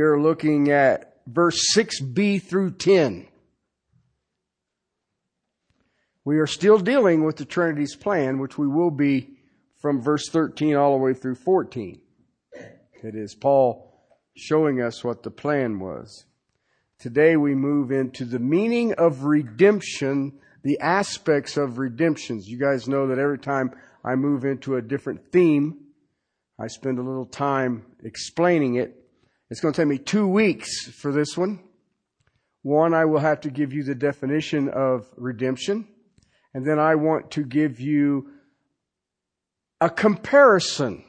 We 0.00 0.06
are 0.06 0.18
looking 0.18 0.70
at 0.70 1.16
verse 1.26 1.76
6b 1.76 2.44
through 2.44 2.70
10. 2.70 3.28
We 6.24 6.38
are 6.38 6.46
still 6.46 6.78
dealing 6.78 7.22
with 7.22 7.36
the 7.36 7.44
Trinity's 7.44 7.96
plan, 7.96 8.38
which 8.38 8.56
we 8.56 8.66
will 8.66 8.90
be 8.90 9.28
from 9.76 10.00
verse 10.00 10.26
13 10.30 10.74
all 10.74 10.92
the 10.92 11.04
way 11.04 11.12
through 11.12 11.34
14. 11.34 12.00
It 12.54 13.14
is 13.14 13.34
Paul 13.34 13.92
showing 14.34 14.80
us 14.80 15.04
what 15.04 15.22
the 15.22 15.30
plan 15.30 15.80
was. 15.80 16.24
Today 16.98 17.36
we 17.36 17.54
move 17.54 17.92
into 17.92 18.24
the 18.24 18.38
meaning 18.38 18.94
of 18.94 19.24
redemption, 19.24 20.32
the 20.62 20.80
aspects 20.80 21.58
of 21.58 21.76
redemptions. 21.76 22.48
You 22.48 22.58
guys 22.58 22.88
know 22.88 23.06
that 23.08 23.18
every 23.18 23.38
time 23.38 23.72
I 24.02 24.14
move 24.14 24.46
into 24.46 24.76
a 24.76 24.82
different 24.82 25.30
theme, 25.30 25.76
I 26.58 26.68
spend 26.68 26.98
a 26.98 27.02
little 27.02 27.26
time 27.26 27.84
explaining 28.02 28.76
it. 28.76 28.96
It's 29.50 29.60
going 29.60 29.74
to 29.74 29.80
take 29.80 29.88
me 29.88 29.98
two 29.98 30.28
weeks 30.28 30.86
for 30.86 31.12
this 31.12 31.36
one. 31.36 31.58
One, 32.62 32.94
I 32.94 33.04
will 33.04 33.18
have 33.18 33.40
to 33.40 33.50
give 33.50 33.72
you 33.72 33.82
the 33.82 33.94
definition 33.94 34.68
of 34.68 35.08
redemption. 35.16 35.88
And 36.54 36.64
then 36.66 36.78
I 36.78 36.94
want 36.94 37.32
to 37.32 37.44
give 37.44 37.80
you 37.80 38.30
a 39.80 39.90
comparison 39.90 41.04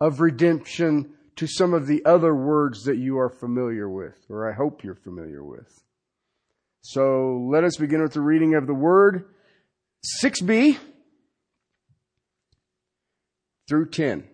of 0.00 0.20
redemption 0.20 1.12
to 1.36 1.46
some 1.46 1.72
of 1.72 1.86
the 1.86 2.04
other 2.04 2.34
words 2.34 2.84
that 2.84 2.96
you 2.96 3.18
are 3.18 3.30
familiar 3.30 3.88
with, 3.88 4.16
or 4.28 4.50
I 4.50 4.54
hope 4.54 4.82
you're 4.82 4.94
familiar 4.94 5.44
with. 5.44 5.82
So 6.80 7.46
let 7.50 7.64
us 7.64 7.76
begin 7.76 8.02
with 8.02 8.14
the 8.14 8.22
reading 8.22 8.54
of 8.54 8.66
the 8.66 8.74
word 8.74 9.26
6b 10.22 10.78
through 13.68 13.90
10. 13.90 14.24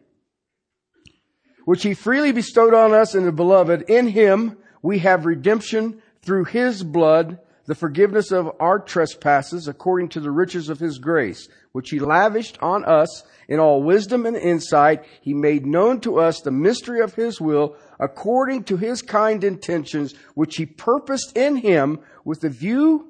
Which 1.66 1.82
he 1.82 1.94
freely 1.94 2.30
bestowed 2.30 2.74
on 2.74 2.94
us 2.94 3.16
in 3.16 3.24
the 3.24 3.32
beloved. 3.32 3.82
In 3.90 4.06
him 4.06 4.56
we 4.82 5.00
have 5.00 5.26
redemption 5.26 6.00
through 6.22 6.44
his 6.44 6.84
blood, 6.84 7.40
the 7.64 7.74
forgiveness 7.74 8.30
of 8.30 8.52
our 8.60 8.78
trespasses 8.78 9.66
according 9.66 10.10
to 10.10 10.20
the 10.20 10.30
riches 10.30 10.68
of 10.68 10.78
his 10.78 10.98
grace, 10.98 11.48
which 11.72 11.90
he 11.90 11.98
lavished 11.98 12.56
on 12.62 12.84
us 12.84 13.24
in 13.48 13.58
all 13.58 13.82
wisdom 13.82 14.26
and 14.26 14.36
insight. 14.36 15.04
He 15.20 15.34
made 15.34 15.66
known 15.66 15.98
to 16.02 16.20
us 16.20 16.40
the 16.40 16.52
mystery 16.52 17.00
of 17.00 17.16
his 17.16 17.40
will 17.40 17.74
according 17.98 18.62
to 18.64 18.76
his 18.76 19.02
kind 19.02 19.42
intentions, 19.42 20.14
which 20.34 20.58
he 20.58 20.66
purposed 20.66 21.36
in 21.36 21.56
him 21.56 21.98
with 22.24 22.44
a 22.44 22.48
view 22.48 23.08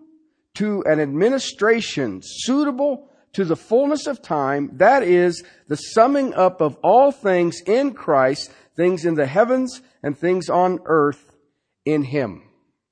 to 0.55 0.83
an 0.87 0.99
administration 0.99 2.21
suitable 2.23 3.11
to 3.37 3.45
the 3.45 3.55
fullness 3.55 4.06
of 4.06 4.23
time. 4.23 4.71
That 4.78 5.03
is 5.03 5.44
the 5.69 5.77
summing 5.77 6.33
up 6.33 6.62
of 6.62 6.78
all 6.83 7.12
things 7.12 7.60
in 7.66 7.93
Christ, 7.93 8.50
things 8.75 9.05
in 9.05 9.15
the 9.15 9.27
heavens 9.27 9.83
and 10.03 10.16
things 10.16 10.49
on 10.49 10.81
earth 10.87 11.37
in 11.84 12.03
him. 12.03 12.49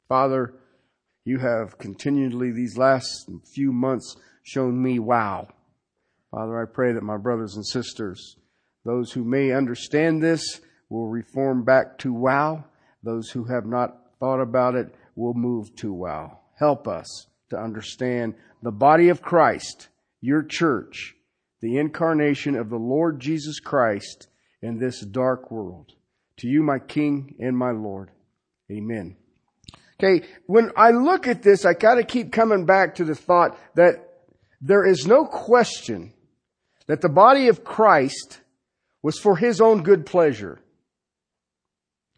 Father, 0.07 0.53
you 1.25 1.39
have 1.39 1.79
continually 1.79 2.53
these 2.53 2.77
last 2.77 3.09
few 3.55 3.73
months 3.73 4.17
shown 4.43 4.83
me 4.83 4.99
wow. 4.99 5.49
Father, 6.31 6.61
I 6.61 6.67
pray 6.71 6.93
that 6.93 7.03
my 7.03 7.17
brothers 7.17 7.57
and 7.57 7.65
sisters, 7.67 8.37
those 8.85 9.13
who 9.13 9.25
may 9.25 9.51
understand 9.53 10.23
this, 10.23 10.61
will 10.91 11.09
reform 11.09 11.65
back 11.65 11.97
to 12.01 12.13
wow. 12.13 12.67
Those 13.03 13.31
who 13.31 13.45
have 13.45 13.65
not 13.65 13.97
thought 14.21 14.43
about 14.43 14.75
it 14.75 14.95
will 15.17 15.33
move 15.33 15.75
to 15.77 15.91
wow. 15.91 16.41
Help 16.59 16.87
us 16.87 17.29
to 17.49 17.57
understand 17.57 18.35
the 18.63 18.73
body 18.73 19.09
of 19.09 19.23
Christ, 19.23 19.89
your 20.25 20.43
church, 20.43 21.15
the 21.61 21.77
incarnation 21.77 22.57
of 22.57 22.71
the 22.71 22.79
Lord 22.79 23.21
Jesus 23.21 23.61
Christ 23.61 24.29
in 24.63 24.79
this 24.79 25.01
dark 25.01 25.51
world. 25.51 25.93
To 26.39 26.49
you, 26.49 26.63
my 26.63 26.79
King 26.79 27.35
and 27.39 27.55
my 27.57 27.73
Lord. 27.73 28.11
Amen. 28.73 29.17
Okay, 30.03 30.27
when 30.47 30.71
I 30.79 30.93
look 30.93 31.29
at 31.29 31.43
this, 31.43 31.67
I 31.67 31.75
gotta 31.75 32.05
keep 32.05 32.33
coming 32.33 32.65
back 32.65 32.95
to 32.95 33.05
the 33.05 33.15
thought 33.15 33.59
that 33.75 33.97
there 34.63 34.87
is 34.87 35.07
no 35.07 35.27
question 35.27 36.15
that 36.87 37.03
the 37.03 37.11
body 37.11 37.49
of 37.49 37.63
Christ 37.63 38.41
was 39.03 39.19
for 39.19 39.37
his 39.37 39.61
own 39.61 39.83
good 39.83 40.07
pleasure. 40.07 40.59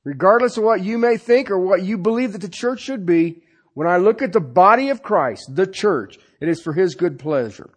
Regardless 0.04 0.56
of 0.56 0.62
what 0.62 0.84
you 0.84 0.96
may 0.96 1.16
think 1.16 1.50
or 1.50 1.58
what 1.58 1.82
you 1.82 1.98
believe 1.98 2.32
that 2.32 2.40
the 2.40 2.48
church 2.48 2.82
should 2.82 3.04
be, 3.04 3.42
when 3.74 3.88
I 3.88 3.96
look 3.96 4.22
at 4.22 4.32
the 4.32 4.40
body 4.40 4.90
of 4.90 5.02
Christ, 5.02 5.50
the 5.52 5.66
church, 5.66 6.18
it 6.40 6.48
is 6.48 6.60
for 6.62 6.72
his 6.72 6.94
good 6.94 7.18
pleasure. 7.18 7.70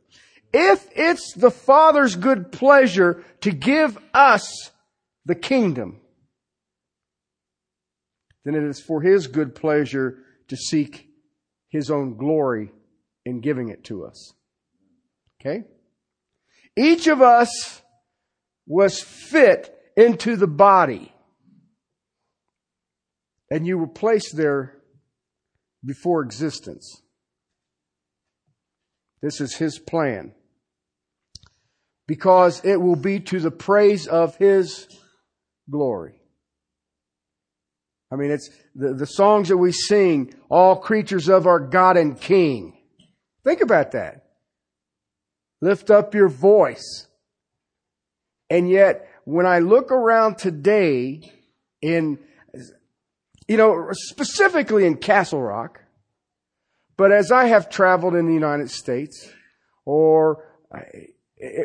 If 0.51 0.87
it's 0.95 1.33
the 1.33 1.51
Father's 1.51 2.15
good 2.15 2.51
pleasure 2.51 3.23
to 3.41 3.51
give 3.51 3.97
us 4.13 4.71
the 5.25 5.35
kingdom, 5.35 6.01
then 8.45 8.55
it 8.55 8.63
is 8.63 8.81
for 8.81 9.01
His 9.01 9.27
good 9.27 9.53
pleasure 9.53 10.17
to 10.47 10.57
seek 10.57 11.07
His 11.69 11.91
own 11.91 12.17
glory 12.17 12.71
in 13.25 13.41
giving 13.41 13.69
it 13.69 13.83
to 13.85 14.05
us. 14.05 14.33
Okay? 15.39 15.65
Each 16.75 17.07
of 17.07 17.21
us 17.21 17.81
was 18.65 19.01
fit 19.01 19.75
into 19.95 20.35
the 20.35 20.47
body. 20.47 21.13
And 23.51 23.67
you 23.67 23.77
were 23.77 23.87
placed 23.87 24.35
there 24.35 24.75
before 25.85 26.23
existence. 26.23 27.01
This 29.21 29.41
is 29.41 29.55
His 29.55 29.79
plan. 29.79 30.33
Because 32.07 32.63
it 32.63 32.81
will 32.81 32.95
be 32.95 33.19
to 33.21 33.39
the 33.39 33.51
praise 33.51 34.07
of 34.07 34.35
His 34.37 34.87
glory. 35.69 36.19
I 38.11 38.15
mean, 38.15 38.31
it's 38.31 38.49
the, 38.73 38.93
the 38.93 39.05
songs 39.05 39.49
that 39.49 39.57
we 39.57 39.71
sing, 39.71 40.33
all 40.49 40.75
creatures 40.75 41.29
of 41.29 41.45
our 41.45 41.59
God 41.59 41.95
and 41.95 42.19
King. 42.19 42.75
Think 43.43 43.61
about 43.61 43.91
that. 43.91 44.25
Lift 45.61 45.91
up 45.91 46.15
your 46.15 46.29
voice. 46.29 47.07
And 48.49 48.69
yet, 48.69 49.07
when 49.25 49.45
I 49.45 49.59
look 49.59 49.91
around 49.91 50.39
today 50.39 51.31
in, 51.81 52.17
you 53.47 53.57
know, 53.57 53.89
specifically 53.91 54.85
in 54.85 54.97
Castle 54.97 55.41
Rock, 55.41 55.81
but 56.99 57.13
as 57.13 57.31
I 57.31 57.45
have 57.45 57.69
traveled 57.69 58.13
in 58.13 58.27
the 58.27 58.33
United 58.33 58.69
States, 58.69 59.31
or 59.85 60.43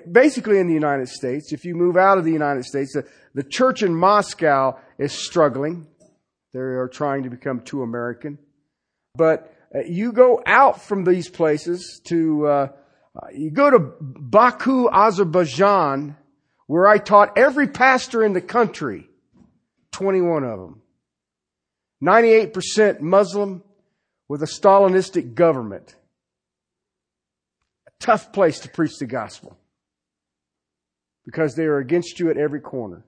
basically 0.09 0.61
in 0.61 0.69
the 0.69 0.75
United 0.75 1.09
States, 1.09 1.53
if 1.53 1.65
you 1.65 1.75
move 1.75 1.97
out 1.97 2.19
of 2.19 2.25
the 2.25 2.31
United 2.31 2.65
States, 2.65 2.93
the, 2.93 3.05
the 3.35 3.43
church 3.43 3.83
in 3.83 3.97
Moscow 3.97 4.79
is 4.97 5.11
struggling. 5.11 5.89
They 6.53 6.61
are 6.61 6.87
trying 6.87 7.25
to 7.25 7.31
become 7.31 7.63
too 7.63 7.83
American. 7.83 8.39
But 9.17 9.53
uh, 9.75 9.81
you 9.81 10.13
go 10.13 10.41
out 10.47 10.81
from 10.81 11.03
these 11.03 11.29
places 11.29 12.01
to, 12.05 12.47
uh, 12.47 12.69
uh, 13.21 13.27
you 13.35 13.51
go 13.51 13.71
to 13.71 13.93
Baku, 14.01 14.89
Azerbaijan, 14.89 16.17
where 16.69 16.87
I 16.87 16.99
taught 16.99 17.37
every 17.37 17.67
pastor 17.67 18.23
in 18.23 18.35
the 18.35 18.41
country, 18.41 19.09
21 19.91 20.45
of 20.45 20.61
them. 20.61 20.83
98% 22.05 23.01
Muslim 23.01 23.65
with 24.29 24.43
a 24.43 24.47
Stalinistic 24.47 25.35
government. 25.35 25.95
A 27.87 27.91
tough 28.01 28.33
place 28.33 28.61
to 28.61 28.69
preach 28.69 28.97
the 28.99 29.07
gospel. 29.07 29.57
Because 31.25 31.55
they 31.55 31.65
are 31.65 31.79
against 31.79 32.21
you 32.21 32.31
at 32.31 32.37
every 32.37 32.61
corner, 32.61 33.05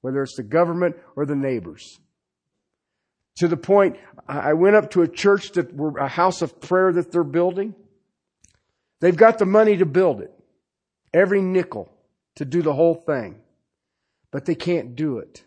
whether 0.00 0.22
it's 0.22 0.36
the 0.36 0.42
government 0.42 0.96
or 1.16 1.26
the 1.26 1.36
neighbors. 1.36 2.00
To 3.36 3.48
the 3.48 3.56
point, 3.56 3.96
I 4.28 4.52
went 4.54 4.76
up 4.76 4.90
to 4.92 5.02
a 5.02 5.08
church 5.08 5.52
that 5.52 5.74
were 5.74 5.96
a 5.98 6.08
house 6.08 6.42
of 6.42 6.60
prayer 6.60 6.92
that 6.92 7.12
they're 7.12 7.24
building. 7.24 7.74
They've 9.00 9.16
got 9.16 9.38
the 9.38 9.46
money 9.46 9.76
to 9.78 9.86
build 9.86 10.20
it. 10.20 10.32
Every 11.14 11.40
nickel 11.40 11.90
to 12.36 12.44
do 12.44 12.60
the 12.62 12.74
whole 12.74 12.94
thing. 12.94 13.40
But 14.30 14.44
they 14.44 14.54
can't 14.54 14.94
do 14.94 15.18
it. 15.18 15.42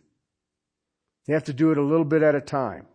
They 1.25 1.33
have 1.33 1.45
to 1.45 1.53
do 1.53 1.71
it 1.71 1.77
a 1.77 1.83
little 1.83 2.05
bit 2.05 2.23
at 2.23 2.35
a 2.35 2.41
time. 2.41 2.87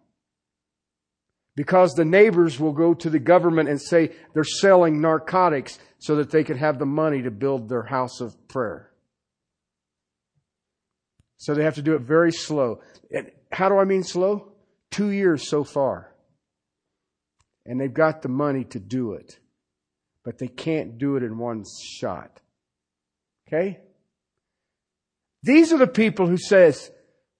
Because 1.59 1.95
the 1.95 2.05
neighbors 2.05 2.61
will 2.61 2.73
go 2.73 2.95
to 2.95 3.11
the 3.11 3.19
government 3.19 3.69
and 3.69 3.83
say 3.83 4.13
they're 4.33 4.45
selling 4.45 5.01
narcotics 5.01 5.81
so 5.99 6.15
that 6.15 6.31
they 6.31 6.45
can 6.45 6.57
have 6.57 6.79
the 6.79 6.87
money 6.87 7.23
to 7.23 7.33
build 7.33 7.69
their 7.69 7.83
house 7.83 8.21
of 8.21 8.37
prayer. 8.47 8.93
So 11.39 11.55
they 11.55 11.65
have 11.65 11.75
to 11.75 11.83
do 11.83 11.97
it 11.97 12.03
very 12.03 12.31
slow. 12.31 12.81
And 13.11 13.33
how 13.51 13.69
do 13.69 13.77
I 13.77 13.83
mean 13.87 14.05
slow? 14.05 14.53
Two 14.93 15.09
years 15.09 15.49
so 15.49 15.65
far. 15.65 16.15
And 17.67 17.81
they've 17.81 17.93
got 17.93 18.23
the 18.23 18.29
money 18.29 18.63
to 18.67 18.79
do 18.79 19.15
it. 19.15 19.41
But 20.25 20.39
they 20.39 20.47
can't 20.47 20.97
do 20.97 21.17
it 21.17 21.25
in 21.25 21.39
one 21.39 21.65
shot. 21.99 22.41
Okay? 23.49 23.81
These 25.43 25.73
are 25.73 25.79
the 25.79 25.89
people 25.89 26.29
who 26.29 26.39
says, 26.39 26.89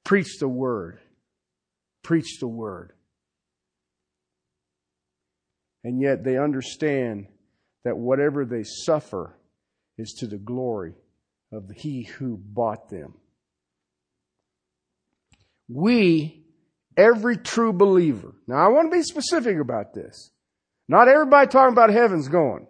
preach 0.05 0.41
the 0.41 0.49
word. 0.49 0.99
Preach 2.03 2.41
the 2.41 2.49
word. 2.49 2.95
And 5.89 6.03
yet 6.03 6.23
they 6.23 6.37
understand 6.37 7.29
that 7.87 7.97
whatever 7.97 8.45
they 8.45 8.63
suffer 8.63 9.35
is 9.97 10.13
to 10.19 10.27
the 10.27 10.37
glory 10.37 10.93
of 11.51 11.71
he 11.75 12.03
who 12.03 12.37
bought 12.37 12.91
them. 12.91 13.15
We 15.67 16.45
every 16.95 17.39
true 17.39 17.73
believer. 17.73 18.35
Now 18.47 18.57
I 18.57 18.69
want 18.69 18.93
to 18.93 18.99
be 18.99 19.03
specific 19.03 19.59
about 19.59 19.95
this. 19.95 20.31
Not 20.91 21.09
everybody 21.09 21.49
talking 21.49 21.73
about 21.73 21.89
heaven's 21.89 22.29
going. 22.29 22.67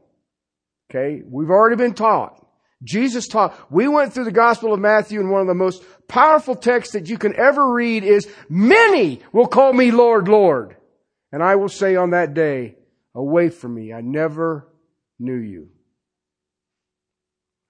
Okay. 0.88 1.20
We've 1.28 1.50
already 1.50 1.74
been 1.74 1.94
taught. 1.94 2.46
Jesus 2.84 3.26
taught. 3.26 3.58
We 3.68 3.88
went 3.88 4.12
through 4.12 4.26
the 4.26 4.30
Gospel 4.30 4.72
of 4.72 4.78
Matthew 4.78 5.18
and 5.18 5.32
one 5.32 5.40
of 5.40 5.48
the 5.48 5.54
most 5.54 5.82
powerful 6.06 6.54
texts 6.54 6.92
that 6.92 7.08
you 7.08 7.18
can 7.18 7.34
ever 7.36 7.72
read 7.72 8.04
is, 8.04 8.28
many 8.48 9.22
will 9.32 9.48
call 9.48 9.72
me 9.72 9.90
Lord, 9.90 10.28
Lord. 10.28 10.76
And 11.32 11.42
I 11.42 11.56
will 11.56 11.68
say 11.68 11.96
on 11.96 12.10
that 12.10 12.32
day, 12.32 12.76
away 13.14 13.48
from 13.48 13.74
me, 13.74 13.92
I 13.92 14.00
never 14.00 14.68
knew 15.18 15.36
you. 15.36 15.68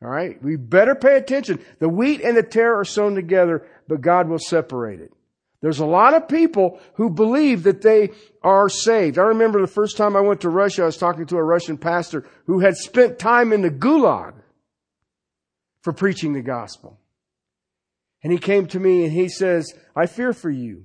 All 0.02 0.08
right. 0.08 0.40
We 0.42 0.56
better 0.56 0.94
pay 0.94 1.16
attention. 1.16 1.64
The 1.80 1.88
wheat 1.88 2.20
and 2.20 2.36
the 2.36 2.42
tare 2.42 2.78
are 2.78 2.84
sown 2.84 3.14
together, 3.14 3.66
but 3.88 4.00
God 4.00 4.28
will 4.28 4.38
separate 4.38 5.00
it. 5.00 5.12
There's 5.60 5.80
a 5.80 5.86
lot 5.86 6.14
of 6.14 6.28
people 6.28 6.78
who 6.94 7.10
believe 7.10 7.64
that 7.64 7.82
they 7.82 8.10
are 8.42 8.68
saved. 8.68 9.18
I 9.18 9.22
remember 9.22 9.60
the 9.60 9.66
first 9.66 9.96
time 9.96 10.14
I 10.14 10.20
went 10.20 10.42
to 10.42 10.50
Russia, 10.50 10.82
I 10.82 10.86
was 10.86 10.96
talking 10.96 11.26
to 11.26 11.36
a 11.36 11.42
Russian 11.42 11.78
pastor 11.78 12.24
who 12.46 12.60
had 12.60 12.76
spent 12.76 13.18
time 13.18 13.52
in 13.52 13.62
the 13.62 13.70
gulag 13.70 14.34
for 15.82 15.92
preaching 15.92 16.32
the 16.32 16.42
gospel. 16.42 17.00
And 18.22 18.32
he 18.32 18.38
came 18.38 18.66
to 18.68 18.78
me 18.78 19.04
and 19.04 19.12
he 19.12 19.28
says, 19.28 19.72
I 19.96 20.06
fear 20.06 20.32
for 20.32 20.50
you. 20.50 20.84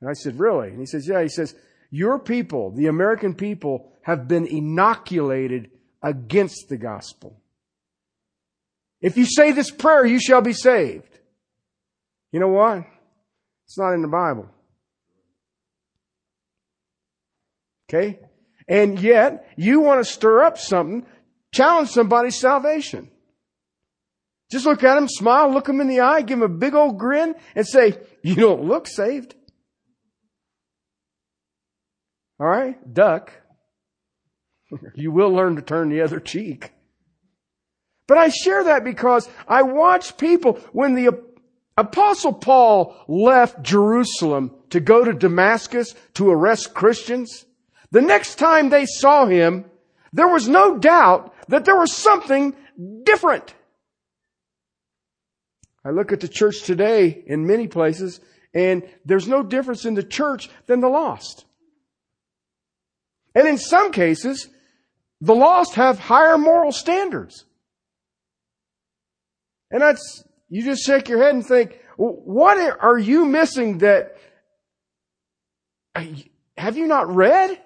And 0.00 0.08
I 0.08 0.14
said, 0.14 0.38
really? 0.38 0.68
And 0.68 0.78
he 0.78 0.86
says, 0.86 1.06
yeah. 1.06 1.22
He 1.22 1.28
says, 1.28 1.54
your 1.90 2.18
people, 2.18 2.70
the 2.70 2.86
American 2.86 3.34
people, 3.34 3.92
have 4.02 4.28
been 4.28 4.46
inoculated 4.46 5.70
against 6.02 6.68
the 6.68 6.76
gospel. 6.76 7.40
If 9.00 9.16
you 9.16 9.26
say 9.26 9.52
this 9.52 9.70
prayer, 9.70 10.04
you 10.04 10.20
shall 10.20 10.40
be 10.40 10.52
saved. 10.52 11.18
You 12.32 12.40
know 12.40 12.48
what? 12.48 12.84
It's 13.66 13.78
not 13.78 13.92
in 13.92 14.02
the 14.02 14.08
Bible. 14.08 14.48
Okay? 17.88 18.18
And 18.66 19.00
yet, 19.00 19.48
you 19.56 19.80
want 19.80 20.04
to 20.04 20.10
stir 20.10 20.42
up 20.42 20.58
something, 20.58 21.06
challenge 21.52 21.88
somebody's 21.90 22.38
salvation. 22.38 23.10
Just 24.50 24.66
look 24.66 24.82
at 24.82 24.94
them, 24.94 25.08
smile, 25.08 25.50
look 25.52 25.66
them 25.66 25.80
in 25.80 25.88
the 25.88 26.00
eye, 26.00 26.22
give 26.22 26.38
them 26.38 26.50
a 26.50 26.54
big 26.54 26.74
old 26.74 26.98
grin, 26.98 27.34
and 27.54 27.66
say, 27.66 27.98
you 28.22 28.34
don't 28.34 28.64
look 28.64 28.86
saved. 28.86 29.34
Alright? 32.40 32.92
Duck. 32.92 33.32
you 34.94 35.10
will 35.10 35.30
learn 35.30 35.56
to 35.56 35.62
turn 35.62 35.88
the 35.88 36.02
other 36.02 36.20
cheek. 36.20 36.72
But 38.06 38.18
I 38.18 38.28
share 38.28 38.64
that 38.64 38.84
because 38.84 39.28
I 39.46 39.62
watch 39.62 40.16
people 40.16 40.54
when 40.72 40.94
the 40.94 41.18
Apostle 41.76 42.32
Paul 42.32 42.96
left 43.06 43.62
Jerusalem 43.62 44.54
to 44.70 44.80
go 44.80 45.04
to 45.04 45.12
Damascus 45.12 45.94
to 46.14 46.30
arrest 46.30 46.74
Christians. 46.74 47.44
The 47.90 48.00
next 48.00 48.36
time 48.36 48.70
they 48.70 48.86
saw 48.86 49.26
him, 49.26 49.66
there 50.12 50.28
was 50.28 50.48
no 50.48 50.78
doubt 50.78 51.34
that 51.48 51.64
there 51.64 51.76
was 51.76 51.92
something 51.92 52.54
different. 53.04 53.54
I 55.84 55.90
look 55.90 56.12
at 56.12 56.20
the 56.20 56.28
church 56.28 56.62
today 56.62 57.22
in 57.26 57.46
many 57.46 57.68
places 57.68 58.20
and 58.54 58.82
there's 59.04 59.28
no 59.28 59.42
difference 59.42 59.84
in 59.84 59.94
the 59.94 60.02
church 60.02 60.50
than 60.66 60.80
the 60.80 60.88
lost. 60.88 61.44
And 63.34 63.46
in 63.46 63.58
some 63.58 63.92
cases, 63.92 64.48
the 65.20 65.34
lost 65.34 65.74
have 65.74 65.98
higher 65.98 66.38
moral 66.38 66.72
standards. 66.72 67.44
And 69.70 69.82
that's, 69.82 70.24
you 70.48 70.64
just 70.64 70.84
shake 70.84 71.08
your 71.08 71.22
head 71.22 71.34
and 71.34 71.46
think, 71.46 71.78
what 71.96 72.78
are 72.80 72.98
you 72.98 73.24
missing 73.24 73.78
that, 73.78 74.16
have 76.56 76.76
you 76.76 76.86
not 76.86 77.12
read? 77.14 77.60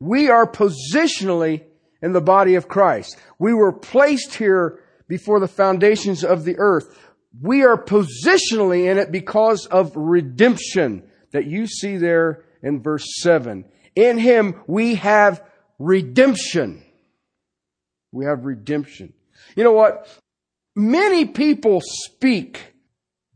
We 0.00 0.30
are 0.30 0.46
positionally 0.46 1.64
in 2.00 2.12
the 2.12 2.20
body 2.20 2.54
of 2.54 2.68
Christ. 2.68 3.16
We 3.38 3.54
were 3.54 3.72
placed 3.72 4.34
here 4.34 4.80
before 5.08 5.38
the 5.38 5.48
foundations 5.48 6.24
of 6.24 6.44
the 6.44 6.56
earth. 6.58 6.98
We 7.40 7.64
are 7.64 7.76
positionally 7.76 8.90
in 8.90 8.98
it 8.98 9.12
because 9.12 9.66
of 9.66 9.92
redemption 9.94 11.04
that 11.32 11.46
you 11.46 11.66
see 11.66 11.96
there 11.96 12.44
in 12.62 12.80
verse 12.82 13.06
7. 13.20 13.64
In 13.94 14.18
Him 14.18 14.60
we 14.66 14.94
have 14.96 15.42
redemption 15.78 16.82
we 18.12 18.26
have 18.26 18.44
redemption. 18.44 19.14
You 19.56 19.64
know 19.64 19.72
what? 19.72 20.06
Many 20.76 21.24
people 21.24 21.80
speak 21.82 22.74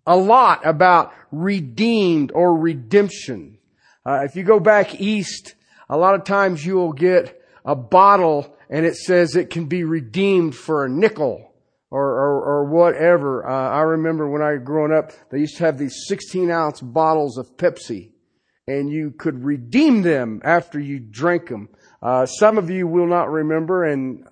a 0.07 0.17
lot 0.17 0.65
about 0.67 1.13
redeemed 1.33 2.31
or 2.33 2.57
redemption. 2.57 3.59
Uh, 4.05 4.21
if 4.25 4.37
you 4.37 4.45
go 4.45 4.61
back 4.61 5.01
east, 5.01 5.55
a 5.89 5.97
lot 5.97 6.15
of 6.15 6.25
times 6.25 6.65
you 6.65 6.75
will 6.75 6.93
get 6.93 7.43
a 7.65 7.75
bottle 7.75 8.55
and 8.71 8.87
it 8.87 8.97
says 8.97 9.35
it 9.35 9.51
can 9.51 9.67
be 9.67 9.83
redeemed 9.83 10.55
for 10.55 10.85
a 10.85 10.89
nickel 10.89 11.53
or, 11.91 12.05
or, 12.05 12.45
or 12.45 12.65
whatever. 12.65 13.49
Uh, 13.49 13.71
I 13.71 13.83
remember 13.83 14.29
when 14.29 14.43
I 14.43 14.57
growing 14.57 14.93
up, 14.93 15.13
they 15.31 15.39
used 15.39 15.57
to 15.59 15.65
have 15.65 15.79
these 15.79 16.05
16 16.09 16.51
ounce 16.51 16.81
bottles 16.81 17.39
of 17.39 17.57
Pepsi 17.57 18.11
and 18.69 18.91
you 18.91 19.13
could 19.13 19.45
redeem 19.45 20.03
them 20.03 20.41
after 20.45 20.81
you 20.81 20.99
drank 20.99 21.49
them. 21.49 21.69
Uh, 22.03 22.27
some 22.27 22.59
of 22.59 22.69
you 22.71 22.87
will 22.87 23.07
not 23.07 23.31
remember 23.31 23.85
and 23.85 24.27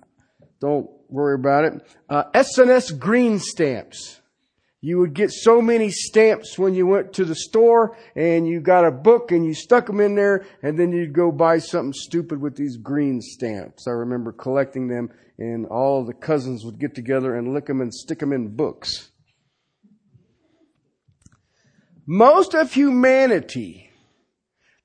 don't 0.59 0.89
worry 1.09 1.35
about 1.35 1.65
it. 1.65 1.97
Uh, 2.09 2.23
S&H 2.33 2.99
green 2.99 3.39
stamps. 3.39 4.19
You 4.81 4.99
would 4.99 5.13
get 5.13 5.31
so 5.31 5.61
many 5.61 5.89
stamps 5.89 6.59
when 6.59 6.75
you 6.75 6.85
went 6.85 7.13
to 7.13 7.25
the 7.25 7.33
store 7.33 7.97
and 8.15 8.47
you 8.47 8.59
got 8.59 8.85
a 8.85 8.91
book 8.91 9.31
and 9.31 9.43
you 9.43 9.55
stuck 9.55 9.87
them 9.87 9.99
in 9.99 10.13
there 10.13 10.45
and 10.61 10.77
then 10.77 10.91
you'd 10.91 11.13
go 11.13 11.31
buy 11.31 11.57
something 11.57 11.93
stupid 11.93 12.39
with 12.39 12.55
these 12.55 12.77
green 12.77 13.19
stamps. 13.19 13.87
I 13.87 13.91
remember 13.91 14.31
collecting 14.31 14.87
them 14.87 15.09
and 15.37 15.65
all 15.65 16.05
the 16.05 16.13
cousins 16.13 16.63
would 16.63 16.79
get 16.79 16.95
together 16.95 17.35
and 17.35 17.53
lick 17.53 17.65
them 17.65 17.81
and 17.81 17.93
stick 17.93 18.19
them 18.19 18.31
in 18.31 18.55
books. 18.55 19.09
Most 22.07 22.53
of 22.53 22.71
humanity 22.71 23.89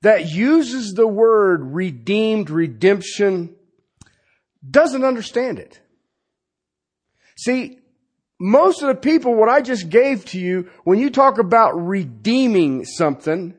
that 0.01 0.29
uses 0.29 0.93
the 0.93 1.07
word 1.07 1.73
redeemed, 1.73 2.49
redemption, 2.49 3.55
doesn't 4.67 5.03
understand 5.03 5.59
it. 5.59 5.79
See, 7.37 7.79
most 8.39 8.81
of 8.81 8.87
the 8.87 8.95
people, 8.95 9.35
what 9.35 9.49
I 9.49 9.61
just 9.61 9.89
gave 9.89 10.25
to 10.25 10.39
you, 10.39 10.69
when 10.83 10.99
you 10.99 11.11
talk 11.11 11.37
about 11.37 11.73
redeeming 11.73 12.85
something, 12.85 13.55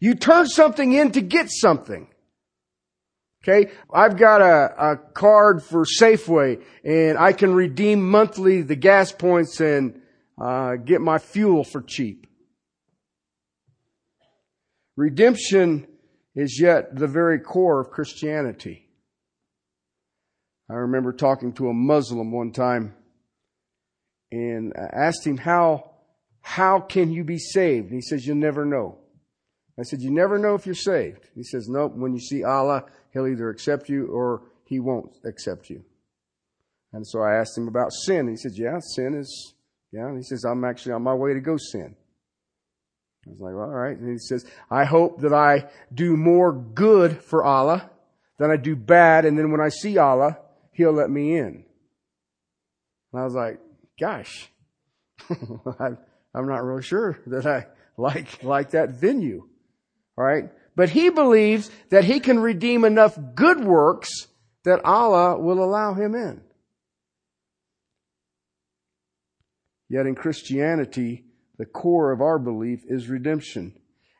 you 0.00 0.14
turn 0.14 0.46
something 0.46 0.92
in 0.92 1.10
to 1.12 1.20
get 1.20 1.50
something. 1.50 2.08
Okay, 3.46 3.72
I've 3.92 4.16
got 4.16 4.40
a, 4.40 4.92
a 4.92 4.96
card 4.96 5.62
for 5.62 5.84
Safeway 5.84 6.62
and 6.82 7.18
I 7.18 7.34
can 7.34 7.52
redeem 7.52 8.08
monthly 8.08 8.62
the 8.62 8.74
gas 8.74 9.12
points 9.12 9.60
and 9.60 10.00
uh, 10.40 10.76
get 10.76 11.02
my 11.02 11.18
fuel 11.18 11.62
for 11.62 11.82
cheap. 11.82 12.26
Redemption 14.96 15.86
is 16.34 16.58
yet 16.58 16.96
the 16.96 17.06
very 17.06 17.38
core 17.38 17.80
of 17.80 17.90
Christianity. 17.90 18.88
I 20.70 20.74
remember 20.74 21.12
talking 21.12 21.52
to 21.54 21.68
a 21.68 21.74
Muslim 21.74 22.32
one 22.32 22.50
time 22.50 22.94
and 24.32 24.72
asked 24.74 25.26
him 25.26 25.36
how, 25.36 25.90
how 26.40 26.80
can 26.80 27.12
you 27.12 27.24
be 27.24 27.38
saved? 27.38 27.88
And 27.90 27.96
he 27.96 28.00
says, 28.00 28.26
you'll 28.26 28.36
never 28.36 28.64
know. 28.64 29.00
I 29.78 29.82
said, 29.82 30.00
you 30.00 30.10
never 30.10 30.38
know 30.38 30.54
if 30.54 30.66
you're 30.66 30.74
saved. 30.74 31.28
He 31.34 31.42
says, 31.42 31.68
nope, 31.68 31.94
when 31.96 32.12
you 32.12 32.20
see 32.20 32.44
Allah, 32.44 32.84
he'll 33.12 33.26
either 33.26 33.50
accept 33.50 33.88
you 33.88 34.06
or 34.06 34.42
he 34.64 34.78
won't 34.78 35.16
accept 35.24 35.68
you. 35.68 35.84
And 36.92 37.06
so 37.06 37.20
I 37.20 37.34
asked 37.34 37.58
him 37.58 37.66
about 37.66 37.92
sin. 37.92 38.28
He 38.28 38.36
said, 38.36 38.52
yeah, 38.54 38.78
sin 38.94 39.14
is, 39.14 39.54
yeah. 39.92 40.06
And 40.06 40.16
he 40.16 40.22
says, 40.22 40.44
I'm 40.44 40.64
actually 40.64 40.92
on 40.92 41.02
my 41.02 41.14
way 41.14 41.34
to 41.34 41.40
go 41.40 41.56
sin. 41.56 41.96
I 43.26 43.30
was 43.30 43.40
like, 43.40 43.54
well, 43.54 43.64
all 43.64 43.70
right. 43.70 43.96
And 43.96 44.08
he 44.08 44.18
says, 44.18 44.46
I 44.70 44.84
hope 44.84 45.22
that 45.22 45.32
I 45.32 45.68
do 45.92 46.16
more 46.16 46.52
good 46.52 47.20
for 47.22 47.42
Allah 47.42 47.90
than 48.38 48.50
I 48.50 48.56
do 48.56 48.76
bad. 48.76 49.24
And 49.24 49.36
then 49.36 49.50
when 49.50 49.60
I 49.60 49.70
see 49.70 49.98
Allah, 49.98 50.38
he'll 50.72 50.92
let 50.92 51.10
me 51.10 51.36
in. 51.36 51.64
And 53.12 53.20
I 53.20 53.24
was 53.24 53.34
like, 53.34 53.58
gosh, 53.98 54.50
I'm 55.30 55.98
not 56.46 56.62
really 56.62 56.82
sure 56.82 57.18
that 57.26 57.46
I 57.46 57.66
like, 57.96 58.42
like 58.44 58.70
that 58.70 58.90
venue. 58.90 59.48
All 60.16 60.24
right. 60.24 60.44
But 60.76 60.90
he 60.90 61.10
believes 61.10 61.70
that 61.90 62.04
he 62.04 62.20
can 62.20 62.40
redeem 62.40 62.84
enough 62.84 63.18
good 63.34 63.64
works 63.64 64.08
that 64.64 64.84
Allah 64.84 65.38
will 65.38 65.62
allow 65.62 65.94
him 65.94 66.14
in. 66.14 66.40
Yet 69.88 70.06
in 70.06 70.14
Christianity, 70.14 71.24
the 71.58 71.66
core 71.66 72.10
of 72.12 72.20
our 72.20 72.38
belief 72.38 72.82
is 72.88 73.08
redemption. 73.08 73.74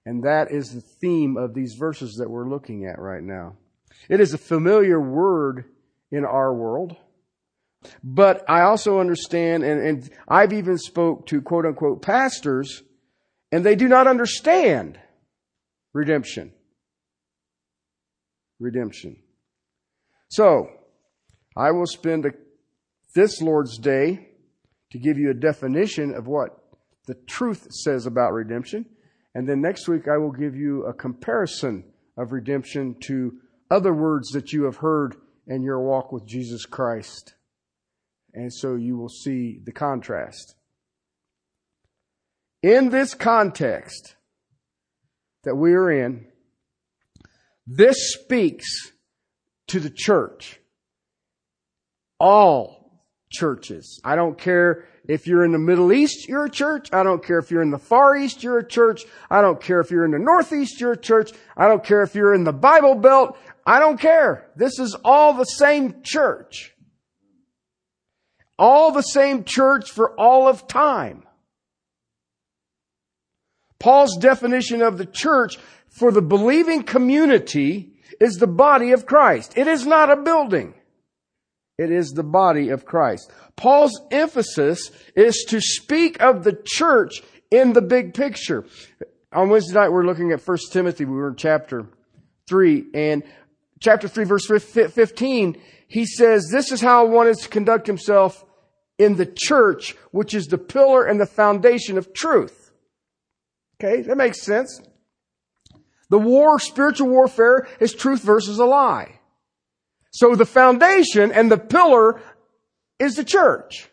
And 0.06 0.22
that 0.24 0.52
is 0.52 0.72
the 0.72 0.80
theme 0.80 1.36
of 1.36 1.54
these 1.54 1.74
verses 1.78 2.16
that 2.16 2.30
we're 2.30 2.48
looking 2.48 2.86
at 2.86 2.98
right 2.98 3.22
now. 3.22 3.56
It 4.08 4.20
is 4.20 4.34
a 4.34 4.38
familiar 4.38 5.00
word 5.00 5.64
in 6.10 6.24
our 6.24 6.54
world. 6.54 6.96
But 8.02 8.44
I 8.48 8.62
also 8.62 9.00
understand, 9.00 9.64
and, 9.64 9.80
and 9.80 10.10
I've 10.28 10.52
even 10.52 10.78
spoke 10.78 11.26
to 11.26 11.42
quote 11.42 11.66
unquote 11.66 12.02
pastors 12.02 12.82
And 13.50 13.64
they 13.64 13.76
do 13.76 13.86
not 13.86 14.08
understand 14.08 14.98
redemption. 15.94 16.52
Redemption. 18.60 19.16
So, 20.28 20.68
I 21.56 21.70
will 21.70 21.86
spend 21.86 22.26
this 23.14 23.40
Lord's 23.40 23.78
Day 23.78 24.28
to 24.90 24.98
give 24.98 25.18
you 25.18 25.30
a 25.30 25.34
definition 25.34 26.14
of 26.14 26.26
what 26.26 26.50
the 27.06 27.14
truth 27.14 27.68
says 27.70 28.06
about 28.06 28.32
redemption. 28.32 28.86
And 29.34 29.48
then 29.48 29.60
next 29.60 29.88
week 29.88 30.08
I 30.08 30.18
will 30.18 30.32
give 30.32 30.54
you 30.54 30.84
a 30.84 30.92
comparison 30.92 31.84
of 32.16 32.32
redemption 32.32 32.96
to 33.04 33.34
other 33.70 33.92
words 33.92 34.30
that 34.30 34.52
you 34.52 34.64
have 34.64 34.76
heard 34.76 35.16
in 35.46 35.62
your 35.62 35.80
walk 35.80 36.12
with 36.12 36.26
Jesus 36.26 36.64
Christ. 36.64 37.34
And 38.32 38.52
so 38.52 38.76
you 38.76 38.96
will 38.96 39.08
see 39.08 39.60
the 39.64 39.72
contrast. 39.72 40.54
In 42.62 42.88
this 42.88 43.14
context 43.14 44.16
that 45.44 45.56
we 45.56 45.74
are 45.74 45.90
in, 45.90 46.26
this 47.66 48.14
speaks 48.14 48.92
to 49.68 49.80
the 49.80 49.90
church. 49.90 50.60
All 52.18 53.02
churches. 53.30 54.00
I 54.04 54.16
don't 54.16 54.38
care 54.38 54.86
if 55.06 55.26
you're 55.26 55.44
in 55.44 55.52
the 55.52 55.58
Middle 55.58 55.92
East, 55.92 56.28
you're 56.28 56.46
a 56.46 56.50
church. 56.50 56.88
I 56.92 57.02
don't 57.02 57.22
care 57.22 57.38
if 57.38 57.50
you're 57.50 57.62
in 57.62 57.70
the 57.70 57.78
Far 57.78 58.16
East, 58.16 58.42
you're 58.42 58.58
a 58.58 58.66
church. 58.66 59.04
I 59.30 59.42
don't 59.42 59.60
care 59.60 59.80
if 59.80 59.90
you're 59.90 60.04
in 60.04 60.12
the 60.12 60.18
Northeast, 60.18 60.80
you're 60.80 60.92
a 60.92 60.96
church. 60.96 61.32
I 61.56 61.68
don't 61.68 61.84
care 61.84 62.02
if 62.02 62.14
you're 62.14 62.34
in 62.34 62.44
the 62.44 62.52
Bible 62.52 62.94
Belt. 62.94 63.36
I 63.66 63.80
don't 63.80 63.98
care. 63.98 64.50
This 64.56 64.78
is 64.78 64.96
all 65.04 65.34
the 65.34 65.44
same 65.44 66.02
church. 66.02 66.74
All 68.58 68.92
the 68.92 69.02
same 69.02 69.44
church 69.44 69.90
for 69.90 70.18
all 70.18 70.48
of 70.48 70.68
time. 70.68 71.24
Paul's 73.84 74.16
definition 74.16 74.80
of 74.80 74.96
the 74.96 75.04
church 75.04 75.58
for 75.90 76.10
the 76.10 76.22
believing 76.22 76.84
community 76.84 77.92
is 78.18 78.36
the 78.36 78.46
body 78.46 78.92
of 78.92 79.04
Christ. 79.04 79.58
It 79.58 79.66
is 79.66 79.84
not 79.84 80.10
a 80.10 80.16
building. 80.16 80.72
It 81.76 81.90
is 81.90 82.12
the 82.12 82.22
body 82.22 82.70
of 82.70 82.86
Christ. 82.86 83.30
Paul's 83.56 84.00
emphasis 84.10 84.90
is 85.14 85.44
to 85.50 85.60
speak 85.60 86.22
of 86.22 86.44
the 86.44 86.58
church 86.64 87.20
in 87.50 87.74
the 87.74 87.82
big 87.82 88.14
picture. 88.14 88.64
On 89.34 89.50
Wednesday 89.50 89.74
night, 89.74 89.92
we're 89.92 90.06
looking 90.06 90.32
at 90.32 90.40
1 90.40 90.58
Timothy. 90.72 91.04
We 91.04 91.16
were 91.16 91.28
in 91.28 91.36
chapter 91.36 91.86
3 92.48 92.86
and 92.94 93.22
chapter 93.80 94.08
3 94.08 94.24
verse 94.24 94.46
15, 94.46 95.60
he 95.88 96.06
says, 96.06 96.48
this 96.50 96.72
is 96.72 96.80
how 96.80 97.04
one 97.04 97.28
is 97.28 97.36
to 97.40 97.50
conduct 97.50 97.86
himself 97.86 98.46
in 98.96 99.16
the 99.16 99.30
church, 99.30 99.94
which 100.10 100.32
is 100.32 100.46
the 100.46 100.56
pillar 100.56 101.04
and 101.04 101.20
the 101.20 101.26
foundation 101.26 101.98
of 101.98 102.14
truth. 102.14 102.63
Okay, 103.84 104.02
that 104.02 104.16
makes 104.16 104.40
sense. 104.40 104.80
The 106.08 106.18
war, 106.18 106.58
spiritual 106.58 107.08
warfare, 107.08 107.66
is 107.80 107.92
truth 107.92 108.22
versus 108.22 108.58
a 108.58 108.64
lie. 108.64 109.20
So 110.10 110.34
the 110.34 110.46
foundation 110.46 111.32
and 111.32 111.50
the 111.50 111.58
pillar 111.58 112.20
is 112.98 113.16
the 113.16 113.24
church. 113.24 113.88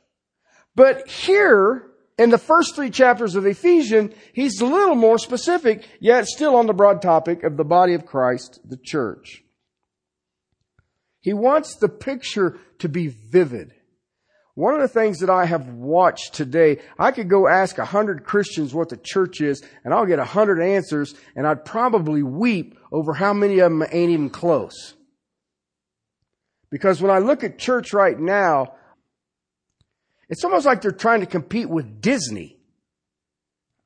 But 0.76 1.10
here, 1.10 1.88
in 2.18 2.30
the 2.30 2.38
first 2.38 2.76
three 2.76 2.90
chapters 2.90 3.36
of 3.36 3.46
Ephesians, 3.46 4.14
he's 4.34 4.62
a 4.62 4.66
little 4.66 4.96
more 4.96 5.18
specific, 5.18 5.86
yet 6.00 6.28
still 6.28 6.56
on 6.56 6.68
the 6.68 6.74
broad 6.74 7.02
topic 7.02 7.44
of 7.44 7.58
the 7.58 7.66
body 7.66 7.94
of 7.94 8.06
Christ, 8.06 8.60
the 8.64 8.78
church. 8.78 9.44
He 11.20 11.34
wants 11.34 11.76
the 11.76 11.90
picture 11.90 12.60
to 12.80 12.88
be 12.88 13.08
vivid. 13.08 13.74
One 14.62 14.76
of 14.76 14.82
the 14.82 14.88
things 14.88 15.18
that 15.22 15.30
I 15.32 15.46
have 15.46 15.70
watched 15.70 16.36
today, 16.36 16.78
I 17.00 17.10
could 17.10 17.28
go 17.28 17.48
ask 17.48 17.80
a 17.80 17.86
hundred 17.86 18.24
Christians 18.24 18.76
what 18.76 18.90
the 18.90 18.98
church 18.98 19.42
is, 19.42 19.64
and 19.84 19.92
I'll 19.92 20.06
get 20.06 20.20
a 20.20 20.24
hundred 20.24 20.62
answers, 20.62 21.16
and 21.36 21.48
I'd 21.48 21.66
probably 21.66 22.22
weep 22.22 22.78
over 22.92 23.12
how 23.12 23.34
many 23.34 23.58
of 23.58 23.72
them 23.72 23.82
ain't 23.92 24.12
even 24.12 24.30
close. 24.30 24.94
Because 26.70 27.02
when 27.02 27.10
I 27.10 27.18
look 27.18 27.44
at 27.44 27.58
church 27.58 27.92
right 27.92 28.20
now, 28.20 28.76
it's 30.30 30.44
almost 30.44 30.68
like 30.68 30.84
they're 30.84 30.92
trying 30.92 31.22
to 31.22 31.26
compete 31.26 31.68
with 31.68 32.00
Disney. 32.00 32.60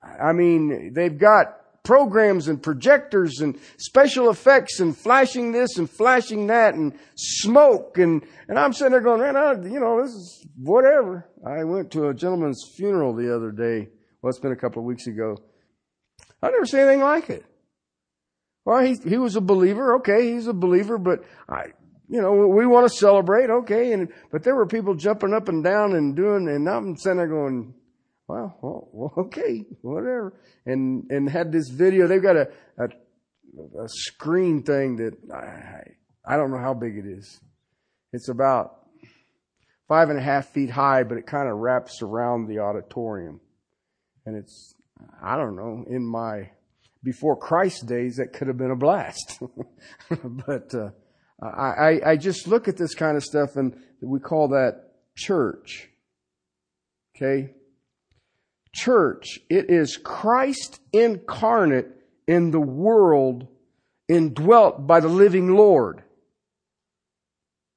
I 0.03 0.33
mean, 0.33 0.91
they've 0.93 1.17
got 1.17 1.55
programs 1.85 2.49
and 2.49 2.61
projectors 2.61 3.39
and 3.39 3.57
special 3.77 4.29
effects 4.29 4.79
and 4.79 4.97
flashing 4.97 5.51
this 5.51 5.77
and 5.77 5.89
flashing 5.89 6.47
that 6.47 6.73
and 6.73 6.97
smoke 7.15 7.97
and, 7.97 8.25
and 8.47 8.59
I'm 8.59 8.73
sitting 8.73 8.91
there 8.91 9.01
going, 9.01 9.21
man, 9.21 9.37
I, 9.37 9.53
you 9.53 9.79
know, 9.79 10.01
this 10.01 10.11
is 10.11 10.47
whatever. 10.57 11.29
I 11.45 11.63
went 11.63 11.91
to 11.91 12.09
a 12.09 12.13
gentleman's 12.13 12.63
funeral 12.75 13.13
the 13.13 13.33
other 13.33 13.51
day. 13.51 13.87
Well, 14.21 14.29
it's 14.29 14.39
been 14.39 14.51
a 14.51 14.57
couple 14.57 14.81
of 14.81 14.85
weeks 14.85 15.07
ago. 15.07 15.37
I 16.41 16.49
never 16.49 16.65
seen 16.65 16.81
anything 16.81 17.01
like 17.01 17.29
it. 17.29 17.45
Well, 18.65 18.83
he, 18.83 18.97
he 19.07 19.17
was 19.17 19.35
a 19.35 19.41
believer. 19.41 19.95
Okay. 19.97 20.33
He's 20.33 20.47
a 20.47 20.53
believer, 20.53 20.97
but 20.97 21.23
I, 21.47 21.65
you 22.07 22.21
know, 22.21 22.33
we 22.47 22.65
want 22.65 22.89
to 22.89 22.97
celebrate. 22.97 23.49
Okay. 23.49 23.93
And, 23.93 24.11
but 24.31 24.43
there 24.43 24.55
were 24.55 24.65
people 24.65 24.95
jumping 24.95 25.33
up 25.33 25.47
and 25.47 25.63
down 25.63 25.93
and 25.93 26.15
doing, 26.15 26.47
and 26.47 26.67
I'm 26.67 26.97
sitting 26.97 27.17
there 27.17 27.27
going, 27.27 27.73
well, 28.27 28.57
well, 28.91 29.13
okay, 29.17 29.65
whatever. 29.81 30.33
And, 30.65 31.09
and 31.09 31.29
had 31.29 31.51
this 31.51 31.69
video, 31.69 32.07
they've 32.07 32.21
got 32.21 32.35
a, 32.35 32.49
a, 32.77 32.85
a 33.83 33.87
screen 33.87 34.63
thing 34.63 34.97
that 34.97 35.13
I, 35.33 36.33
I 36.33 36.37
don't 36.37 36.51
know 36.51 36.59
how 36.59 36.73
big 36.73 36.97
it 36.97 37.05
is. 37.05 37.39
It's 38.13 38.29
about 38.29 38.79
five 39.87 40.09
and 40.09 40.17
a 40.17 40.21
half 40.21 40.49
feet 40.49 40.69
high, 40.71 41.03
but 41.03 41.17
it 41.17 41.27
kind 41.27 41.47
of 41.47 41.57
wraps 41.57 42.01
around 42.01 42.47
the 42.47 42.59
auditorium. 42.59 43.39
And 44.25 44.35
it's, 44.35 44.75
I 45.21 45.37
don't 45.37 45.55
know, 45.55 45.85
in 45.87 46.03
my, 46.03 46.49
before 47.03 47.35
Christ 47.35 47.85
days, 47.85 48.15
that 48.15 48.33
could 48.33 48.47
have 48.47 48.57
been 48.57 48.71
a 48.71 48.75
blast. 48.75 49.39
but, 50.09 50.73
uh, 50.73 50.89
I, 51.41 51.99
I 52.05 52.15
just 52.15 52.47
look 52.47 52.67
at 52.67 52.77
this 52.77 52.95
kind 52.95 53.17
of 53.17 53.23
stuff 53.23 53.57
and 53.57 53.75
we 54.01 54.19
call 54.19 54.47
that 54.49 54.93
church. 55.15 55.89
Okay? 57.15 57.54
Church. 58.75 59.39
It 59.49 59.69
is 59.69 59.97
Christ 59.97 60.79
incarnate 60.93 61.87
in 62.27 62.51
the 62.51 62.59
world, 62.59 63.47
indwelt 64.07 64.85
by 64.85 64.99
the 64.99 65.07
living 65.07 65.55
Lord. 65.55 66.03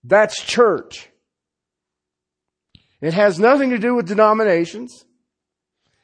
That's 0.05 0.43
church. 0.43 1.09
It 3.01 3.15
has 3.15 3.39
nothing 3.39 3.71
to 3.71 3.79
do 3.79 3.95
with 3.95 4.09
denominations. 4.09 5.05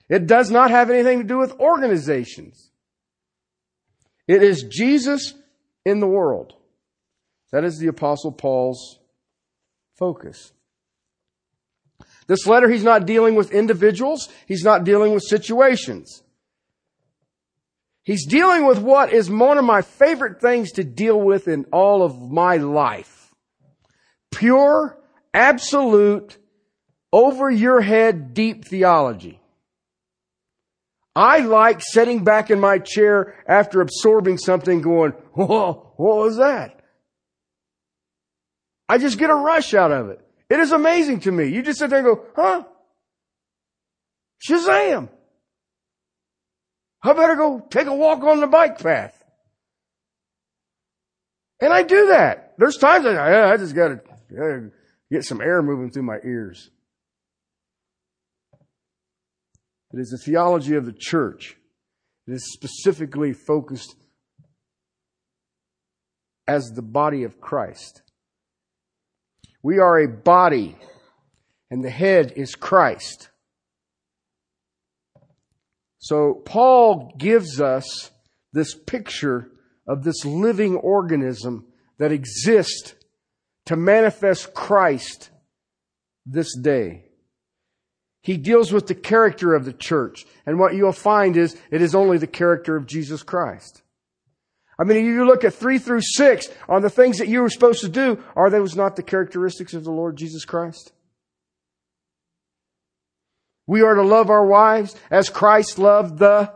It 0.09 0.27
does 0.27 0.51
not 0.51 0.71
have 0.71 0.91
anything 0.91 1.19
to 1.19 1.25
do 1.27 1.39
with 1.39 1.59
organizations. 1.59 2.71
It 4.29 4.43
is 4.43 4.63
Jesus 4.63 5.35
in 5.85 6.01
the 6.01 6.07
world. 6.07 6.55
That 7.53 7.65
is 7.65 7.79
the 7.79 7.89
apostle 7.89 8.33
Paul's 8.33 8.99
focus. 9.97 10.53
This 12.27 12.47
letter, 12.47 12.69
he's 12.69 12.85
not 12.85 13.07
dealing 13.07 13.35
with 13.35 13.53
individuals. 13.53 14.29
He's 14.47 14.65
not 14.65 14.85
dealing 14.85 15.13
with 15.13 15.23
situations. 15.23 16.23
He's 18.03 18.27
dealing 18.27 18.67
with 18.67 18.79
what 18.79 19.13
is 19.13 19.31
one 19.31 19.59
of 19.59 19.65
my 19.65 19.83
favorite 19.83 20.41
things 20.41 20.73
to 20.73 20.85
deal 20.85 21.21
with 21.21 21.49
in 21.49 21.65
all 21.73 22.03
of 22.03 22.21
my 22.21 22.59
life. 22.59 23.35
Pure, 24.31 24.99
absolute, 25.33 26.37
over 27.13 27.51
your 27.51 27.81
head 27.81 28.35
deep 28.35 28.67
theology. 28.67 29.41
I 31.17 31.39
like 31.39 31.81
sitting 31.81 32.25
back 32.25 32.51
in 32.51 32.59
my 32.59 32.79
chair 32.79 33.43
after 33.47 33.81
absorbing 33.81 34.37
something 34.39 34.81
going, 34.81 35.13
whoa, 35.33 35.93
what 35.97 36.17
was 36.17 36.37
that? 36.39 36.81
I 38.89 38.99
just 38.99 39.19
get 39.19 39.31
a 39.31 39.35
rush 39.35 39.75
out 39.75 39.93
of 39.93 40.11
it. 40.11 40.24
It 40.55 40.61
is 40.61 40.71
amazing 40.71 41.19
to 41.21 41.33
me. 41.33 41.49
You 41.49 41.63
just 41.63 41.81
sit 41.81 41.91
there 41.91 41.99
and 41.99 42.07
go, 42.07 42.27
huh? 42.37 42.63
Shazam! 44.49 45.09
I 47.03 47.13
better 47.13 47.35
go 47.35 47.67
take 47.69 47.89
a 47.89 47.95
walk 47.95 48.23
on 48.23 48.39
the 48.39 48.47
bike 48.47 48.79
path. 48.79 49.21
And 51.61 51.73
I 51.73 51.83
do 51.83 52.07
that. 52.11 52.55
There's 52.57 52.77
times 52.77 53.05
I, 53.05 53.51
I 53.51 53.57
just 53.57 53.75
gotta, 53.75 54.01
gotta 54.31 54.71
get 55.11 55.25
some 55.25 55.41
air 55.41 55.61
moving 55.61 55.91
through 55.91 56.05
my 56.05 56.19
ears. 56.25 56.71
It 59.93 59.99
is 59.99 60.11
the 60.11 60.19
theology 60.19 60.77
of 60.77 60.87
the 60.87 60.95
church. 60.97 61.57
It 62.29 62.35
is 62.35 62.53
specifically 62.53 63.33
focused 63.33 63.97
as 66.47 66.71
the 66.77 66.83
body 66.83 67.25
of 67.25 67.41
Christ. 67.41 68.04
We 69.65 69.79
are 69.79 69.99
a 69.99 70.07
body, 70.07 70.77
and 71.71 71.83
the 71.83 71.89
head 71.89 72.35
is 72.37 72.55
Christ. 72.55 73.31
So 75.99 76.43
Paul 76.45 77.15
gives 77.17 77.63
us 77.63 78.11
this 78.53 78.75
picture 78.75 79.51
of 79.89 80.05
this 80.05 80.23
living 80.27 80.77
organism 80.77 81.65
that 81.99 82.13
exists 82.13 82.95
to 83.65 83.75
manifest 83.75 84.53
Christ 84.53 85.31
this 86.27 86.55
day. 86.59 87.07
He 88.21 88.37
deals 88.37 88.71
with 88.71 88.87
the 88.87 88.95
character 88.95 89.55
of 89.55 89.65
the 89.65 89.73
church. 89.73 90.27
And 90.45 90.59
what 90.59 90.75
you'll 90.75 90.93
find 90.93 91.39
is 91.39 91.57
it 91.71 91.81
is 91.81 91.95
only 91.95 92.19
the 92.19 92.27
character 92.27 92.77
of 92.77 92.87
Jesus 92.87 93.23
Christ. 93.23 93.81
I 94.79 94.85
mean, 94.85 95.05
you 95.05 95.25
look 95.27 95.45
at 95.45 95.55
three 95.55 95.79
through 95.79 96.01
six 96.03 96.49
on 96.69 96.83
the 96.83 96.91
things 96.91 97.19
that 97.19 97.29
you 97.29 97.43
were 97.43 97.51
supposed 97.51 97.81
to 97.83 97.89
do. 97.89 98.23
Are 98.35 98.51
those 98.51 98.75
not 98.75 98.97
the 98.97 99.03
characteristics 99.03 99.75
of 99.75 99.85
the 99.85 99.93
Lord 99.93 100.17
Jesus 100.17 100.45
Christ? 100.45 100.93
We 103.67 103.83
are 103.83 103.95
to 103.95 104.03
love 104.03 104.31
our 104.31 104.45
wives 104.45 104.95
as 105.11 105.31
Christ 105.31 105.79
loved 105.79 106.19
the 106.19 106.53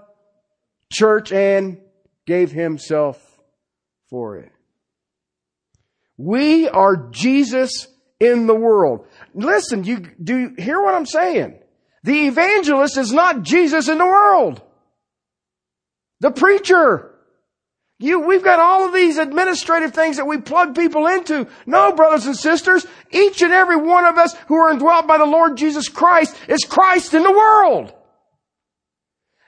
church 0.93 1.33
and 1.33 1.81
gave 2.27 2.51
himself 2.51 3.23
for 4.11 4.39
it. 4.39 4.53
We 6.17 6.69
are 6.69 7.09
Jesus 7.11 7.87
in 8.21 8.47
the 8.47 8.55
world. 8.55 9.07
Listen, 9.33 9.85
you 9.85 10.01
do 10.23 10.37
you 10.37 10.55
hear 10.59 10.83
what 10.83 10.95
I'm 10.95 11.07
saying? 11.07 11.61
The 12.03 12.27
evangelist 12.27 12.97
is 12.99 13.13
not 13.13 13.43
Jesus 13.43 13.89
in 13.89 13.99
the 13.99 14.07
world. 14.07 14.61
The 16.21 16.31
preacher. 16.31 17.15
You, 18.01 18.21
we've 18.21 18.45
got 18.45 18.61
all 18.61 18.87
of 18.87 18.95
these 18.95 19.19
administrative 19.19 19.93
things 19.93 20.17
that 20.17 20.27
we 20.27 20.39
plug 20.39 20.77
people 20.77 21.09
into. 21.09 21.49
No, 21.67 21.93
brothers 21.93 22.27
and 22.27 22.37
sisters, 22.37 22.87
each 23.11 23.43
and 23.43 23.53
every 23.53 23.77
one 23.77 24.05
of 24.05 24.19
us 24.19 24.37
who 24.47 24.55
are 24.55 24.71
indwelt 24.71 25.09
by 25.09 25.19
the 25.19 25.27
Lord 25.27 25.57
Jesus 25.57 25.89
Christ 25.89 26.37
is 26.49 26.61
Christ 26.61 27.13
in 27.15 27.25
the 27.25 27.33
world. 27.33 27.93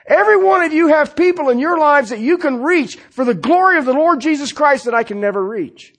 Every 0.05 0.37
one 0.37 0.63
of 0.63 0.73
you 0.73 0.89
have 0.89 1.15
people 1.15 1.51
in 1.51 1.61
your 1.61 1.79
lives 1.79 2.11
that 2.11 2.19
you 2.19 2.39
can 2.39 2.61
reach 2.61 2.97
for 3.11 3.25
the 3.25 3.35
glory 3.35 3.79
of 3.79 3.85
the 3.85 3.93
Lord 3.93 4.21
Jesus 4.21 4.51
Christ 4.51 4.87
that 4.87 4.95
I 4.95 5.05
can 5.05 5.21
never 5.21 5.41
reach. 5.41 5.95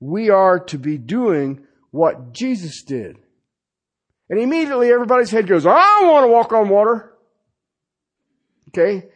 We 0.00 0.28
are 0.28 0.58
to 0.66 0.76
be 0.76 0.98
doing 0.98 1.64
what 1.90 2.34
Jesus 2.34 2.82
did. 2.82 3.16
And 4.28 4.38
immediately 4.38 4.92
everybody's 4.92 5.30
head 5.30 5.46
goes, 5.46 5.64
I 5.64 6.02
want 6.02 6.24
to 6.24 6.32
walk 6.32 6.52
on 6.52 6.68
water. 6.68 7.15
Okay? 8.76 9.08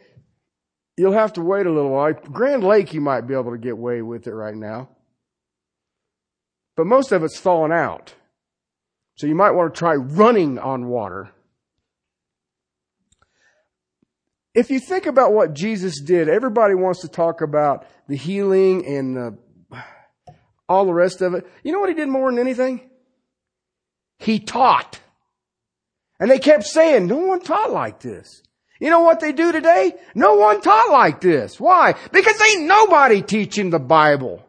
You'll 0.97 1.13
have 1.13 1.33
to 1.33 1.41
wait 1.41 1.65
a 1.65 1.71
little 1.71 1.91
while. 1.91 2.13
Grand 2.13 2.63
Lake, 2.63 2.93
you 2.93 3.01
might 3.01 3.21
be 3.21 3.33
able 3.33 3.51
to 3.51 3.57
get 3.57 3.73
away 3.73 4.01
with 4.01 4.27
it 4.27 4.33
right 4.33 4.55
now. 4.55 4.89
But 6.75 6.87
most 6.87 7.11
of 7.11 7.23
it's 7.23 7.37
fallen 7.37 7.71
out. 7.71 8.13
So 9.15 9.27
you 9.27 9.35
might 9.35 9.51
want 9.51 9.73
to 9.73 9.77
try 9.77 9.93
running 9.95 10.57
on 10.57 10.87
water. 10.87 11.31
If 14.53 14.69
you 14.69 14.79
think 14.79 15.05
about 15.05 15.31
what 15.31 15.53
Jesus 15.53 16.01
did, 16.01 16.27
everybody 16.27 16.75
wants 16.75 17.01
to 17.01 17.07
talk 17.07 17.41
about 17.41 17.85
the 18.07 18.17
healing 18.17 18.85
and 18.85 19.15
the, 19.15 19.37
all 20.67 20.85
the 20.85 20.93
rest 20.93 21.21
of 21.21 21.33
it. 21.35 21.47
You 21.63 21.71
know 21.71 21.79
what 21.79 21.89
he 21.89 21.95
did 21.95 22.09
more 22.09 22.29
than 22.29 22.39
anything? 22.39 22.89
He 24.17 24.39
taught. 24.39 24.99
And 26.19 26.29
they 26.29 26.39
kept 26.39 26.63
saying, 26.63 27.07
no 27.07 27.17
one 27.17 27.41
taught 27.41 27.71
like 27.71 27.99
this. 28.01 28.43
You 28.81 28.89
know 28.89 29.01
what 29.01 29.19
they 29.19 29.31
do 29.31 29.51
today? 29.51 29.93
No 30.15 30.33
one 30.33 30.59
taught 30.59 30.89
like 30.91 31.21
this. 31.21 31.59
Why? 31.59 31.93
Because 32.11 32.41
ain't 32.41 32.65
nobody 32.65 33.21
teaching 33.21 33.69
the 33.69 33.79
Bible. 33.79 34.43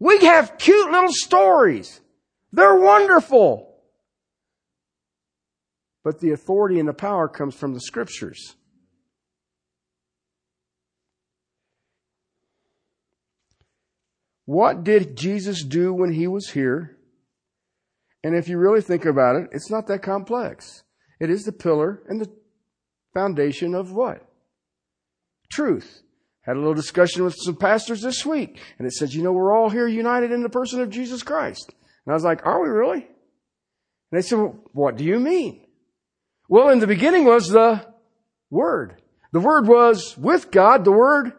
We 0.00 0.18
have 0.24 0.58
cute 0.58 0.90
little 0.90 1.12
stories. 1.12 2.00
They're 2.52 2.74
wonderful. 2.74 3.72
But 6.02 6.18
the 6.18 6.32
authority 6.32 6.80
and 6.80 6.88
the 6.88 6.92
power 6.92 7.28
comes 7.28 7.54
from 7.54 7.72
the 7.72 7.80
scriptures. 7.80 8.56
What 14.44 14.82
did 14.82 15.16
Jesus 15.16 15.62
do 15.62 15.94
when 15.94 16.12
he 16.12 16.26
was 16.26 16.50
here? 16.50 16.98
And 18.24 18.34
if 18.34 18.48
you 18.48 18.58
really 18.58 18.80
think 18.80 19.04
about 19.04 19.36
it, 19.36 19.50
it's 19.52 19.70
not 19.70 19.86
that 19.86 20.02
complex. 20.02 20.82
It 21.20 21.30
is 21.30 21.44
the 21.44 21.52
pillar 21.52 22.02
and 22.08 22.20
the 22.20 22.30
foundation 23.16 23.74
of 23.74 23.92
what? 23.92 24.20
Truth. 25.50 26.02
Had 26.42 26.56
a 26.56 26.58
little 26.58 26.74
discussion 26.74 27.24
with 27.24 27.34
some 27.34 27.56
pastors 27.56 28.02
this 28.02 28.26
week, 28.26 28.60
and 28.78 28.86
it 28.86 28.92
said, 28.92 29.14
you 29.14 29.22
know, 29.22 29.32
we're 29.32 29.56
all 29.56 29.70
here 29.70 29.88
united 29.88 30.32
in 30.32 30.42
the 30.42 30.50
person 30.50 30.82
of 30.82 30.90
Jesus 30.90 31.22
Christ. 31.22 31.72
And 32.04 32.12
I 32.12 32.14
was 32.14 32.24
like, 32.24 32.44
are 32.44 32.62
we 32.62 32.68
really? 32.68 33.06
And 34.12 34.12
they 34.12 34.20
said, 34.20 34.38
well, 34.38 34.58
what 34.72 34.96
do 34.96 35.04
you 35.04 35.18
mean? 35.18 35.66
Well, 36.48 36.68
in 36.68 36.78
the 36.78 36.86
beginning 36.86 37.24
was 37.24 37.48
the 37.48 37.84
Word. 38.50 39.00
The 39.32 39.40
Word 39.40 39.66
was 39.66 40.16
with 40.18 40.50
God. 40.50 40.84
The 40.84 40.92
Word 40.92 41.32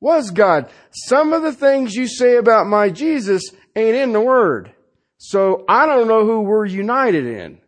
was 0.00 0.32
God. 0.32 0.68
Some 0.90 1.32
of 1.32 1.42
the 1.42 1.52
things 1.52 1.94
you 1.94 2.08
say 2.08 2.36
about 2.36 2.66
my 2.66 2.90
Jesus 2.90 3.44
ain't 3.76 3.96
in 3.96 4.12
the 4.12 4.20
Word. 4.20 4.72
So 5.18 5.64
I 5.68 5.86
don't 5.86 6.08
know 6.08 6.26
who 6.26 6.40
we're 6.40 6.66
united 6.66 7.26
in. 7.26 7.60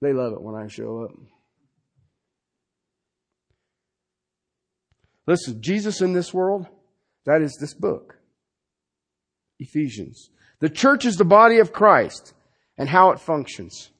They 0.00 0.12
love 0.12 0.32
it 0.34 0.40
when 0.40 0.54
I 0.54 0.68
show 0.68 1.04
up. 1.04 1.33
Listen, 5.26 5.62
Jesus 5.62 6.00
in 6.00 6.12
this 6.12 6.34
world, 6.34 6.66
that 7.24 7.42
is 7.42 7.56
this 7.60 7.74
book. 7.74 8.16
Ephesians. 9.58 10.30
The 10.60 10.68
church 10.68 11.04
is 11.04 11.16
the 11.16 11.24
body 11.24 11.58
of 11.58 11.72
Christ 11.72 12.34
and 12.76 12.88
how 12.88 13.10
it 13.10 13.20
functions. 13.20 13.90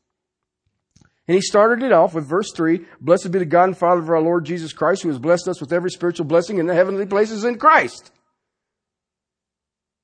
And 1.27 1.35
he 1.35 1.41
started 1.41 1.83
it 1.83 1.93
off 1.93 2.15
with 2.15 2.29
verse 2.29 2.53
3 2.55 2.85
Blessed 3.01 3.31
be 3.31 3.39
the 3.39 3.47
God 3.47 3.65
and 3.65 3.79
Father 3.79 4.03
of 4.03 4.11
our 4.11 4.21
Lord 4.21 4.45
Jesus 4.45 4.73
Christ, 4.73 5.03
who 5.03 5.09
has 5.09 5.19
blessed 5.19 5.49
us 5.49 5.61
with 5.61 5.73
every 5.73 5.91
spiritual 5.91 6.27
blessing 6.27 6.59
in 6.59 6.67
the 6.67 6.75
heavenly 6.75 7.07
places 7.07 7.45
in 7.45 7.59
Christ. 7.59 8.11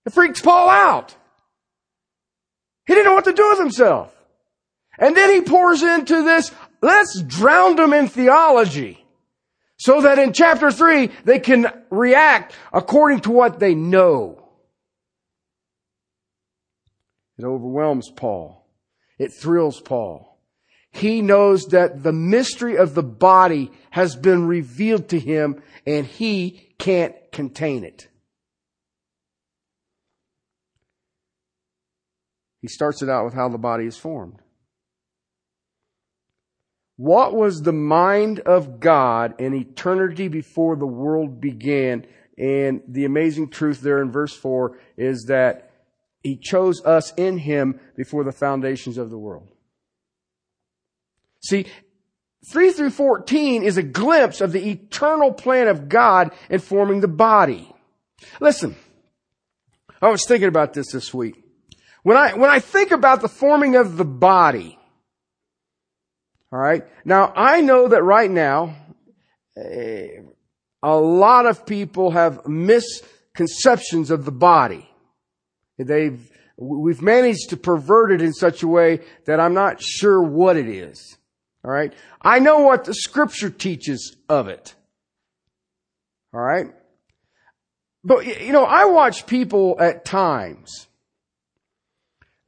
It 0.07 0.15
freaks 0.15 0.41
Paul 0.41 0.69
out. 0.69 1.15
He 2.87 2.95
didn't 2.95 3.07
know 3.07 3.15
what 3.15 3.27
to 3.27 3.33
do 3.33 3.51
with 3.51 3.59
himself. 3.59 4.15
And 4.99 5.17
then 5.17 5.33
he 5.33 5.43
pours 5.43 5.83
into 5.83 6.25
this, 6.25 6.51
let's 6.81 7.23
drown 7.23 7.77
them 7.77 7.93
in 7.93 8.09
theology. 8.09 9.05
So 9.81 10.03
that 10.03 10.19
in 10.19 10.35
chapter 10.35 10.71
3, 10.71 11.11
they 11.25 11.39
can 11.39 11.67
react 11.89 12.55
according 12.71 13.21
to 13.21 13.31
what 13.31 13.61
they 13.61 13.75
know. 13.75 14.47
It 17.39 17.47
overwhelms 17.47 18.11
Paul. 18.15 18.69
It 19.19 19.33
thrills 19.33 19.81
Paul. 19.81 20.39
He 20.91 21.23
knows 21.23 21.69
that 21.69 22.03
the 22.03 22.13
mystery 22.13 22.77
of 22.77 22.95
the 22.95 23.03
body 23.03 23.73
has 23.89 24.17
been 24.17 24.47
revealed 24.47 25.09
to 25.09 25.19
him 25.19 25.63
and 25.87 26.05
he 26.05 26.75
can't 26.77 27.15
contain 27.33 27.83
it. 27.83 28.07
He 32.61 32.69
starts 32.69 33.01
it 33.01 33.09
out 33.09 33.25
with 33.25 33.33
how 33.33 33.49
the 33.49 33.57
body 33.57 33.87
is 33.87 33.97
formed. 33.97 34.43
What 37.01 37.35
was 37.35 37.63
the 37.63 37.73
mind 37.73 38.41
of 38.41 38.79
God 38.79 39.41
in 39.41 39.55
eternity 39.55 40.29
before 40.29 40.77
the 40.77 40.87
world 40.87 41.41
began? 41.41 42.05
And 42.37 42.83
the 42.87 43.07
amazing 43.07 43.49
truth 43.49 43.81
there 43.81 44.03
in 44.03 44.13
verse 44.13 44.37
4 44.37 44.79
is 44.99 45.25
that 45.29 45.71
He 46.23 46.37
chose 46.37 46.85
us 46.85 47.15
in 47.15 47.39
Him 47.39 47.81
before 47.97 48.23
the 48.23 48.33
foundations 48.33 48.99
of 48.99 49.09
the 49.09 49.17
world. 49.17 49.49
See, 51.43 51.65
3 52.53 52.71
through 52.71 52.91
14 52.91 53.63
is 53.63 53.79
a 53.79 53.83
glimpse 53.83 54.43
of 54.43 54.53
the 54.53 54.69
eternal 54.69 55.33
plan 55.33 55.69
of 55.69 55.89
God 55.89 56.33
in 56.51 56.61
forming 56.61 57.01
the 57.01 57.09
body. 57.09 57.75
Listen, 58.41 58.77
I 60.03 60.11
was 60.11 60.27
thinking 60.27 60.49
about 60.49 60.75
this 60.75 60.93
this 60.93 61.15
week. 61.15 61.43
When 62.03 62.19
I, 62.19 62.35
when 62.35 62.51
I 62.51 62.61
think 62.61 62.91
about 62.91 63.23
the 63.23 63.29
forming 63.29 63.75
of 63.75 63.97
the 63.97 64.05
body, 64.05 64.77
all 66.53 66.59
right. 66.59 66.85
Now 67.05 67.33
I 67.35 67.61
know 67.61 67.89
that 67.89 68.03
right 68.03 68.31
now, 68.31 68.75
eh, 69.57 70.21
a 70.83 70.97
lot 70.97 71.47
of 71.47 71.67
people 71.67 72.11
have 72.11 72.47
misconceptions 72.47 74.11
of 74.11 74.25
the 74.25 74.33
body. 74.33 74.89
They've, 75.79 76.21
we've 76.57 77.03
managed 77.03 77.51
to 77.51 77.57
pervert 77.57 78.13
it 78.13 78.23
in 78.23 78.33
such 78.33 78.63
a 78.63 78.69
way 78.69 79.01
that 79.27 79.41
I'm 79.41 79.55
not 79.55 79.81
sure 79.81 80.23
what 80.23 80.57
it 80.57 80.69
is. 80.69 81.19
All 81.65 81.71
right. 81.71 81.93
I 82.21 82.39
know 82.39 82.61
what 82.61 82.85
the 82.85 82.95
scripture 82.95 83.51
teaches 83.51 84.17
of 84.29 84.49
it. 84.49 84.75
All 86.33 86.41
right. 86.41 86.69
But, 88.03 88.27
you 88.43 88.53
know, 88.53 88.65
I 88.65 88.87
watch 88.87 89.27
people 89.27 89.77
at 89.79 90.05
times. 90.05 90.87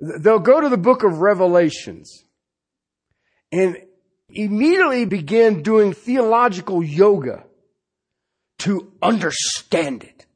They'll 0.01 0.39
go 0.39 0.61
to 0.61 0.69
the 0.69 0.79
book 0.79 1.05
of 1.05 1.21
Revelations 1.21 2.25
and 3.53 3.77
immediately 4.35 5.05
began 5.05 5.63
doing 5.63 5.93
theological 5.93 6.83
yoga 6.83 7.45
to 8.59 8.93
understand 9.03 10.05
it. 10.05 10.27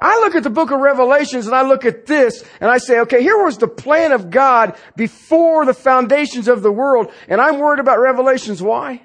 I 0.00 0.18
look 0.20 0.34
at 0.34 0.42
the 0.42 0.50
book 0.50 0.70
of 0.70 0.80
Revelations 0.80 1.46
and 1.46 1.54
I 1.54 1.62
look 1.62 1.84
at 1.84 2.06
this 2.06 2.44
and 2.60 2.70
I 2.70 2.78
say, 2.78 3.00
okay, 3.00 3.22
here 3.22 3.42
was 3.42 3.58
the 3.58 3.68
plan 3.68 4.12
of 4.12 4.30
God 4.30 4.76
before 4.96 5.64
the 5.64 5.74
foundations 5.74 6.48
of 6.48 6.62
the 6.62 6.72
world 6.72 7.12
and 7.28 7.40
I'm 7.40 7.58
worried 7.58 7.80
about 7.80 8.00
Revelations. 8.00 8.60
Why? 8.60 9.02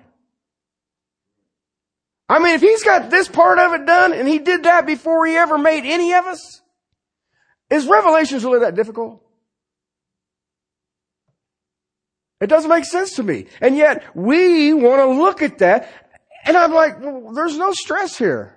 I 2.28 2.40
mean, 2.40 2.54
if 2.56 2.62
he's 2.62 2.84
got 2.84 3.10
this 3.10 3.28
part 3.28 3.60
of 3.60 3.74
it 3.74 3.86
done 3.86 4.14
and 4.14 4.28
he 4.28 4.40
did 4.40 4.64
that 4.64 4.86
before 4.86 5.26
he 5.26 5.36
ever 5.36 5.58
made 5.58 5.86
any 5.86 6.14
of 6.14 6.26
us, 6.26 6.62
Is 7.70 7.86
Revelations 7.86 8.44
really 8.44 8.60
that 8.60 8.76
difficult? 8.76 9.22
It 12.42 12.48
doesn't 12.48 12.70
make 12.70 12.86
sense 12.86 13.16
to 13.16 13.24
me. 13.24 13.48
And 13.60 13.76
yet 13.76 14.16
we 14.16 14.74
want 14.74 15.02
to 15.02 15.22
look 15.22 15.42
at 15.42 15.58
that 15.60 15.90
and 16.46 16.56
I'm 16.58 16.74
like, 16.74 17.02
well, 17.02 17.34
there's 17.34 17.58
no 17.58 17.74
stress 17.74 18.18
here. 18.18 18.56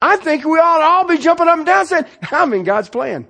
I 0.00 0.16
think 0.16 0.44
we 0.44 0.58
ought 0.58 0.78
to 0.78 0.84
all 0.84 1.06
be 1.06 1.18
jumping 1.18 1.48
up 1.48 1.58
and 1.58 1.66
down 1.66 1.86
saying, 1.86 2.04
I'm 2.30 2.52
in 2.52 2.64
God's 2.64 2.88
plan. 2.88 3.26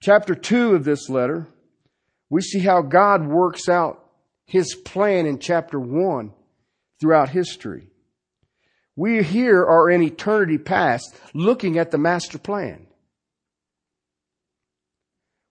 Chapter 0.00 0.34
2 0.34 0.74
of 0.74 0.84
this 0.84 1.10
letter, 1.10 1.46
we 2.30 2.40
see 2.40 2.60
how 2.60 2.82
God 2.82 3.26
works 3.26 3.68
out 3.68 4.04
His 4.46 4.74
plan 4.74 5.26
in 5.26 5.38
chapter 5.38 5.78
1 5.78 6.32
throughout 7.00 7.28
history. 7.28 7.88
We 8.98 9.22
here 9.22 9.64
are 9.64 9.88
in 9.88 10.02
eternity 10.02 10.58
past 10.58 11.14
looking 11.32 11.78
at 11.78 11.92
the 11.92 11.98
master 11.98 12.36
plan. 12.36 12.88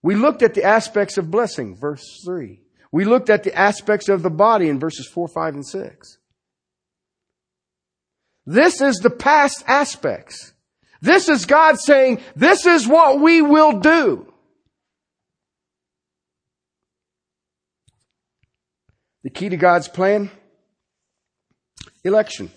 We 0.04 0.16
looked 0.16 0.44
at 0.44 0.54
the 0.54 0.66
aspects 0.66 1.18
of 1.18 1.32
blessing, 1.32 1.78
verse 1.78 2.04
3. 2.26 2.60
We 2.92 3.06
looked 3.06 3.30
at 3.30 3.44
the 3.44 3.56
aspects 3.56 4.10
of 4.10 4.22
the 4.22 4.30
body 4.30 4.68
in 4.68 4.82
verses 4.82 5.08
4, 5.08 5.30
5, 5.30 5.54
and 5.54 5.66
6. 5.66 6.18
This 8.46 8.82
is 8.82 8.98
the 8.98 9.10
past 9.10 9.64
aspects. 9.66 10.52
This 11.00 11.30
is 11.30 11.46
God 11.46 11.80
saying, 11.80 12.20
this 12.36 12.66
is 12.66 12.86
what 12.86 13.22
we 13.22 13.42
will 13.42 13.80
do. 13.80 14.34
The 19.24 19.30
key 19.30 19.48
to 19.48 19.56
God's 19.56 19.88
plan? 19.88 20.32
Election. 22.04 22.52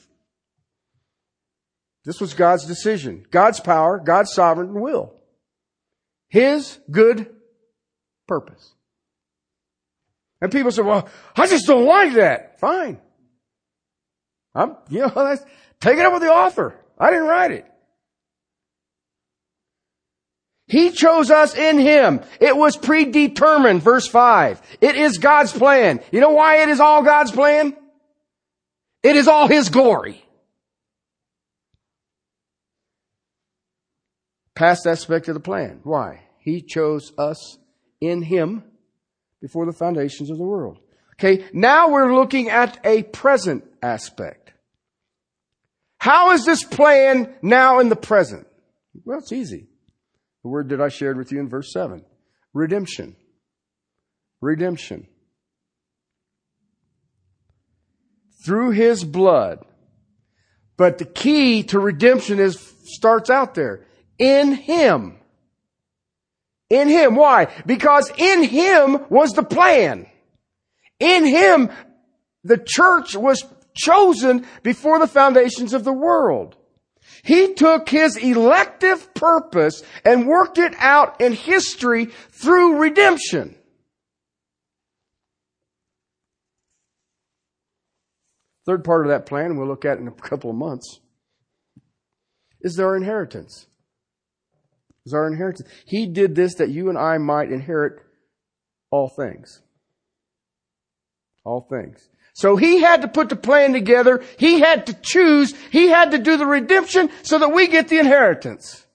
This 2.05 2.21
was 2.21 2.35
God's 2.35 2.65
decision. 2.67 3.27
God's 3.31 3.61
power, 3.61 3.99
God's 3.99 4.33
sovereign 4.33 4.81
will. 4.81 5.15
His 6.29 6.79
good 6.91 7.31
purpose. 8.27 8.75
And 10.41 10.51
people 10.51 10.71
say, 10.71 10.83
well, 10.83 11.09
I 11.37 11.47
just 11.47 11.67
don't 11.67 11.85
like 11.85 12.15
that. 12.15 12.59
Fine. 12.61 12.99
I'm, 14.55 14.77
you 14.89 15.01
know, 15.01 15.09
that's, 15.15 15.45
take 15.81 15.99
it 15.99 16.07
up 16.07 16.13
with 16.13 16.23
the 16.23 16.33
author. 16.33 16.77
I 16.99 17.11
didn't 17.11 17.27
write 17.27 17.51
it. 17.51 17.67
He 20.67 20.93
chose 20.93 21.33
us 21.33 21.57
in 21.57 21.81
Him. 21.81 22.21
It 22.41 22.57
was 22.57 22.77
predetermined, 22.77 23.83
verse 23.83 24.07
5. 24.07 24.63
It 24.81 24.95
is 24.95 25.19
God's 25.19 25.53
plan. 25.53 26.01
You 26.13 26.21
know 26.21 26.31
why 26.31 26.63
it 26.63 26.69
is 26.69 26.79
all 26.79 27.03
God's 27.03 27.33
plan? 27.33 27.77
It 29.03 29.17
is 29.17 29.27
all 29.27 29.49
His 29.49 29.69
glory. 29.69 30.25
Past 34.61 34.87
aspect 34.87 35.27
of 35.29 35.33
the 35.33 35.41
plan. 35.41 35.81
Why? 35.85 36.21
He 36.39 36.61
chose 36.61 37.15
us 37.17 37.57
in 37.99 38.21
Him 38.21 38.63
before 39.41 39.65
the 39.65 39.73
foundations 39.73 40.31
of 40.31 40.37
the 40.37 40.45
world. 40.45 40.79
Okay, 41.15 41.47
now 41.55 41.89
we're 41.89 42.15
looking 42.15 42.51
at 42.51 42.79
a 42.85 43.05
present 43.05 43.65
aspect. 43.83 44.53
How 45.97 46.33
is 46.33 46.45
this 46.45 46.63
plan 46.63 47.35
now 47.41 47.79
in 47.79 47.89
the 47.89 47.97
present? 47.97 48.47
Well, 49.03 49.21
it's 49.21 49.33
easy. 49.33 49.67
The 50.43 50.51
word 50.51 50.69
that 50.69 50.81
I 50.83 50.91
shared 50.91 51.17
with 51.17 51.33
you 51.33 51.41
in 51.41 51.49
verse 51.49 51.73
7. 51.73 52.05
Redemption. 52.53 53.17
Redemption. 54.43 55.07
Through 58.45 58.73
his 58.73 59.05
blood. 59.05 59.65
But 60.77 60.99
the 60.99 61.07
key 61.07 61.63
to 61.63 61.81
redemption 61.81 62.39
is, 62.39 62.61
starts 62.85 63.31
out 63.31 63.55
there. 63.55 63.87
In 64.21 64.53
him. 64.53 65.17
In 66.69 66.89
him. 66.89 67.17
Why? 67.17 67.49
Because 67.67 68.13
in 68.17 68.45
him 68.45 69.07
was 69.09 69.33
the 69.33 69.43
plan. 69.43 70.07
In 71.01 71.27
him, 71.27 71.71
the 72.45 72.63
church 72.65 73.17
was 73.17 73.45
chosen 73.75 74.47
before 74.63 74.99
the 74.99 75.07
foundations 75.07 75.73
of 75.73 75.85
the 75.85 75.93
world. 75.93 76.55
He 77.25 77.55
took 77.55 77.89
his 77.89 78.17
elective 78.17 79.15
purpose 79.15 79.83
and 80.05 80.27
worked 80.27 80.59
it 80.59 80.75
out 80.79 81.21
in 81.21 81.33
history 81.33 82.07
through 82.31 82.77
redemption. 82.77 83.57
Third 88.67 88.85
part 88.85 89.07
of 89.07 89.11
that 89.11 89.27
plan 89.27 89.57
we'll 89.57 89.67
look 89.67 89.85
at 89.87 89.99
in 89.99 90.09
a 90.09 90.13
couple 90.13 90.51
of 90.51 90.57
months 90.57 91.01
is 92.61 92.79
our 92.79 92.97
inheritance. 92.97 93.67
Is 95.11 95.15
our 95.15 95.27
inheritance. 95.27 95.69
He 95.87 96.07
did 96.07 96.37
this 96.37 96.55
that 96.55 96.69
you 96.69 96.89
and 96.89 96.97
I 96.97 97.19
might 97.19 97.51
inherit 97.51 98.01
all 98.93 99.09
things. 99.09 99.61
All 101.45 101.67
things. 101.69 102.09
So 102.33 102.55
he 102.55 102.81
had 102.81 103.03
to 103.03 103.09
put 103.09 103.29
the 103.29 103.35
plan 103.35 103.73
together. 103.73 104.23
He 104.39 104.61
had 104.61 104.87
to 104.87 104.95
choose. 105.03 105.53
He 105.73 105.89
had 105.89 106.13
to 106.13 106.19
do 106.19 106.37
the 106.37 106.47
redemption 106.47 107.11
so 107.23 107.41
that 107.41 107.53
we 107.53 107.67
get 107.67 107.89
the 107.89 107.99
inheritance. 107.99 108.87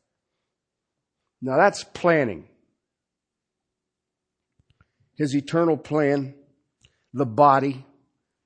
Now 1.41 1.57
that's 1.57 1.83
planning. 1.83 2.47
His 5.17 5.35
eternal 5.35 5.75
plan, 5.75 6.33
the 7.13 7.25
body, 7.25 7.85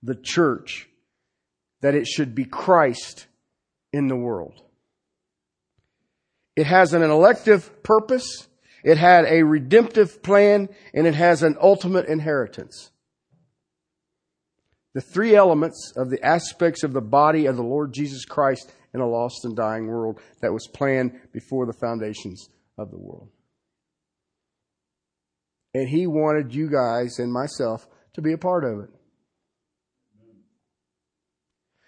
the 0.01 0.15
church, 0.15 0.89
that 1.81 1.93
it 1.93 2.07
should 2.07 2.33
be 2.33 2.45
Christ 2.45 3.27
in 3.93 4.07
the 4.07 4.15
world. 4.15 4.59
It 6.59 6.67
has 6.67 6.93
an 6.93 7.01
elective 7.01 7.83
purpose. 7.83 8.47
It 8.83 8.97
had 8.97 9.25
a 9.25 9.43
redemptive 9.43 10.21
plan 10.21 10.69
and 10.93 11.07
it 11.07 11.15
has 11.15 11.43
an 11.43 11.55
ultimate 11.61 12.07
inheritance 12.07 12.91
the 14.93 15.01
three 15.01 15.35
elements 15.35 15.93
of 15.95 16.09
the 16.09 16.21
aspects 16.25 16.83
of 16.83 16.93
the 16.93 17.01
body 17.01 17.45
of 17.45 17.55
the 17.55 17.63
Lord 17.63 17.93
Jesus 17.93 18.25
Christ 18.25 18.71
in 18.93 18.99
a 18.99 19.07
lost 19.07 19.45
and 19.45 19.55
dying 19.55 19.87
world 19.87 20.19
that 20.41 20.51
was 20.51 20.67
planned 20.73 21.17
before 21.31 21.65
the 21.65 21.73
foundations 21.79 22.49
of 22.77 22.89
the 22.91 22.97
world. 22.97 23.29
And 25.73 25.87
he 25.87 26.07
wanted 26.07 26.53
you 26.53 26.69
guys 26.69 27.19
and 27.19 27.31
myself 27.31 27.87
to 28.15 28.21
be 28.21 28.33
a 28.33 28.37
part 28.37 28.65
of 28.65 28.79
it. 28.81 28.89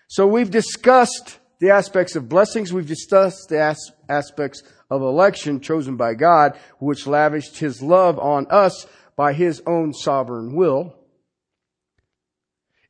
So 0.07 0.27
we've 0.27 0.51
discussed 0.51 1.39
the 1.61 1.69
aspects 1.69 2.15
of 2.15 2.27
blessings. 2.27 2.73
We've 2.73 2.87
discussed 2.87 3.47
the 3.49 3.61
as- 3.61 3.91
aspects 4.09 4.63
of 4.89 5.01
election 5.01 5.61
chosen 5.61 5.95
by 5.95 6.15
God, 6.15 6.57
which 6.79 7.07
lavished 7.07 7.59
his 7.59 7.81
love 7.81 8.19
on 8.19 8.47
us 8.49 8.87
by 9.15 9.33
his 9.33 9.61
own 9.67 9.93
sovereign 9.93 10.55
will. 10.55 10.95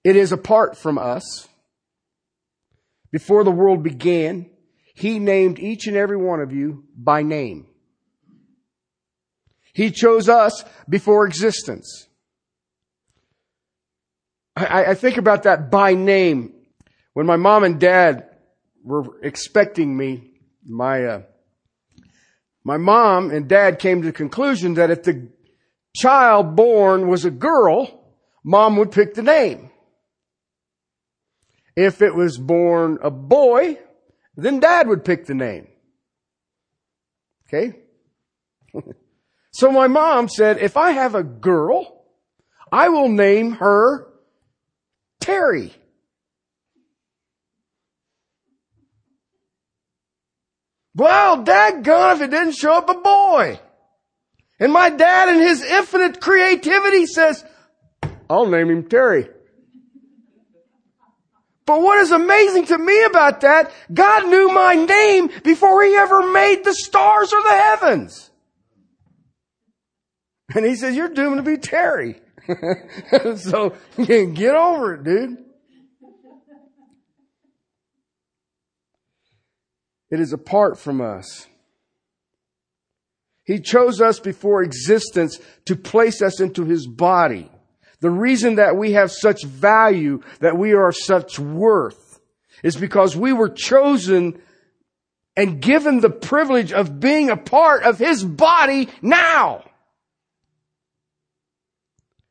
It 0.04 0.16
is 0.16 0.32
apart 0.32 0.78
from 0.78 0.98
us. 0.98 1.50
Before 3.12 3.44
the 3.44 3.52
world 3.52 3.84
began, 3.84 4.50
He 4.96 5.20
named 5.20 5.60
each 5.60 5.86
and 5.88 5.98
every 5.98 6.18
one 6.18 6.40
of 6.40 6.54
you 6.54 6.86
by 6.96 7.24
name. 7.24 7.68
He 9.74 9.92
chose 9.92 10.30
us 10.30 10.64
before 10.88 11.28
existence. 11.28 12.08
I, 14.56 14.86
I 14.86 14.94
think 14.96 15.18
about 15.18 15.44
that 15.44 15.70
by 15.70 15.94
name. 15.94 16.54
When 17.14 17.26
my 17.26 17.36
mom 17.36 17.64
and 17.66 17.80
dad 17.80 18.31
were 18.84 19.20
expecting 19.22 19.96
me, 19.96 20.32
my, 20.66 21.06
uh, 21.06 21.22
my 22.64 22.78
mom 22.78 23.32
and 23.32 23.48
dad 23.48 23.80
came 23.80 24.02
to 24.02 24.08
the 24.08 24.14
conclusion 24.14 24.76
that 24.76 24.92
if 24.92 25.04
the 25.04 25.30
child 25.96 26.56
born 26.56 27.08
was 27.08 27.26
a 27.26 27.32
girl, 27.32 28.06
mom 28.44 28.78
would 28.78 28.92
pick 28.92 29.14
the 29.14 29.24
name. 29.24 29.72
If 31.76 32.02
it 32.02 32.14
was 32.14 32.38
born 32.38 33.00
a 33.02 33.10
boy, 33.10 33.78
then 34.36 34.60
dad 34.60 34.88
would 34.88 35.06
pick 35.06 35.26
the 35.26 35.34
name. 35.34 35.68
Okay? 37.48 37.80
so 39.52 39.72
my 39.72 39.88
mom 39.88 40.30
said, 40.30 40.58
if 40.60 40.78
I 40.78 40.92
have 40.92 41.16
a 41.16 41.24
girl, 41.24 42.06
I 42.72 42.90
will 42.90 43.10
name 43.10 43.54
her 43.54 44.08
Terry. 45.20 45.74
Well, 50.96 51.44
daggone 51.44 52.16
if 52.16 52.22
it 52.22 52.32
didn't 52.32 52.54
show 52.54 52.74
up 52.74 52.90
a 52.90 52.96
boy. 52.96 53.60
And 54.60 54.72
my 54.72 54.90
dad 54.90 55.30
in 55.30 55.40
his 55.40 55.64
infinite 55.64 56.22
creativity 56.22 57.06
says, 57.06 57.44
I'll 58.30 58.48
name 58.48 58.70
him 58.70 58.88
Terry. 58.88 59.28
But 61.66 61.82
what 61.82 62.00
is 62.00 62.12
amazing 62.12 62.66
to 62.66 62.78
me 62.78 63.04
about 63.06 63.42
that, 63.42 63.72
God 63.94 64.28
knew 64.28 64.52
my 64.52 64.76
name 64.76 65.30
before 65.44 65.84
He 65.84 65.96
ever 65.96 66.32
made 66.32 66.64
the 66.64 66.74
stars 66.74 67.32
or 67.32 67.42
the 67.44 67.50
heavens. 67.50 68.30
And 70.54 70.66
He 70.66 70.76
says, 70.76 70.96
you're 70.96 71.10
doomed 71.10 71.38
to 71.38 71.44
be 71.44 71.58
Terry. 71.58 72.22
so 73.38 73.76
get 74.06 74.56
over 74.56 74.96
it, 74.96 75.04
dude. 75.04 75.38
It 80.12 80.20
is 80.20 80.34
apart 80.34 80.78
from 80.78 81.00
us. 81.00 81.48
He 83.44 83.60
chose 83.60 84.02
us 84.02 84.20
before 84.20 84.62
existence 84.62 85.40
to 85.66 85.76
place 85.76 86.22
us 86.22 86.40
into 86.40 86.66
His 86.66 86.86
body. 86.86 87.50
The 88.02 88.10
reason 88.10 88.56
that 88.56 88.76
we 88.76 88.94
have 88.94 89.12
such 89.12 89.46
value, 89.46 90.22
that 90.40 90.58
we 90.58 90.74
are 90.74 90.92
such 90.92 91.40
worth, 91.40 92.20
is 92.64 92.76
because 92.76 93.16
we 93.16 93.32
were 93.34 93.50
chosen 93.50 94.42
and 95.36 95.62
given 95.62 96.02
the 96.02 96.10
privilege 96.10 96.74
of 96.74 97.00
being 97.00 97.30
a 97.30 97.38
part 97.38 97.84
of 97.84 97.98
His 97.98 98.24
body 98.24 98.90
now. 99.02 99.64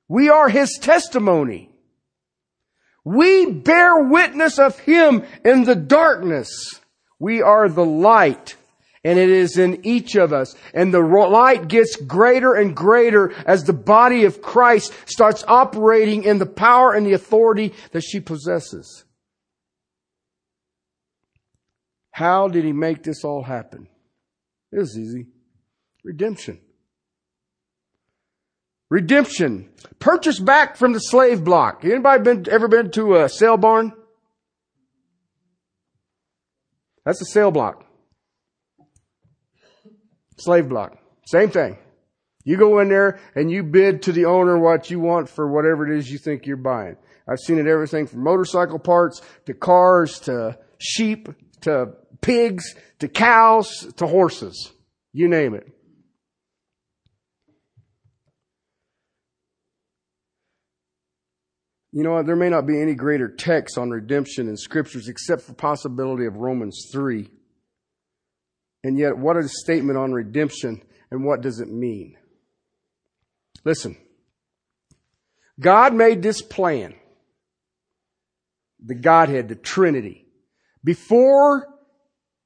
We 0.07 0.29
are 0.29 0.49
His 0.49 0.79
testimony. 0.81 1.71
We 3.05 3.47
bear 3.47 4.05
witness 4.05 4.59
of 4.59 4.79
Him 4.79 5.25
in 5.45 5.64
the 5.64 5.77
darkness. 5.77 6.80
We 7.21 7.43
are 7.43 7.69
the 7.69 7.85
light 7.85 8.57
and 9.03 9.19
it 9.19 9.31
is 9.31 9.57
in 9.57 9.87
each 9.87 10.15
of 10.15 10.33
us. 10.33 10.55
And 10.75 10.93
the 10.93 11.01
light 11.01 11.69
gets 11.69 11.97
greater 11.97 12.55
and 12.55 12.77
greater 12.77 13.33
as 13.47 13.65
the 13.65 13.73
body 13.73 14.25
of 14.25 14.43
Christ 14.43 14.93
starts 15.07 15.45
operating 15.49 16.25
in 16.25 16.39
the 16.39 16.47
power 16.47 16.93
and 16.93 17.07
the 17.07 17.15
authority 17.15 17.73
that 17.93 18.03
she 18.03 18.21
possesses. 18.21 19.05
How 22.11 22.49
did 22.49 22.65
he 22.65 22.73
make 22.73 23.03
this 23.03 23.25
all 23.25 23.43
happen? 23.43 23.89
It 24.73 24.79
was 24.79 24.99
easy. 24.99 25.27
Redemption. 26.05 26.61
Redemption. 28.91 29.71
Purchased 29.99 30.45
back 30.45 30.77
from 30.77 30.93
the 30.93 30.99
slave 30.99 31.45
block. 31.45 31.85
Anybody 31.85 32.23
been, 32.23 32.47
ever 32.51 32.69
been 32.69 32.91
to 32.91 33.17
a 33.17 33.29
sale 33.29 33.57
barn? 33.57 33.93
That's 37.05 37.21
a 37.23 37.27
sale 37.27 37.51
block. 37.51 37.85
Slave 40.39 40.69
block. 40.69 40.99
Same 41.27 41.51
thing. 41.51 41.79
You 42.45 42.57
go 42.57 42.79
in 42.81 42.89
there 42.89 43.21
and 43.35 43.51
you 43.51 43.63
bid 43.63 44.03
to 44.03 44.13
the 44.13 44.25
owner 44.25 44.59
what 44.59 44.91
you 44.91 44.99
want 45.01 45.29
for 45.29 45.51
whatever 45.51 45.87
it 45.87 45.99
is 45.99 46.11
you 46.11 46.19
think 46.19 46.47
you're 46.47 46.57
buying. 46.57 46.97
I've 47.29 47.39
seen 47.39 47.59
it 47.59 47.67
everything 47.67 48.07
from 48.07 48.25
motorcycle 48.25 48.79
parts 48.79 49.21
to 49.47 49.55
cars 49.55 50.19
to 50.21 50.59
sheep 50.79 51.29
to 51.63 51.93
pigs 52.23 52.75
to 52.99 53.09
cows 53.09 53.93
to 53.97 54.07
horses. 54.07 54.73
You 55.13 55.29
name 55.29 55.55
it. 55.55 55.69
You 61.92 62.05
know 62.05 62.12
what? 62.12 62.26
There 62.26 62.37
may 62.37 62.48
not 62.48 62.66
be 62.66 62.81
any 62.81 62.94
greater 62.94 63.29
text 63.29 63.76
on 63.76 63.90
redemption 63.90 64.48
in 64.48 64.57
scriptures 64.57 65.09
except 65.09 65.42
for 65.42 65.55
possibility 65.55 66.24
of 66.26 66.37
Romans 66.37 66.88
3. 66.92 67.29
And 68.85 68.98
yet, 68.98 69.18
what 69.18 69.37
is 69.37 69.46
a 69.46 69.48
statement 69.48 69.98
on 69.98 70.12
redemption 70.12 70.83
and 71.11 71.24
what 71.24 71.40
does 71.40 71.61
it 71.61 71.68
mean? 71.68 72.16
Listen. 73.64 73.96
God 75.59 75.92
made 75.92 76.22
this 76.22 76.40
plan. 76.40 76.94
The 78.83 78.94
Godhead, 78.94 79.48
the 79.48 79.57
Trinity. 79.57 80.26
Before 80.83 81.66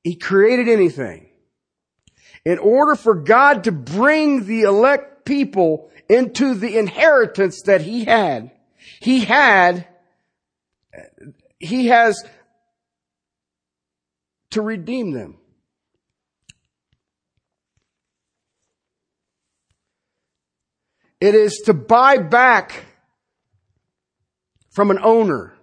He 0.02 0.16
created 0.16 0.68
anything. 0.68 1.28
In 2.44 2.58
order 2.58 2.94
for 2.94 3.14
God 3.14 3.64
to 3.64 3.72
bring 3.72 4.46
the 4.46 4.62
elect 4.62 5.24
people 5.24 5.90
into 6.08 6.54
the 6.54 6.76
inheritance 6.78 7.62
that 7.66 7.82
He 7.82 8.04
had, 8.04 8.50
He 9.00 9.20
had, 9.20 9.86
He 11.58 11.86
has 11.88 12.22
to 14.50 14.62
redeem 14.62 15.12
them. 15.12 15.38
It 21.20 21.34
is 21.34 21.62
to 21.64 21.74
buy 21.74 22.18
back 22.18 22.84
from 24.70 24.90
an 24.90 24.98
owner. 25.02 25.56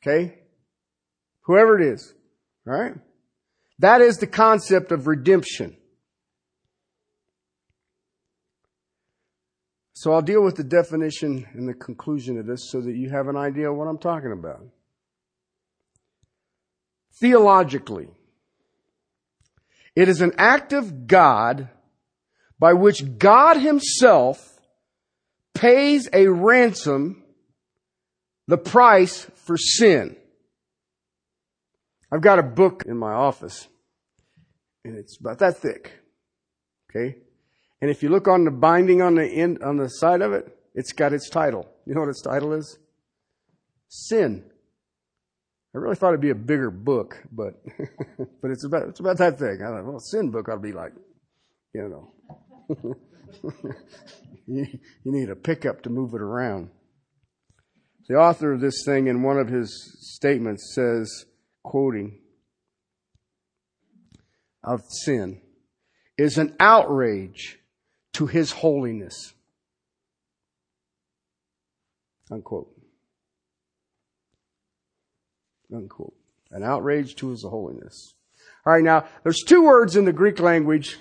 Okay? 0.00 0.38
Whoever 1.42 1.80
it 1.80 1.86
is. 1.86 2.14
Right? 2.64 2.94
That 3.80 4.00
is 4.00 4.18
the 4.18 4.26
concept 4.26 4.92
of 4.92 5.06
redemption. 5.06 5.76
So 9.98 10.12
I'll 10.12 10.20
deal 10.20 10.44
with 10.44 10.56
the 10.56 10.62
definition 10.62 11.46
and 11.54 11.66
the 11.66 11.72
conclusion 11.72 12.38
of 12.38 12.44
this 12.44 12.68
so 12.70 12.82
that 12.82 12.94
you 12.94 13.08
have 13.08 13.28
an 13.28 13.36
idea 13.36 13.70
of 13.70 13.78
what 13.78 13.88
I'm 13.88 13.96
talking 13.96 14.30
about. 14.30 14.60
Theologically, 17.14 18.08
it 19.94 20.10
is 20.10 20.20
an 20.20 20.34
act 20.36 20.74
of 20.74 21.06
God 21.06 21.70
by 22.58 22.74
which 22.74 23.16
God 23.16 23.56
himself 23.56 24.60
pays 25.54 26.10
a 26.12 26.26
ransom, 26.26 27.24
the 28.48 28.58
price 28.58 29.26
for 29.34 29.56
sin. 29.56 30.14
I've 32.12 32.20
got 32.20 32.38
a 32.38 32.42
book 32.42 32.84
in 32.86 32.98
my 32.98 33.14
office 33.14 33.66
and 34.84 34.94
it's 34.94 35.18
about 35.18 35.38
that 35.38 35.56
thick. 35.56 35.90
Okay. 36.90 37.16
And 37.80 37.90
if 37.90 38.02
you 38.02 38.08
look 38.08 38.26
on 38.26 38.44
the 38.44 38.50
binding 38.50 39.02
on 39.02 39.14
the 39.14 39.26
end, 39.26 39.62
on 39.62 39.76
the 39.76 39.88
side 39.88 40.22
of 40.22 40.32
it, 40.32 40.46
it's 40.74 40.92
got 40.92 41.12
its 41.12 41.28
title. 41.28 41.66
You 41.86 41.94
know 41.94 42.00
what 42.00 42.10
its 42.10 42.22
title 42.22 42.52
is? 42.52 42.78
Sin. 43.88 44.44
I 45.74 45.78
really 45.78 45.96
thought 45.96 46.08
it'd 46.08 46.20
be 46.20 46.30
a 46.30 46.34
bigger 46.34 46.70
book, 46.70 47.22
but, 47.30 47.54
but 48.40 48.50
it's 48.50 48.64
about, 48.64 48.88
it's 48.88 49.00
about 49.00 49.18
that 49.18 49.38
thing. 49.38 49.58
I 49.62 49.68
thought, 49.68 49.84
well, 49.84 49.96
a 49.96 50.00
sin 50.00 50.30
book 50.30 50.48
ought 50.48 50.54
to 50.54 50.60
be 50.60 50.72
like, 50.72 50.92
you 51.74 51.88
know, 51.88 52.74
you, 54.46 54.66
you 55.04 55.12
need 55.12 55.28
a 55.28 55.36
pickup 55.36 55.82
to 55.82 55.90
move 55.90 56.14
it 56.14 56.22
around. 56.22 56.70
The 58.08 58.14
author 58.14 58.52
of 58.52 58.60
this 58.60 58.84
thing 58.86 59.08
in 59.08 59.22
one 59.22 59.38
of 59.38 59.48
his 59.48 59.98
statements 60.14 60.72
says, 60.74 61.26
quoting, 61.62 62.20
of 64.62 64.80
sin 65.04 65.40
is 66.16 66.38
an 66.38 66.54
outrage 66.58 67.58
to 68.16 68.26
his 68.26 68.50
holiness. 68.50 69.34
Unquote. 72.30 72.72
Unquote. 75.74 76.14
An 76.50 76.62
outrage 76.62 77.14
to 77.16 77.28
his 77.28 77.42
holiness. 77.42 78.14
All 78.64 78.72
right, 78.72 78.82
now, 78.82 79.04
there's 79.22 79.42
two 79.46 79.62
words 79.64 79.96
in 79.96 80.06
the 80.06 80.14
Greek 80.14 80.40
language 80.40 80.96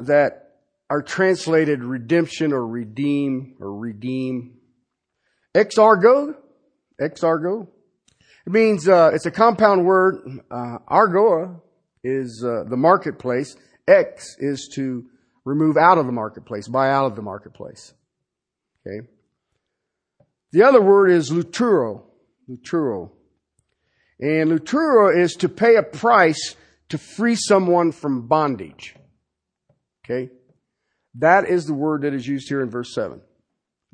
that 0.00 0.54
are 0.88 1.02
translated 1.02 1.84
redemption 1.84 2.54
or 2.54 2.66
redeem 2.66 3.54
or 3.60 3.76
redeem. 3.76 4.56
Exargo, 5.54 6.34
exargo. 6.98 7.68
It 8.46 8.52
means 8.52 8.88
uh, 8.88 9.10
it's 9.12 9.26
a 9.26 9.30
compound 9.30 9.84
word. 9.84 10.40
Uh, 10.50 10.78
argoa 10.90 11.60
is 12.02 12.42
uh, 12.42 12.64
the 12.68 12.76
marketplace. 12.78 13.54
Ex 13.88 14.36
is 14.38 14.68
to 14.74 15.06
remove 15.44 15.76
out 15.76 15.98
of 15.98 16.06
the 16.06 16.12
marketplace, 16.12 16.68
buy 16.68 16.90
out 16.90 17.06
of 17.06 17.16
the 17.16 17.22
marketplace. 17.22 17.94
Okay. 18.86 19.06
The 20.52 20.62
other 20.62 20.80
word 20.80 21.10
is 21.10 21.30
luturo, 21.30 22.02
luturo, 22.48 23.10
and 24.20 24.50
luturo 24.50 25.16
is 25.16 25.34
to 25.36 25.48
pay 25.48 25.76
a 25.76 25.82
price 25.82 26.56
to 26.88 26.98
free 26.98 27.36
someone 27.36 27.92
from 27.92 28.26
bondage. 28.26 28.94
Okay? 30.04 30.30
That 31.14 31.48
is 31.48 31.66
the 31.66 31.74
word 31.74 32.02
that 32.02 32.14
is 32.14 32.26
used 32.26 32.48
here 32.48 32.62
in 32.62 32.70
verse 32.70 32.94
7. 32.94 33.20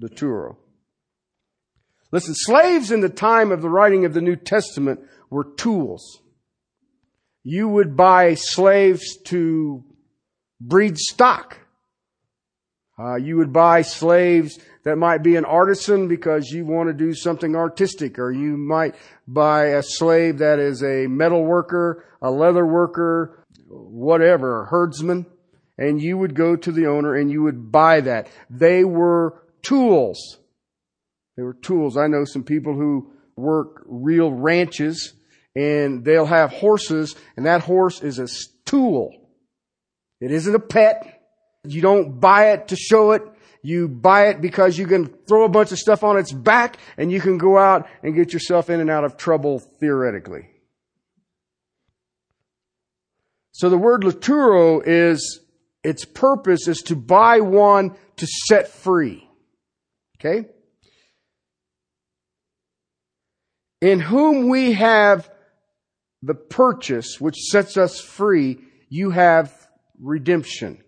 Luturo. 0.00 0.56
Listen, 2.12 2.34
slaves 2.36 2.90
in 2.90 3.00
the 3.00 3.08
time 3.08 3.50
of 3.50 3.62
the 3.62 3.68
writing 3.68 4.04
of 4.04 4.14
the 4.14 4.20
New 4.20 4.36
Testament 4.36 5.00
were 5.30 5.44
tools. 5.56 6.20
You 7.44 7.68
would 7.68 7.96
buy 7.96 8.34
slaves 8.34 9.16
to 9.26 9.84
breed 10.60 10.98
stock. 10.98 11.58
Uh, 12.98 13.16
you 13.16 13.36
would 13.36 13.52
buy 13.52 13.82
slaves 13.82 14.58
that 14.84 14.96
might 14.96 15.22
be 15.22 15.36
an 15.36 15.44
artisan 15.44 16.08
because 16.08 16.50
you 16.50 16.64
want 16.64 16.88
to 16.88 16.94
do 16.94 17.14
something 17.14 17.54
artistic, 17.54 18.18
or 18.18 18.32
you 18.32 18.56
might 18.56 18.94
buy 19.26 19.66
a 19.66 19.82
slave 19.82 20.38
that 20.38 20.58
is 20.58 20.82
a 20.82 21.06
metal 21.06 21.44
worker, 21.44 22.04
a 22.22 22.30
leather 22.30 22.66
worker, 22.66 23.44
whatever, 23.68 24.62
a 24.62 24.66
herdsman 24.66 25.26
and 25.78 26.00
you 26.00 26.16
would 26.16 26.34
go 26.34 26.56
to 26.56 26.72
the 26.72 26.86
owner 26.86 27.14
and 27.14 27.30
you 27.30 27.42
would 27.42 27.72
buy 27.72 28.00
that. 28.00 28.28
They 28.48 28.84
were 28.84 29.42
tools. 29.62 30.38
They 31.36 31.42
were 31.42 31.54
tools. 31.54 31.96
I 31.96 32.06
know 32.06 32.24
some 32.24 32.44
people 32.44 32.74
who 32.74 33.12
work 33.36 33.82
real 33.86 34.32
ranches 34.32 35.14
and 35.54 36.04
they'll 36.04 36.26
have 36.26 36.50
horses 36.50 37.14
and 37.36 37.46
that 37.46 37.62
horse 37.62 38.02
is 38.02 38.18
a 38.18 38.28
tool. 38.64 39.14
It 40.20 40.30
isn't 40.30 40.54
a 40.54 40.60
pet. 40.60 41.22
You 41.64 41.80
don't 41.80 42.20
buy 42.20 42.52
it 42.52 42.68
to 42.68 42.76
show 42.76 43.12
it. 43.12 43.22
You 43.62 43.88
buy 43.88 44.28
it 44.28 44.40
because 44.40 44.76
you 44.76 44.86
can 44.86 45.06
throw 45.06 45.44
a 45.44 45.48
bunch 45.48 45.72
of 45.72 45.78
stuff 45.78 46.04
on 46.04 46.18
its 46.18 46.32
back 46.32 46.76
and 46.98 47.10
you 47.10 47.20
can 47.20 47.38
go 47.38 47.56
out 47.56 47.88
and 48.02 48.14
get 48.14 48.32
yourself 48.32 48.68
in 48.68 48.80
and 48.80 48.90
out 48.90 49.04
of 49.04 49.16
trouble 49.16 49.58
theoretically. 49.58 50.50
So 53.52 53.70
the 53.70 53.78
word 53.78 54.02
lutroo 54.02 54.82
is, 54.84 55.40
its 55.82 56.04
purpose 56.04 56.66
is 56.66 56.78
to 56.86 56.96
buy 56.96 57.40
one 57.40 57.94
to 58.16 58.26
set 58.26 58.68
free. 58.68 59.28
Okay? 60.18 60.48
In 63.80 64.00
whom 64.00 64.48
we 64.48 64.72
have 64.72 65.30
the 66.24 66.34
purchase 66.34 67.20
which 67.20 67.36
sets 67.36 67.76
us 67.76 68.00
free, 68.00 68.58
you 68.88 69.10
have 69.10 69.52
redemption. 70.00 70.82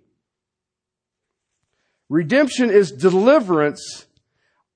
Redemption 2.08 2.70
is 2.70 2.92
deliverance 2.92 4.06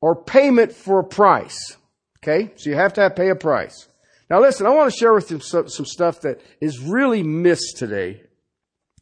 or 0.00 0.22
payment 0.22 0.72
for 0.72 1.00
a 1.00 1.04
price. 1.04 1.76
Okay? 2.18 2.52
So 2.56 2.70
you 2.70 2.76
have 2.76 2.92
to 2.94 3.02
have, 3.02 3.16
pay 3.16 3.30
a 3.30 3.34
price. 3.34 3.88
Now 4.28 4.40
listen, 4.40 4.66
I 4.66 4.70
want 4.70 4.92
to 4.92 4.98
share 4.98 5.14
with 5.14 5.30
you 5.30 5.40
some, 5.40 5.68
some 5.68 5.86
stuff 5.86 6.20
that 6.22 6.40
is 6.60 6.78
really 6.78 7.22
missed 7.22 7.78
today. 7.78 8.22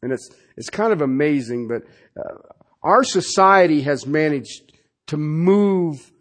And 0.02 0.12
it's, 0.12 0.30
it's 0.56 0.70
kind 0.70 0.92
of 0.92 1.00
amazing, 1.00 1.68
but 1.68 1.82
uh, 2.16 2.38
our 2.82 3.02
society 3.02 3.82
has 3.82 4.06
managed 4.06 4.72
to 5.08 5.16
move. 5.16 6.12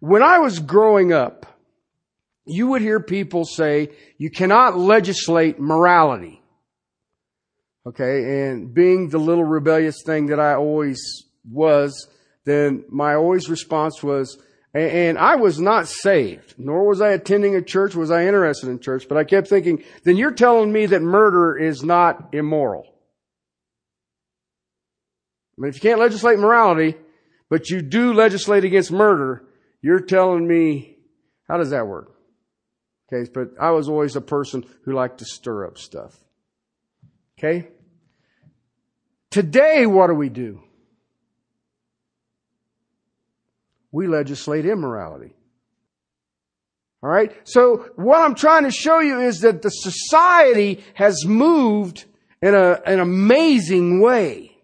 When 0.00 0.22
I 0.22 0.38
was 0.38 0.60
growing 0.60 1.12
up, 1.12 1.46
you 2.44 2.68
would 2.68 2.82
hear 2.82 3.00
people 3.00 3.44
say, 3.44 3.90
you 4.18 4.30
cannot 4.30 4.76
legislate 4.76 5.60
morality. 5.60 6.42
Okay, 7.86 8.46
and 8.48 8.72
being 8.72 9.08
the 9.08 9.18
little 9.18 9.44
rebellious 9.44 10.02
thing 10.04 10.26
that 10.26 10.38
I 10.38 10.54
always 10.54 11.00
was, 11.50 12.08
then 12.44 12.84
my 12.88 13.14
always 13.14 13.48
response 13.48 14.02
was, 14.02 14.38
and 14.74 15.18
I 15.18 15.36
was 15.36 15.58
not 15.60 15.88
saved, 15.88 16.54
nor 16.58 16.88
was 16.88 17.00
I 17.00 17.10
attending 17.10 17.56
a 17.56 17.62
church, 17.62 17.94
was 17.94 18.10
I 18.10 18.26
interested 18.26 18.68
in 18.68 18.78
church, 18.78 19.06
but 19.08 19.18
I 19.18 19.24
kept 19.24 19.48
thinking, 19.48 19.82
then 20.04 20.16
you're 20.16 20.32
telling 20.32 20.72
me 20.72 20.86
that 20.86 21.02
murder 21.02 21.56
is 21.56 21.82
not 21.82 22.32
immoral. 22.32 22.84
I 25.58 25.62
mean, 25.62 25.68
if 25.68 25.74
you 25.74 25.82
can't 25.82 26.00
legislate 26.00 26.38
morality, 26.38 26.96
but 27.50 27.68
you 27.68 27.82
do 27.82 28.14
legislate 28.14 28.64
against 28.64 28.90
murder, 28.90 29.44
you're 29.82 30.00
telling 30.00 30.46
me, 30.46 30.96
how 31.48 31.58
does 31.58 31.70
that 31.70 31.86
work? 31.86 32.11
Okay, 33.12 33.30
but 33.32 33.50
I 33.60 33.72
was 33.72 33.88
always 33.88 34.16
a 34.16 34.20
person 34.20 34.64
who 34.84 34.92
liked 34.92 35.18
to 35.18 35.24
stir 35.24 35.66
up 35.66 35.76
stuff. 35.76 36.18
Okay? 37.38 37.68
Today, 39.30 39.86
what 39.86 40.06
do 40.06 40.14
we 40.14 40.28
do? 40.28 40.62
we 43.92 44.06
legislate 44.06 44.64
immorality. 44.64 45.34
All 47.02 47.10
right? 47.10 47.32
So 47.44 47.90
what 47.96 48.20
I'm 48.20 48.34
trying 48.34 48.64
to 48.64 48.70
show 48.70 49.00
you 49.00 49.20
is 49.20 49.40
that 49.40 49.62
the 49.62 49.68
society 49.68 50.82
has 50.94 51.24
moved 51.26 52.06
in 52.40 52.54
a, 52.54 52.80
an 52.86 53.00
amazing 53.00 54.00
way. 54.00 54.56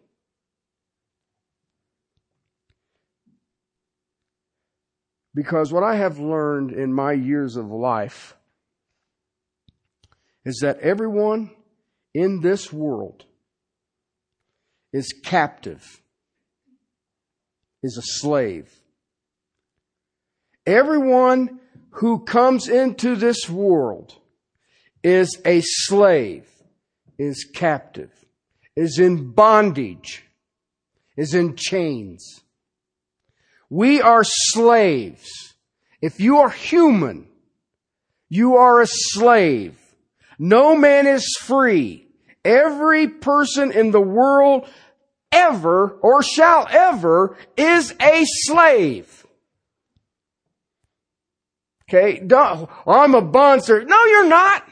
Because 5.35 5.73
what 5.73 5.85
I 5.85 5.97
have 5.97 6.19
learned 6.19 6.73
in 6.73 6.93
my 6.93 7.13
years 7.13 7.57
of 7.57 7.71
life 7.71 8.35
is 10.45 10.61
that 10.63 10.79
everyone 10.81 11.51
in 12.15 12.41
this 12.41 12.73
world 12.73 13.25
is 14.93 15.13
captive, 15.23 16.03
is 17.83 17.97
a 17.97 18.03
slave 18.03 18.73
Everyone 20.69 21.61
who 21.93 22.27
comes 22.27 22.69
into 22.69 23.17
this 23.17 23.49
world 23.49 24.15
is 25.03 25.41
a 25.47 25.63
slave, 25.63 26.47
is 27.17 27.49
captive, 27.55 28.13
is 28.77 28.99
in 28.99 29.31
bondage, 29.31 30.25
is 31.17 31.33
in 31.33 31.57
chains. 31.57 32.43
We 33.71 34.03
are 34.03 34.25
slaves. 34.25 35.55
If 36.03 36.21
you 36.21 36.37
are 36.37 36.51
human, 36.51 37.29
you 38.29 38.57
are 38.57 38.83
a 38.83 38.87
slave. 38.87 39.79
No 40.39 40.77
man 40.77 41.07
is 41.07 41.37
free. 41.41 42.07
Every 42.45 43.09
person 43.09 43.73
in 43.73 43.91
the 43.91 44.01
world 44.01 44.69
ever 45.33 45.91
or 46.01 46.23
shall 46.23 46.67
ever 46.71 47.37
is 47.57 47.95
a 48.01 48.25
slave. 48.25 49.27
Okay, 51.89 52.21
don't, 52.21 52.69
I'm 52.87 53.15
a 53.15 53.23
bond 53.23 53.65
servant. 53.65 53.89
No, 53.89 54.05
you're 54.05 54.29
not. 54.29 54.65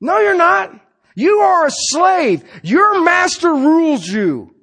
No, 0.00 0.18
you're 0.20 0.36
not. 0.36 0.78
You 1.14 1.38
are 1.38 1.66
a 1.66 1.70
slave. 1.70 2.44
Your 2.62 3.02
master 3.02 3.52
rules 3.52 4.06
you. 4.06 4.55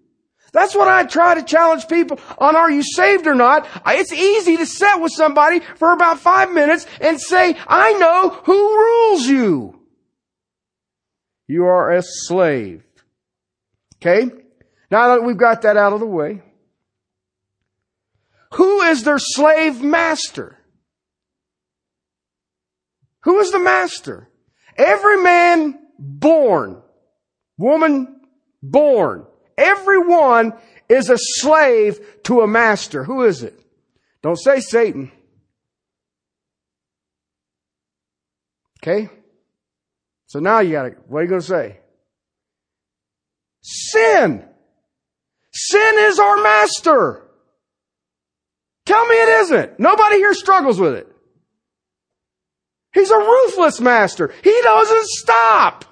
That's 0.54 0.76
what 0.76 0.88
I 0.88 1.04
try 1.04 1.34
to 1.34 1.44
challenge 1.44 1.88
people 1.88 2.20
on 2.38 2.56
are 2.56 2.70
you 2.70 2.84
saved 2.84 3.26
or 3.26 3.34
not? 3.34 3.68
It's 3.88 4.14
easy 4.14 4.56
to 4.58 4.68
sit 4.68 5.02
with 5.02 5.12
somebody 5.12 5.62
for 5.78 5.92
about 5.92 6.20
five 6.20 6.54
minutes 6.54 6.86
and 7.02 7.20
say, 7.20 7.58
I 7.68 7.94
know 7.94 8.30
who 8.30 8.54
rules 8.54 9.26
you. 9.26 9.80
You 11.48 11.66
are 11.66 11.92
a 11.92 12.04
slave. 12.04 12.84
Okay? 13.98 14.30
Now 14.92 15.16
that 15.16 15.24
we've 15.24 15.38
got 15.38 15.64
that 15.64 15.76
out 15.76 15.94
of 15.94 16.00
the 16.00 16.06
way, 16.06 16.44
who 18.52 18.82
is 18.82 19.04
their 19.04 19.18
slave 19.18 19.82
master? 19.82 20.60
Who 23.22 23.40
is 23.40 23.52
the 23.52 23.60
master? 23.60 24.30
Every 24.78 25.24
man 25.24 25.80
born, 25.98 26.82
woman 27.58 28.22
born, 28.62 29.26
everyone 29.58 30.54
is 30.90 31.10
a 31.10 31.18
slave 31.18 32.24
to 32.24 32.42
a 32.42 32.48
master. 32.48 33.04
Who 33.04 33.24
is 33.24 33.44
it? 33.44 33.60
Don't 34.22 34.38
say 34.38 34.60
Satan. 34.60 35.12
Okay? 38.82 39.10
So 40.28 40.40
now 40.40 40.60
you 40.60 40.72
gotta, 40.72 40.96
what 41.08 41.20
are 41.20 41.24
you 41.24 41.30
gonna 41.30 41.42
say? 41.42 41.80
Sin! 43.62 44.44
Sin 45.52 45.96
is 46.00 46.20
our 46.20 46.42
master! 46.42 47.24
Tell 48.86 49.06
me 49.08 49.16
it 49.16 49.30
isn't. 49.44 49.80
Nobody 49.80 50.18
here 50.18 50.34
struggles 50.34 50.80
with 50.80 50.96
it. 50.96 51.08
He's 52.94 53.10
a 53.10 53.18
ruthless 53.18 53.80
master. 53.80 54.34
He 54.44 54.60
doesn't 54.62 55.06
stop. 55.06 55.86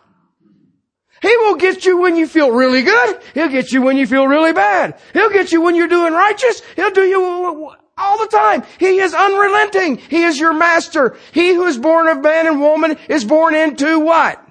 He 1.21 1.35
will 1.37 1.55
get 1.55 1.85
you 1.85 1.99
when 1.99 2.15
you 2.15 2.27
feel 2.27 2.51
really 2.51 2.81
good. 2.81 3.21
He'll 3.33 3.49
get 3.49 3.71
you 3.71 3.81
when 3.81 3.95
you 3.95 4.07
feel 4.07 4.27
really 4.27 4.53
bad. 4.53 4.99
He'll 5.13 5.29
get 5.29 5.51
you 5.51 5.61
when 5.61 5.75
you're 5.75 5.87
doing 5.87 6.13
righteous. 6.13 6.61
He'll 6.75 6.91
do 6.91 7.03
you 7.03 7.71
all 7.97 8.17
the 8.17 8.27
time. 8.27 8.63
He 8.79 8.99
is 8.99 9.13
unrelenting. 9.13 9.97
He 9.97 10.23
is 10.23 10.39
your 10.39 10.53
master. 10.53 11.15
He 11.31 11.53
who 11.53 11.65
is 11.65 11.77
born 11.77 12.07
of 12.07 12.21
man 12.21 12.47
and 12.47 12.59
woman 12.59 12.97
is 13.07 13.23
born 13.23 13.53
into 13.53 13.99
what? 13.99 14.43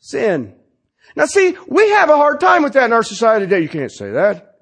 Sin. 0.00 0.54
Now 1.16 1.24
see, 1.24 1.56
we 1.66 1.90
have 1.90 2.10
a 2.10 2.16
hard 2.16 2.40
time 2.40 2.62
with 2.62 2.74
that 2.74 2.84
in 2.84 2.92
our 2.92 3.02
society 3.02 3.46
today. 3.46 3.60
You 3.60 3.68
can't 3.68 3.92
say 3.92 4.10
that. 4.10 4.56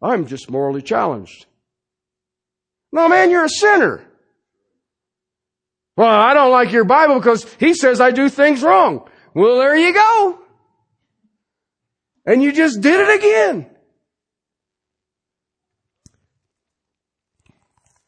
I'm 0.00 0.26
just 0.26 0.50
morally 0.50 0.82
challenged. 0.82 1.46
No 2.92 3.08
man, 3.08 3.30
you're 3.30 3.46
a 3.46 3.48
sinner. 3.48 4.06
Well, 5.96 6.08
I 6.08 6.34
don't 6.34 6.52
like 6.52 6.70
your 6.70 6.84
Bible 6.84 7.16
because 7.16 7.44
he 7.58 7.74
says 7.74 8.00
I 8.00 8.12
do 8.12 8.28
things 8.28 8.62
wrong. 8.62 9.08
Well, 9.34 9.58
there 9.58 9.76
you 9.76 9.92
go. 9.92 10.43
And 12.26 12.42
you 12.42 12.52
just 12.52 12.80
did 12.80 13.00
it 13.00 13.18
again. 13.18 13.70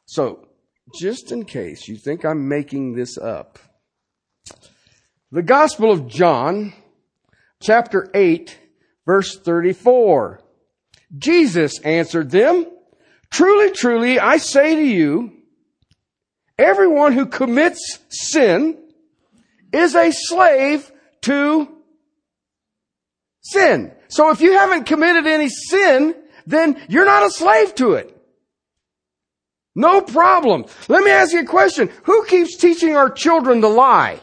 So, 0.06 0.48
just 0.98 1.32
in 1.32 1.44
case 1.44 1.88
you 1.88 1.96
think 1.96 2.24
I'm 2.24 2.48
making 2.48 2.94
this 2.94 3.18
up, 3.18 3.58
the 5.30 5.42
Gospel 5.42 5.90
of 5.90 6.06
John, 6.08 6.72
chapter 7.60 8.08
8, 8.14 8.58
verse 9.04 9.38
34. 9.38 10.40
Jesus 11.16 11.80
answered 11.80 12.30
them, 12.30 12.66
Truly, 13.30 13.72
truly, 13.72 14.18
I 14.18 14.38
say 14.38 14.76
to 14.76 14.82
you, 14.82 15.36
Everyone 16.58 17.12
who 17.12 17.26
commits 17.26 17.98
sin 18.08 18.78
is 19.72 19.94
a 19.94 20.10
slave 20.10 20.90
to 21.22 21.68
sin. 23.42 23.92
So 24.08 24.30
if 24.30 24.40
you 24.40 24.52
haven't 24.52 24.84
committed 24.84 25.26
any 25.26 25.48
sin, 25.48 26.14
then 26.46 26.80
you're 26.88 27.04
not 27.04 27.26
a 27.26 27.30
slave 27.30 27.74
to 27.76 27.94
it. 27.94 28.12
No 29.74 30.00
problem. 30.00 30.64
Let 30.88 31.04
me 31.04 31.10
ask 31.10 31.32
you 31.32 31.40
a 31.40 31.44
question. 31.44 31.90
Who 32.04 32.24
keeps 32.24 32.56
teaching 32.56 32.96
our 32.96 33.10
children 33.10 33.60
to 33.60 33.68
lie? 33.68 34.20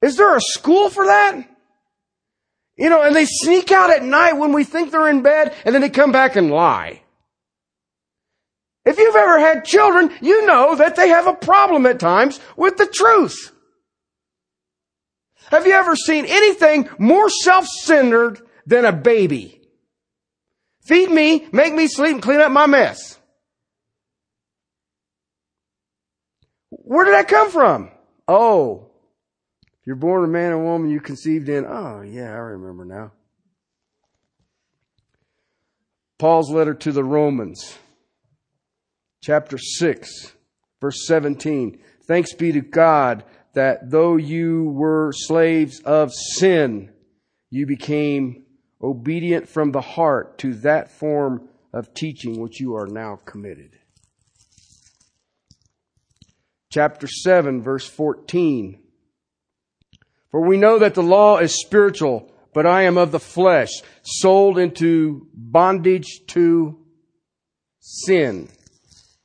Is 0.00 0.16
there 0.16 0.36
a 0.36 0.40
school 0.40 0.88
for 0.88 1.06
that? 1.06 1.48
You 2.76 2.88
know, 2.90 3.02
and 3.02 3.16
they 3.16 3.26
sneak 3.26 3.72
out 3.72 3.90
at 3.90 4.04
night 4.04 4.34
when 4.34 4.52
we 4.52 4.62
think 4.62 4.92
they're 4.92 5.08
in 5.08 5.22
bed 5.22 5.52
and 5.64 5.74
then 5.74 5.82
they 5.82 5.90
come 5.90 6.12
back 6.12 6.36
and 6.36 6.50
lie. 6.50 7.02
If 8.84 8.98
you've 8.98 9.16
ever 9.16 9.40
had 9.40 9.64
children, 9.64 10.12
you 10.22 10.46
know 10.46 10.76
that 10.76 10.94
they 10.94 11.08
have 11.08 11.26
a 11.26 11.34
problem 11.34 11.86
at 11.86 11.98
times 11.98 12.38
with 12.56 12.76
the 12.76 12.86
truth. 12.86 13.52
Have 15.50 15.66
you 15.66 15.72
ever 15.72 15.96
seen 15.96 16.24
anything 16.26 16.88
more 16.98 17.28
self-centered 17.30 18.40
than 18.66 18.84
a 18.84 18.92
baby? 18.92 19.60
Feed 20.86 21.10
me, 21.10 21.46
make 21.52 21.74
me 21.74 21.86
sleep, 21.86 22.14
and 22.14 22.22
clean 22.22 22.40
up 22.40 22.50
my 22.50 22.66
mess. 22.66 23.18
Where 26.70 27.04
did 27.04 27.14
that 27.14 27.28
come 27.28 27.50
from? 27.50 27.90
Oh, 28.26 28.90
if 29.62 29.86
you're 29.86 29.96
born 29.96 30.24
a 30.24 30.28
man 30.28 30.52
and 30.52 30.64
woman, 30.64 30.90
you 30.90 31.00
conceived 31.00 31.48
in, 31.48 31.64
oh 31.66 32.02
yeah, 32.02 32.30
I 32.30 32.38
remember 32.38 32.84
now. 32.84 33.12
Paul's 36.18 36.50
letter 36.50 36.74
to 36.74 36.92
the 36.92 37.04
Romans, 37.04 37.78
chapter 39.22 39.56
6, 39.56 40.32
verse 40.80 41.06
17. 41.06 41.78
Thanks 42.06 42.34
be 42.34 42.52
to 42.52 42.60
God 42.60 43.24
that 43.58 43.90
though 43.90 44.16
you 44.16 44.70
were 44.70 45.10
slaves 45.12 45.80
of 45.80 46.12
sin, 46.12 46.92
you 47.50 47.66
became 47.66 48.44
obedient 48.80 49.48
from 49.48 49.72
the 49.72 49.80
heart 49.80 50.38
to 50.38 50.54
that 50.54 50.92
form 50.92 51.48
of 51.72 51.92
teaching 51.92 52.40
which 52.40 52.60
you 52.60 52.76
are 52.76 52.86
now 52.86 53.18
committed. 53.24 53.76
Chapter 56.70 57.08
7, 57.08 57.60
verse 57.60 57.84
14. 57.84 58.80
For 60.30 60.46
we 60.46 60.56
know 60.56 60.78
that 60.78 60.94
the 60.94 61.02
law 61.02 61.38
is 61.38 61.60
spiritual, 61.60 62.30
but 62.54 62.64
I 62.64 62.82
am 62.82 62.96
of 62.96 63.10
the 63.10 63.18
flesh, 63.18 63.70
sold 64.04 64.56
into 64.56 65.26
bondage 65.34 66.20
to 66.28 66.78
sin. 67.80 68.50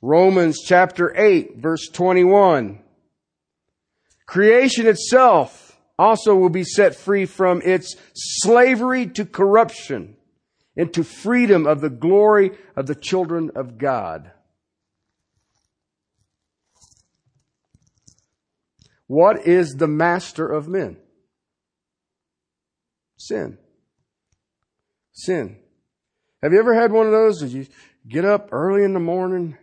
Romans 0.01 0.57
chapter 0.65 1.15
8, 1.15 1.57
verse 1.57 1.87
21. 1.89 2.82
Creation 4.25 4.87
itself 4.87 5.77
also 5.99 6.35
will 6.35 6.49
be 6.49 6.63
set 6.63 6.95
free 6.95 7.25
from 7.25 7.61
its 7.63 7.95
slavery 8.13 9.07
to 9.07 9.25
corruption 9.25 10.15
into 10.75 11.03
freedom 11.03 11.67
of 11.67 11.81
the 11.81 11.89
glory 11.89 12.51
of 12.75 12.87
the 12.87 12.95
children 12.95 13.51
of 13.55 13.77
God. 13.77 14.31
What 19.07 19.45
is 19.45 19.75
the 19.77 19.87
master 19.87 20.47
of 20.47 20.67
men? 20.67 20.97
Sin. 23.17 23.57
Sin. 25.11 25.57
Have 26.41 26.51
you 26.51 26.59
ever 26.59 26.73
had 26.73 26.91
one 26.91 27.05
of 27.05 27.11
those? 27.11 27.39
Did 27.39 27.51
you 27.51 27.67
get 28.07 28.25
up 28.25 28.49
early 28.51 28.83
in 28.83 28.93
the 28.93 28.99
morning? 28.99 29.57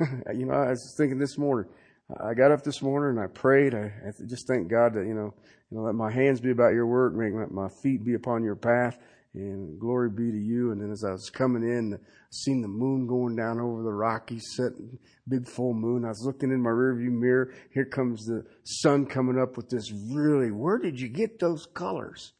you 0.34 0.46
know, 0.46 0.54
I 0.54 0.70
was 0.70 0.94
thinking 0.96 1.18
this 1.18 1.36
morning. 1.38 1.70
I 2.24 2.34
got 2.34 2.50
up 2.50 2.62
this 2.62 2.82
morning 2.82 3.18
and 3.18 3.24
I 3.24 3.32
prayed. 3.32 3.74
I, 3.74 3.92
I 4.06 4.10
just 4.26 4.48
thank 4.48 4.68
God 4.68 4.94
that 4.94 5.06
you 5.06 5.14
know, 5.14 5.34
you 5.70 5.78
know, 5.78 5.84
let 5.84 5.94
my 5.94 6.10
hands 6.10 6.40
be 6.40 6.50
about 6.50 6.72
your 6.72 6.86
work, 6.86 7.14
make 7.14 7.32
my 7.52 7.68
feet 7.82 8.04
be 8.04 8.14
upon 8.14 8.42
your 8.42 8.56
path, 8.56 8.98
and 9.34 9.78
glory 9.78 10.10
be 10.10 10.30
to 10.30 10.38
you. 10.38 10.72
And 10.72 10.80
then 10.80 10.90
as 10.90 11.04
I 11.04 11.12
was 11.12 11.30
coming 11.30 11.62
in, 11.62 11.94
I 11.94 11.98
seen 12.30 12.62
the 12.62 12.68
moon 12.68 13.06
going 13.06 13.36
down 13.36 13.60
over 13.60 13.82
the 13.82 13.92
Rockies, 13.92 14.54
setting 14.56 14.98
big 15.28 15.46
full 15.46 15.74
moon. 15.74 16.04
I 16.04 16.08
was 16.08 16.24
looking 16.24 16.50
in 16.50 16.62
my 16.62 16.70
rearview 16.70 17.12
mirror. 17.12 17.52
Here 17.72 17.84
comes 17.84 18.26
the 18.26 18.44
sun 18.64 19.06
coming 19.06 19.38
up 19.38 19.56
with 19.56 19.68
this 19.68 19.92
really, 19.92 20.50
where 20.50 20.78
did 20.78 20.98
you 20.98 21.08
get 21.08 21.38
those 21.38 21.66
colors? 21.66 22.32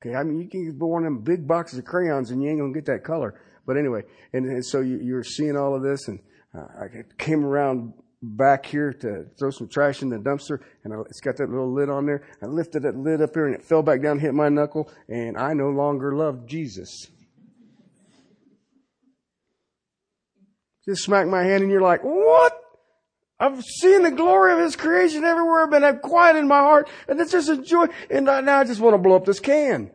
Okay. 0.00 0.14
I 0.14 0.22
mean, 0.22 0.38
you 0.40 0.48
can 0.48 0.64
get 0.64 0.78
one 0.78 1.02
of 1.02 1.12
them 1.12 1.24
big 1.24 1.48
boxes 1.48 1.80
of 1.80 1.84
crayons 1.84 2.30
and 2.30 2.40
you 2.42 2.50
ain't 2.50 2.60
to 2.60 2.72
get 2.72 2.86
that 2.86 3.02
color. 3.02 3.40
But 3.66 3.76
anyway, 3.76 4.02
and, 4.32 4.46
and 4.46 4.64
so 4.64 4.80
you, 4.80 5.00
you're 5.02 5.24
seeing 5.24 5.56
all 5.56 5.74
of 5.74 5.82
this 5.82 6.06
and 6.06 6.20
Uh, 6.58 6.84
I 6.84 6.88
came 7.18 7.44
around 7.44 7.92
back 8.20 8.66
here 8.66 8.92
to 8.92 9.26
throw 9.38 9.50
some 9.50 9.68
trash 9.68 10.02
in 10.02 10.08
the 10.08 10.16
dumpster, 10.16 10.60
and 10.82 10.92
it's 11.08 11.20
got 11.20 11.36
that 11.36 11.50
little 11.50 11.72
lid 11.72 11.88
on 11.88 12.06
there. 12.06 12.22
I 12.42 12.46
lifted 12.46 12.82
that 12.82 12.96
lid 12.96 13.22
up 13.22 13.34
here, 13.34 13.46
and 13.46 13.54
it 13.54 13.64
fell 13.64 13.82
back 13.82 14.02
down, 14.02 14.18
hit 14.18 14.34
my 14.34 14.48
knuckle, 14.48 14.90
and 15.08 15.36
I 15.36 15.52
no 15.52 15.68
longer 15.68 16.14
loved 16.16 16.48
Jesus. 16.48 17.06
Just 20.84 21.02
smack 21.02 21.26
my 21.26 21.44
hand, 21.44 21.62
and 21.62 21.70
you're 21.70 21.82
like, 21.82 22.00
"What?" 22.02 22.58
I've 23.38 23.62
seen 23.62 24.02
the 24.02 24.10
glory 24.10 24.52
of 24.52 24.58
His 24.58 24.74
creation 24.74 25.22
everywhere, 25.22 25.68
but 25.68 25.84
I've 25.84 26.02
quiet 26.02 26.36
in 26.36 26.48
my 26.48 26.58
heart, 26.58 26.88
and 27.06 27.20
it's 27.20 27.30
just 27.30 27.48
a 27.48 27.56
joy. 27.58 27.86
And 28.10 28.24
now 28.24 28.58
I 28.58 28.64
just 28.64 28.80
want 28.80 28.94
to 28.94 28.98
blow 28.98 29.14
up 29.14 29.26
this 29.26 29.38
can. 29.38 29.92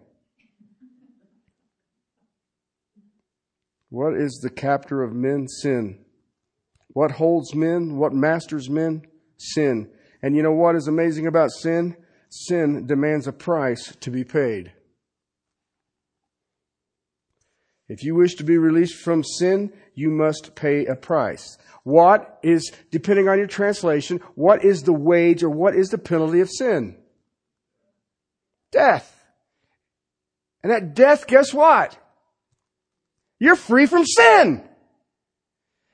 What 3.89 4.13
is 4.15 4.39
the 4.41 4.49
captor 4.49 5.03
of 5.03 5.13
men? 5.13 5.47
Sin. 5.47 6.02
What 6.93 7.11
holds 7.11 7.53
men? 7.53 7.97
What 7.97 8.13
masters 8.13 8.69
men? 8.69 9.03
Sin. 9.37 9.89
And 10.21 10.35
you 10.35 10.43
know 10.43 10.53
what 10.53 10.75
is 10.75 10.87
amazing 10.87 11.27
about 11.27 11.51
sin? 11.51 11.97
Sin 12.29 12.87
demands 12.87 13.27
a 13.27 13.33
price 13.33 13.95
to 13.99 14.09
be 14.09 14.23
paid. 14.23 14.71
If 17.89 18.03
you 18.03 18.15
wish 18.15 18.35
to 18.35 18.43
be 18.43 18.57
released 18.57 18.95
from 18.95 19.23
sin, 19.23 19.73
you 19.93 20.09
must 20.09 20.55
pay 20.55 20.85
a 20.85 20.95
price. 20.95 21.57
What 21.83 22.39
is, 22.41 22.71
depending 22.91 23.27
on 23.27 23.37
your 23.37 23.47
translation, 23.47 24.21
what 24.35 24.63
is 24.63 24.83
the 24.83 24.93
wage 24.93 25.43
or 25.43 25.49
what 25.49 25.75
is 25.75 25.89
the 25.89 25.97
penalty 25.97 26.39
of 26.39 26.49
sin? 26.49 26.95
Death. 28.71 29.09
And 30.63 30.71
at 30.71 30.95
death, 30.95 31.27
guess 31.27 31.53
what? 31.53 31.97
You're 33.37 33.57
free 33.57 33.85
from 33.85 34.05
sin. 34.05 34.63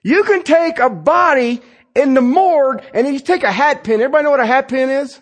You 0.09 0.23
can 0.23 0.41
take 0.41 0.79
a 0.79 0.89
body 0.89 1.61
in 1.93 2.15
the 2.15 2.21
morgue 2.21 2.83
and 2.95 3.05
you 3.05 3.19
take 3.19 3.43
a 3.43 3.51
hat 3.51 3.83
pin. 3.83 4.01
Everybody 4.01 4.23
know 4.23 4.31
what 4.31 4.39
a 4.39 4.45
hat 4.45 4.67
pin 4.67 4.89
is? 4.89 5.19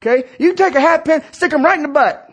Okay? 0.00 0.26
You 0.38 0.54
take 0.54 0.74
a 0.74 0.80
hat 0.80 1.04
pin, 1.04 1.22
stick 1.32 1.50
them 1.50 1.62
right 1.62 1.76
in 1.76 1.82
the 1.82 1.88
butt. 1.90 2.26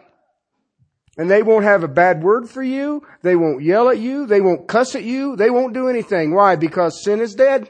And 1.17 1.29
they 1.29 1.43
won't 1.43 1.65
have 1.65 1.83
a 1.83 1.89
bad 1.89 2.23
word 2.23 2.49
for 2.49 2.63
you. 2.63 3.05
They 3.21 3.35
won't 3.35 3.63
yell 3.63 3.89
at 3.89 3.97
you. 3.97 4.27
They 4.27 4.39
won't 4.39 4.69
cuss 4.69 4.95
at 4.95 5.03
you. 5.03 5.35
They 5.35 5.49
won't 5.49 5.73
do 5.73 5.89
anything. 5.89 6.33
Why? 6.33 6.55
Because 6.55 7.03
sin 7.03 7.19
is 7.19 7.35
dead. 7.35 7.69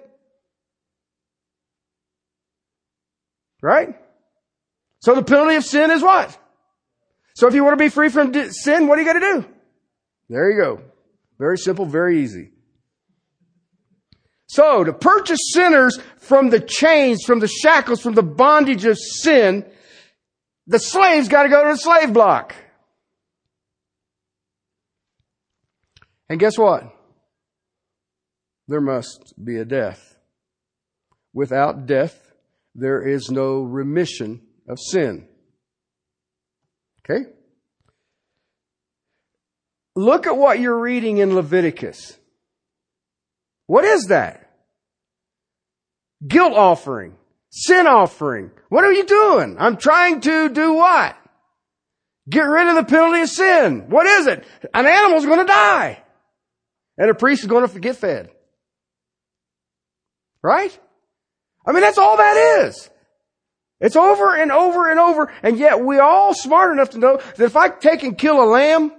Right? 3.64 3.96
So 5.00 5.16
the 5.16 5.24
penalty 5.24 5.56
of 5.56 5.66
sin 5.66 5.90
is 5.90 6.04
what? 6.04 6.38
So 7.34 7.48
if 7.48 7.56
you 7.56 7.64
want 7.64 7.80
to 7.80 7.84
be 7.84 7.90
free 7.90 8.10
from 8.10 8.32
sin, 8.52 8.88
what 8.88 8.98
do 8.98 9.02
you 9.02 9.08
got 9.08 9.20
to 9.20 9.42
do? 9.42 9.46
There 10.30 10.52
you 10.52 10.62
go. 10.62 10.82
Very 11.40 11.58
simple, 11.58 11.88
very 11.88 12.22
easy. 12.22 12.52
So 14.48 14.84
to 14.84 14.94
purchase 14.94 15.40
sinners 15.52 16.00
from 16.18 16.50
the 16.50 16.60
chains, 16.60 17.24
from 17.24 17.40
the 17.40 17.48
shackles, 17.48 18.02
from 18.02 18.16
the 18.16 18.24
bondage 18.24 18.86
of 18.86 18.98
sin, 18.98 19.66
the 20.68 20.80
slave's 20.80 21.28
got 21.28 21.44
to 21.44 21.50
go 21.50 21.64
to 21.64 21.72
the 21.72 21.78
slave 21.78 22.14
block. 22.14 22.56
And 26.30 26.40
guess 26.40 26.58
what? 26.58 26.84
There 28.68 28.82
must 28.82 29.34
be 29.44 29.58
a 29.58 29.66
death. 29.66 30.18
Without 31.34 31.86
death, 31.86 32.32
there 32.76 33.02
is 33.02 33.30
no 33.30 33.62
remission 33.62 34.42
of 34.68 34.78
sin. 34.80 35.28
Okay? 37.04 37.30
Look 39.96 40.28
at 40.28 40.38
what 40.38 40.60
you're 40.60 40.80
reading 40.80 41.18
in 41.18 41.34
Leviticus. 41.34 42.17
What 43.68 43.86
is 43.86 44.06
that? 44.08 44.50
Guilt 46.26 46.54
offering. 46.54 47.16
Sin 47.50 47.86
offering. 47.88 48.52
What 48.70 48.84
are 48.84 48.92
you 48.92 49.06
doing? 49.06 49.58
I'm 49.60 49.78
trying 49.78 50.22
to 50.22 50.50
do 50.50 50.74
what? 50.74 51.16
Get 52.30 52.42
rid 52.42 52.68
of 52.68 52.76
the 52.76 52.84
penalty 52.84 53.22
of 53.22 53.30
sin. 53.30 53.90
What 53.90 54.06
is 54.06 54.28
it? 54.28 54.44
An 54.74 54.86
animal's 54.86 55.26
going 55.26 55.40
to 55.40 55.46
die. 55.46 56.04
And 56.98 57.10
a 57.10 57.14
priest 57.14 57.44
is 57.44 57.48
going 57.48 57.68
to 57.68 57.80
get 57.80 57.96
fed. 57.96 58.32
Right? 60.42 60.78
I 61.66 61.72
mean, 61.72 61.82
that's 61.82 61.98
all 61.98 62.18
that 62.18 62.66
is. 62.66 62.90
It's 63.80 63.96
over 63.96 64.36
and 64.36 64.52
over 64.52 64.90
and 64.90 65.00
over, 65.00 65.32
and 65.44 65.60
yet 65.60 65.82
we 65.82 66.00
all 66.00 66.34
smart 66.34 66.72
enough 66.72 66.92
to 66.92 66.98
know 66.98 67.18
that 67.18 67.46
if 67.46 67.56
I 67.56 67.70
take 67.70 68.02
and 68.04 68.18
kill 68.18 68.42
a 68.42 68.46
lamb, 68.46 68.92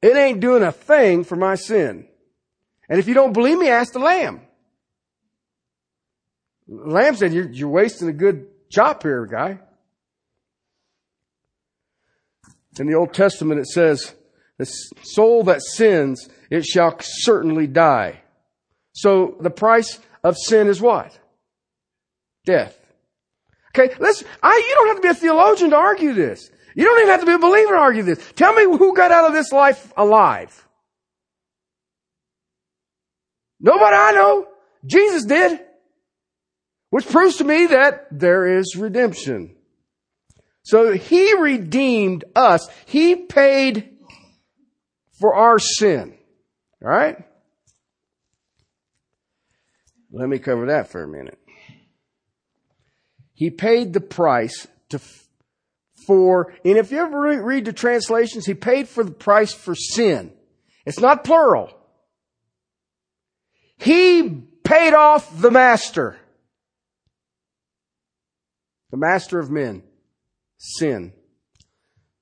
it 0.00 0.16
ain't 0.16 0.40
doing 0.40 0.64
a 0.64 0.72
thing 0.72 1.22
for 1.22 1.36
my 1.36 1.54
sin. 1.54 2.08
And 2.92 2.98
if 2.98 3.08
you 3.08 3.14
don't 3.14 3.32
believe 3.32 3.56
me, 3.56 3.70
ask 3.70 3.94
the 3.94 4.00
lamb. 4.00 4.42
Lamb 6.68 7.16
said, 7.16 7.32
you're, 7.32 7.48
you're 7.48 7.70
wasting 7.70 8.06
a 8.10 8.12
good 8.12 8.48
chop 8.68 9.02
here, 9.02 9.24
guy. 9.24 9.60
In 12.78 12.86
the 12.86 12.92
Old 12.92 13.14
Testament, 13.14 13.60
it 13.60 13.68
says, 13.68 14.14
the 14.58 14.66
soul 14.66 15.44
that 15.44 15.62
sins, 15.62 16.28
it 16.50 16.66
shall 16.66 16.94
certainly 17.00 17.66
die. 17.66 18.20
So 18.92 19.36
the 19.40 19.48
price 19.48 19.98
of 20.22 20.36
sin 20.36 20.66
is 20.66 20.78
what? 20.78 21.18
Death. 22.44 22.78
Okay, 23.70 23.94
let's, 24.00 24.22
I, 24.42 24.54
you 24.68 24.74
don't 24.74 24.88
have 24.88 24.96
to 24.96 25.02
be 25.02 25.08
a 25.08 25.14
theologian 25.14 25.70
to 25.70 25.76
argue 25.76 26.12
this. 26.12 26.50
You 26.74 26.84
don't 26.84 26.98
even 26.98 27.08
have 27.08 27.20
to 27.20 27.26
be 27.26 27.32
a 27.32 27.38
believer 27.38 27.72
to 27.72 27.78
argue 27.78 28.02
this. 28.02 28.32
Tell 28.36 28.52
me 28.52 28.64
who 28.64 28.94
got 28.94 29.12
out 29.12 29.28
of 29.28 29.32
this 29.32 29.50
life 29.50 29.94
alive. 29.96 30.68
Nobody 33.62 33.96
I 33.96 34.12
know. 34.12 34.48
Jesus 34.84 35.24
did. 35.24 35.60
Which 36.90 37.08
proves 37.08 37.36
to 37.36 37.44
me 37.44 37.66
that 37.66 38.08
there 38.10 38.58
is 38.58 38.76
redemption. 38.76 39.56
So 40.64 40.92
He 40.92 41.34
redeemed 41.34 42.24
us. 42.36 42.68
He 42.84 43.16
paid 43.16 43.96
for 45.18 45.34
our 45.34 45.58
sin. 45.58 46.18
Alright? 46.84 47.24
Let 50.10 50.28
me 50.28 50.38
cover 50.38 50.66
that 50.66 50.90
for 50.90 51.02
a 51.02 51.08
minute. 51.08 51.38
He 53.32 53.50
paid 53.50 53.92
the 53.92 54.00
price 54.00 54.66
to, 54.90 55.00
for, 56.06 56.52
and 56.64 56.76
if 56.76 56.92
you 56.92 56.98
ever 56.98 57.42
read 57.42 57.64
the 57.64 57.72
translations, 57.72 58.44
he 58.44 58.54
paid 58.54 58.88
for 58.88 59.02
the 59.02 59.10
price 59.10 59.54
for 59.54 59.74
sin. 59.74 60.32
It's 60.84 61.00
not 61.00 61.24
plural. 61.24 61.70
He 63.82 64.28
paid 64.62 64.94
off 64.94 65.40
the 65.40 65.50
master. 65.50 66.16
The 68.90 68.96
master 68.96 69.40
of 69.40 69.50
men. 69.50 69.82
Sin. 70.58 71.12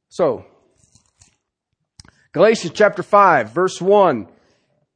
So, 0.08 0.46
Galatians 2.32 2.72
chapter 2.74 3.02
5 3.02 3.50
verse 3.50 3.80
1. 3.80 4.26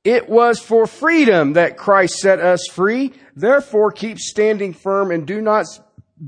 It 0.05 0.29
was 0.29 0.59
for 0.59 0.87
freedom 0.87 1.55
that 1.55 1.77
Christ 1.77 2.17
set 2.17 2.41
us 2.41 2.67
free. 2.71 3.13
Therefore 3.37 3.91
keep 3.91 4.19
standing 4.19 4.73
firm 4.73 5.11
and 5.11 5.27
do 5.27 5.43
not 5.43 5.67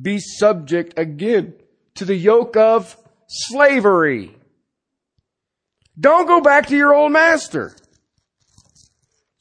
be 0.03 0.18
subject 0.18 0.99
again 0.99 1.55
to 1.95 2.05
the 2.05 2.14
yoke 2.14 2.57
of 2.57 2.97
slavery. 3.26 4.37
Don't 5.99 6.26
go 6.26 6.43
back 6.43 6.66
to 6.66 6.76
your 6.76 6.95
old 6.95 7.12
master. 7.12 7.74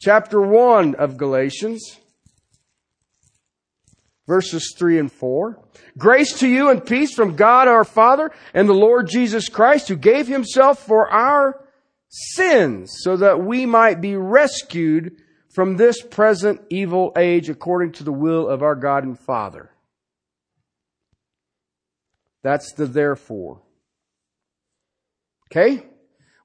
Chapter 0.06 0.40
1 0.40 0.94
of 0.94 1.18
Galatians, 1.18 2.00
verses 4.28 4.76
3 4.78 5.00
and 5.00 5.12
4. 5.12 5.60
Grace 5.98 6.38
to 6.42 6.48
you 6.48 6.70
and 6.70 6.86
peace 6.86 7.16
from 7.16 7.36
God 7.36 7.68
our 7.68 7.84
Father 7.84 8.30
and 8.54 8.70
the 8.70 8.74
Lord 8.74 9.10
Jesus 9.10 9.50
Christ 9.50 9.88
who 9.88 9.96
gave 9.96 10.28
himself 10.28 10.86
for 10.86 11.12
our 11.12 11.60
sins 12.08 12.98
so 13.00 13.18
that 13.18 13.44
we 13.44 13.66
might 13.66 14.00
be 14.00 14.16
rescued 14.16 15.14
from 15.56 15.76
this 15.76 16.00
present 16.04 16.62
evil 16.70 17.12
age 17.18 17.50
according 17.50 17.94
to 17.94 18.04
the 18.04 18.14
will 18.14 18.48
of 18.48 18.62
our 18.62 18.76
God 18.76 19.06
and 19.06 19.18
Father. 19.18 19.72
That's 22.44 22.74
the 22.74 22.86
therefore. 22.86 23.64
Okay? 25.52 25.84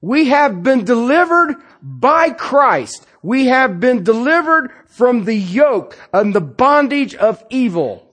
We 0.01 0.29
have 0.29 0.63
been 0.63 0.83
delivered 0.83 1.55
by 1.81 2.31
Christ. 2.31 3.05
We 3.21 3.47
have 3.47 3.79
been 3.79 4.03
delivered 4.03 4.71
from 4.87 5.25
the 5.25 5.35
yoke 5.35 5.97
and 6.11 6.33
the 6.33 6.41
bondage 6.41 7.13
of 7.15 7.43
evil. 7.49 8.11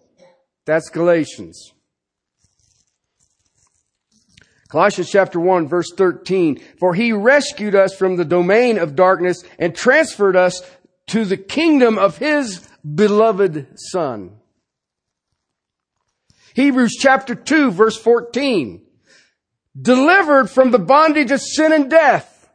That's 0.66 0.90
Galatians. 0.90 1.72
Colossians 4.68 5.10
chapter 5.10 5.40
1 5.40 5.66
verse 5.66 5.90
13. 5.96 6.60
For 6.78 6.94
he 6.94 7.12
rescued 7.12 7.74
us 7.74 7.94
from 7.94 8.16
the 8.16 8.24
domain 8.24 8.78
of 8.78 8.94
darkness 8.94 9.42
and 9.58 9.74
transferred 9.74 10.36
us 10.36 10.62
to 11.06 11.24
the 11.24 11.38
kingdom 11.38 11.96
of 11.96 12.18
his 12.18 12.68
beloved 12.94 13.66
son. 13.90 14.32
Hebrews 16.52 16.96
chapter 17.00 17.34
2 17.34 17.70
verse 17.70 17.96
14. 17.96 18.82
Delivered 19.80 20.50
from 20.50 20.70
the 20.70 20.78
bondage 20.78 21.30
of 21.30 21.40
sin 21.40 21.72
and 21.72 21.90
death. 21.90 22.48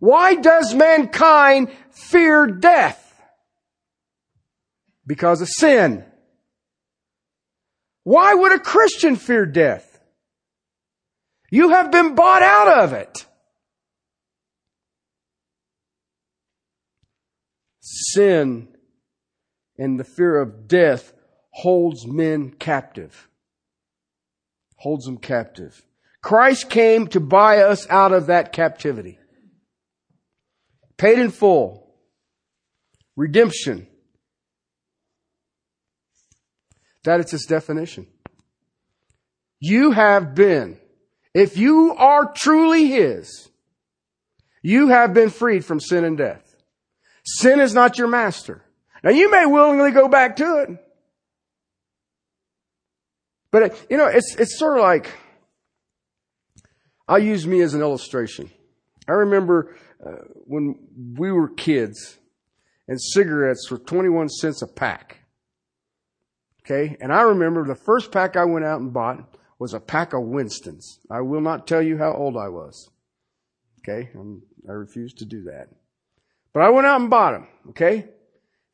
Why 0.00 0.34
does 0.34 0.74
mankind 0.74 1.70
fear 1.90 2.46
death? 2.46 3.00
Because 5.06 5.40
of 5.40 5.48
sin. 5.48 6.04
Why 8.02 8.34
would 8.34 8.52
a 8.52 8.58
Christian 8.58 9.16
fear 9.16 9.46
death? 9.46 10.00
You 11.50 11.70
have 11.70 11.90
been 11.90 12.14
bought 12.14 12.42
out 12.42 12.84
of 12.84 12.92
it. 12.92 13.26
Sin 17.80 18.68
and 19.78 19.98
the 19.98 20.04
fear 20.04 20.40
of 20.40 20.66
death 20.66 21.12
holds 21.50 22.06
men 22.06 22.50
captive. 22.50 23.28
Holds 24.84 25.06
them 25.06 25.16
captive. 25.16 25.82
Christ 26.20 26.68
came 26.68 27.06
to 27.06 27.18
buy 27.18 27.60
us 27.60 27.88
out 27.88 28.12
of 28.12 28.26
that 28.26 28.52
captivity. 28.52 29.18
Paid 30.98 31.20
in 31.20 31.30
full. 31.30 31.96
Redemption. 33.16 33.86
That 37.04 37.20
is 37.20 37.32
its 37.32 37.46
definition. 37.46 38.06
You 39.58 39.92
have 39.92 40.34
been, 40.34 40.78
if 41.32 41.56
you 41.56 41.94
are 41.94 42.30
truly 42.34 42.88
His, 42.88 43.48
you 44.62 44.88
have 44.88 45.14
been 45.14 45.30
freed 45.30 45.64
from 45.64 45.80
sin 45.80 46.04
and 46.04 46.18
death. 46.18 46.56
Sin 47.24 47.58
is 47.58 47.72
not 47.72 47.96
your 47.96 48.08
master. 48.08 48.62
Now 49.02 49.12
you 49.12 49.30
may 49.30 49.46
willingly 49.46 49.92
go 49.92 50.08
back 50.08 50.36
to 50.36 50.58
it. 50.58 50.83
But, 53.54 53.86
you 53.88 53.96
know, 53.96 54.08
it's, 54.08 54.34
it's 54.36 54.58
sort 54.58 54.78
of 54.78 54.82
like, 54.82 55.12
I'll 57.06 57.20
use 57.20 57.46
me 57.46 57.60
as 57.60 57.72
an 57.72 57.82
illustration. 57.82 58.50
I 59.06 59.12
remember 59.12 59.76
uh, 60.04 60.24
when 60.44 60.74
we 61.16 61.30
were 61.30 61.50
kids 61.50 62.18
and 62.88 63.00
cigarettes 63.00 63.70
were 63.70 63.78
21 63.78 64.28
cents 64.28 64.60
a 64.60 64.66
pack. 64.66 65.18
Okay. 66.62 66.96
And 67.00 67.12
I 67.12 67.20
remember 67.20 67.64
the 67.64 67.76
first 67.76 68.10
pack 68.10 68.36
I 68.36 68.44
went 68.44 68.64
out 68.64 68.80
and 68.80 68.92
bought 68.92 69.36
was 69.60 69.72
a 69.72 69.78
pack 69.78 70.14
of 70.14 70.22
Winston's. 70.24 70.98
I 71.08 71.20
will 71.20 71.40
not 71.40 71.68
tell 71.68 71.80
you 71.80 71.96
how 71.96 72.12
old 72.12 72.36
I 72.36 72.48
was. 72.48 72.90
Okay. 73.78 74.10
I'm, 74.16 74.42
I 74.68 74.72
refuse 74.72 75.14
to 75.14 75.24
do 75.24 75.44
that. 75.44 75.68
But 76.52 76.64
I 76.64 76.70
went 76.70 76.88
out 76.88 77.00
and 77.00 77.08
bought 77.08 77.34
them. 77.34 77.46
Okay. 77.68 78.08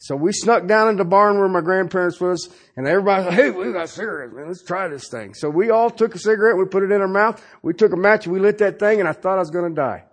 So 0.03 0.17
we 0.17 0.33
snuck 0.33 0.67
down 0.67 0.89
in 0.89 0.97
the 0.97 1.05
barn 1.05 1.39
where 1.39 1.49
my 1.49 1.61
grandparents 1.61 2.19
was, 2.21 2.49
and 2.75 2.89
everybody 2.89 3.25
said, 3.25 3.35
hey, 3.35 3.51
we 3.51 3.71
got 3.71 3.91
cigarettes, 3.91 4.33
man. 4.35 4.49
Let's 4.49 4.65
try 4.65 4.89
this 4.89 5.09
thing. 5.11 5.35
So 5.35 5.51
we 5.51 5.69
all 5.69 5.91
took 5.91 6.15
a 6.15 6.19
cigarette, 6.19 6.57
we 6.57 6.65
put 6.65 6.83
it 6.83 6.91
in 6.91 7.03
our 7.03 7.07
mouth, 7.07 7.45
we 7.63 7.75
took 7.75 7.93
a 7.93 7.99
match, 7.99 8.27
we 8.27 8.41
lit 8.41 8.57
that 8.59 8.79
thing, 8.79 9.01
and 9.01 9.09
I 9.09 9.13
thought 9.13 9.37
I 9.37 9.41
was 9.41 9.51
going 9.51 9.69
to 9.69 9.75
die. 9.75 10.05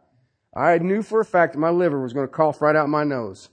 I 0.54 0.78
knew 0.80 1.02
for 1.04 1.22
a 1.22 1.26
fact 1.26 1.54
that 1.54 1.60
my 1.60 1.70
liver 1.70 2.02
was 2.02 2.12
going 2.12 2.28
to 2.28 2.34
cough 2.34 2.62
right 2.62 2.76
out 2.76 2.90
my 2.90 3.06
nose. 3.06 3.48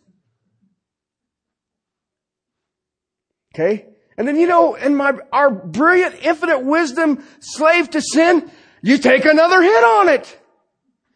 Okay? 3.54 3.86
And 4.18 4.26
then, 4.26 4.34
you 4.36 4.48
know, 4.48 4.74
in 4.74 4.96
my, 4.96 5.12
our 5.32 5.52
brilliant, 5.52 6.16
infinite 6.20 6.64
wisdom, 6.64 7.24
slave 7.38 7.90
to 7.90 8.00
sin, 8.00 8.50
you 8.82 8.98
take 8.98 9.24
another 9.24 9.62
hit 9.62 9.84
on 9.84 10.08
it. 10.08 10.36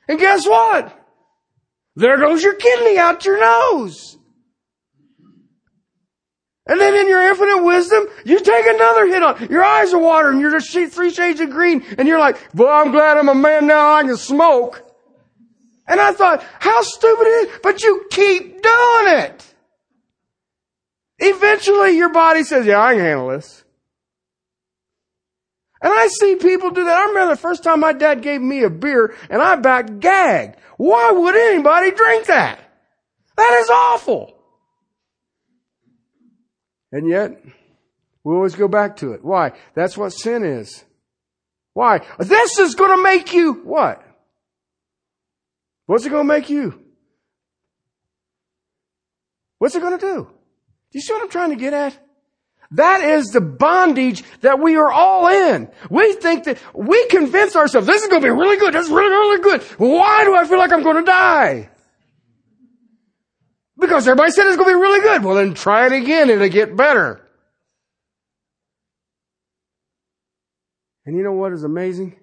And 0.06 0.20
guess 0.20 0.46
what? 0.46 0.94
There 1.96 2.18
goes 2.18 2.40
your 2.40 2.54
kidney 2.54 2.98
out 2.98 3.24
your 3.24 3.40
nose. 3.40 4.17
And 6.68 6.78
then 6.78 6.94
in 6.94 7.08
your 7.08 7.22
infinite 7.22 7.64
wisdom, 7.64 8.06
you 8.26 8.38
take 8.40 8.66
another 8.66 9.06
hit 9.06 9.22
on. 9.22 9.48
Your 9.48 9.64
eyes 9.64 9.94
are 9.94 9.98
watering. 9.98 10.38
You're 10.38 10.50
just 10.50 10.70
three 10.70 11.10
shades 11.10 11.40
of 11.40 11.48
green. 11.48 11.82
And 11.96 12.06
you're 12.06 12.18
like, 12.18 12.36
well, 12.54 12.68
I'm 12.68 12.92
glad 12.92 13.16
I'm 13.16 13.30
a 13.30 13.34
man 13.34 13.66
now. 13.66 13.94
I 13.94 14.02
can 14.02 14.18
smoke. 14.18 14.84
And 15.86 15.98
I 15.98 16.12
thought, 16.12 16.44
how 16.60 16.82
stupid 16.82 17.26
it 17.26 17.48
is. 17.48 17.58
But 17.62 17.82
you 17.82 18.06
keep 18.10 18.62
doing 18.62 19.08
it. 19.08 19.54
Eventually 21.18 21.96
your 21.96 22.12
body 22.12 22.44
says, 22.44 22.66
yeah, 22.66 22.80
I 22.80 22.92
can 22.92 23.02
handle 23.02 23.28
this. 23.28 23.64
And 25.80 25.92
I 25.92 26.08
see 26.08 26.36
people 26.36 26.70
do 26.70 26.84
that. 26.84 26.98
I 26.98 27.06
remember 27.06 27.34
the 27.34 27.40
first 27.40 27.64
time 27.64 27.80
my 27.80 27.94
dad 27.94 28.20
gave 28.20 28.42
me 28.42 28.62
a 28.64 28.70
beer 28.70 29.14
and 29.30 29.40
I 29.40 29.56
back 29.56 30.00
gagged. 30.00 30.56
Why 30.76 31.12
would 31.12 31.34
anybody 31.34 31.92
drink 31.92 32.26
that? 32.26 32.60
That 33.36 33.58
is 33.62 33.70
awful. 33.70 34.37
And 36.92 37.08
yet, 37.08 37.42
we 38.24 38.34
always 38.34 38.54
go 38.54 38.68
back 38.68 38.96
to 38.96 39.12
it. 39.12 39.24
Why? 39.24 39.52
That's 39.74 39.96
what 39.96 40.10
sin 40.10 40.44
is. 40.44 40.84
Why? 41.74 42.00
This 42.18 42.58
is 42.58 42.74
going 42.74 42.96
to 42.96 43.02
make 43.02 43.32
you 43.32 43.54
what? 43.64 44.02
What's 45.86 46.04
it 46.04 46.10
going 46.10 46.26
to 46.26 46.34
make 46.34 46.50
you? 46.50 46.82
What's 49.58 49.74
it 49.74 49.80
going 49.80 49.98
to 49.98 50.06
do? 50.06 50.24
Do 50.24 50.98
you 50.98 51.00
see 51.00 51.12
what 51.12 51.22
I'm 51.22 51.30
trying 51.30 51.50
to 51.50 51.56
get 51.56 51.72
at? 51.72 51.98
That 52.72 53.02
is 53.02 53.28
the 53.28 53.40
bondage 53.40 54.22
that 54.40 54.60
we 54.60 54.76
are 54.76 54.90
all 54.90 55.26
in. 55.26 55.70
We 55.90 56.12
think 56.14 56.44
that 56.44 56.58
we 56.74 57.06
convince 57.08 57.56
ourselves 57.56 57.86
this 57.86 58.02
is 58.02 58.08
going 58.08 58.20
to 58.20 58.26
be 58.26 58.30
really 58.30 58.58
good. 58.58 58.74
This 58.74 58.86
is 58.86 58.92
really, 58.92 59.08
really 59.08 59.40
good. 59.40 59.62
Why 59.78 60.24
do 60.24 60.34
I 60.34 60.46
feel 60.46 60.58
like 60.58 60.72
I'm 60.72 60.82
going 60.82 61.02
to 61.02 61.10
die? 61.10 61.70
Because 63.78 64.08
everybody 64.08 64.32
said 64.32 64.46
it's 64.46 64.56
going 64.56 64.68
to 64.68 64.76
be 64.76 64.80
really 64.80 65.00
good. 65.00 65.24
Well, 65.24 65.36
then 65.36 65.54
try 65.54 65.86
it 65.86 65.92
again. 65.92 66.22
And 66.30 66.42
it'll 66.42 66.48
get 66.48 66.76
better. 66.76 67.24
And 71.06 71.16
you 71.16 71.22
know 71.22 71.32
what 71.32 71.52
is 71.52 71.64
amazing? 71.64 72.18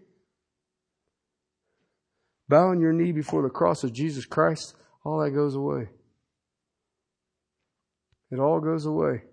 Bowing 2.47 2.79
your 2.79 2.93
knee 2.93 3.11
before 3.11 3.41
the 3.41 3.49
cross 3.49 3.83
of 3.83 3.93
Jesus 3.93 4.25
Christ, 4.25 4.75
all 5.03 5.23
that 5.23 5.31
goes 5.31 5.55
away. 5.55 5.87
It 8.31 8.39
all 8.39 8.59
goes 8.59 8.85
away. 8.85 9.23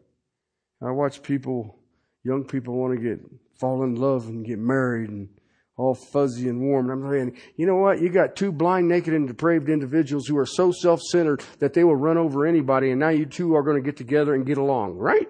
I 0.80 0.90
watch 0.90 1.22
people, 1.22 1.78
young 2.24 2.44
people 2.44 2.74
want 2.74 2.96
to 2.96 3.02
get, 3.02 3.20
fall 3.58 3.82
in 3.84 3.96
love 3.96 4.28
and 4.28 4.44
get 4.44 4.58
married 4.58 5.10
and 5.10 5.28
all 5.76 5.94
fuzzy 5.94 6.48
and 6.48 6.60
warm. 6.60 6.90
And 6.90 7.04
I'm 7.04 7.10
saying, 7.10 7.36
you 7.56 7.66
know 7.66 7.76
what? 7.76 8.00
You 8.00 8.10
got 8.10 8.36
two 8.36 8.52
blind, 8.52 8.88
naked, 8.88 9.14
and 9.14 9.26
depraved 9.26 9.68
individuals 9.68 10.26
who 10.26 10.36
are 10.38 10.46
so 10.46 10.72
self-centered 10.72 11.42
that 11.58 11.74
they 11.74 11.84
will 11.84 11.96
run 11.96 12.18
over 12.18 12.46
anybody, 12.46 12.90
and 12.90 13.00
now 13.00 13.08
you 13.08 13.26
two 13.26 13.54
are 13.54 13.62
going 13.62 13.76
to 13.76 13.82
get 13.82 13.96
together 13.96 14.34
and 14.34 14.46
get 14.46 14.58
along, 14.58 14.96
right? 14.96 15.28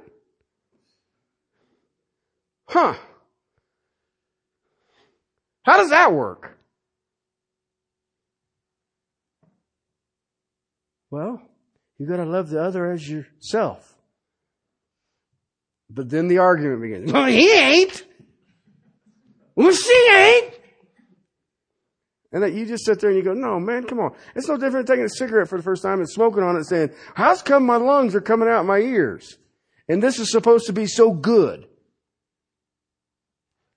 Huh. 2.68 2.94
How 5.64 5.76
does 5.76 5.90
that 5.90 6.12
work? 6.12 6.58
Well, 11.10 11.42
you 11.98 12.06
gotta 12.06 12.24
love 12.24 12.48
the 12.48 12.60
other 12.60 12.90
as 12.90 13.08
yourself. 13.08 13.94
But 15.90 16.08
then 16.08 16.26
the 16.26 16.38
argument 16.38 16.80
begins. 16.80 17.12
Well, 17.12 17.26
he 17.26 17.52
ain't. 17.52 18.02
Well, 19.62 19.72
she 19.72 20.08
ain't. 20.12 20.54
And 22.32 22.42
that 22.42 22.52
you 22.52 22.66
just 22.66 22.84
sit 22.84 22.98
there 22.98 23.10
and 23.10 23.16
you 23.16 23.22
go, 23.22 23.32
no, 23.32 23.60
man, 23.60 23.84
come 23.84 24.00
on. 24.00 24.12
It's 24.34 24.48
no 24.48 24.56
different 24.56 24.88
than 24.88 24.96
taking 24.96 25.04
a 25.04 25.08
cigarette 25.08 25.48
for 25.48 25.56
the 25.56 25.62
first 25.62 25.84
time 25.84 26.00
and 26.00 26.10
smoking 26.10 26.42
on 26.42 26.56
it 26.56 26.58
and 26.58 26.66
saying, 26.66 26.90
how's 27.14 27.42
come 27.42 27.64
my 27.64 27.76
lungs 27.76 28.16
are 28.16 28.20
coming 28.20 28.48
out 28.48 28.66
my 28.66 28.78
ears? 28.78 29.38
And 29.88 30.02
this 30.02 30.18
is 30.18 30.32
supposed 30.32 30.66
to 30.66 30.72
be 30.72 30.86
so 30.86 31.12
good. 31.12 31.66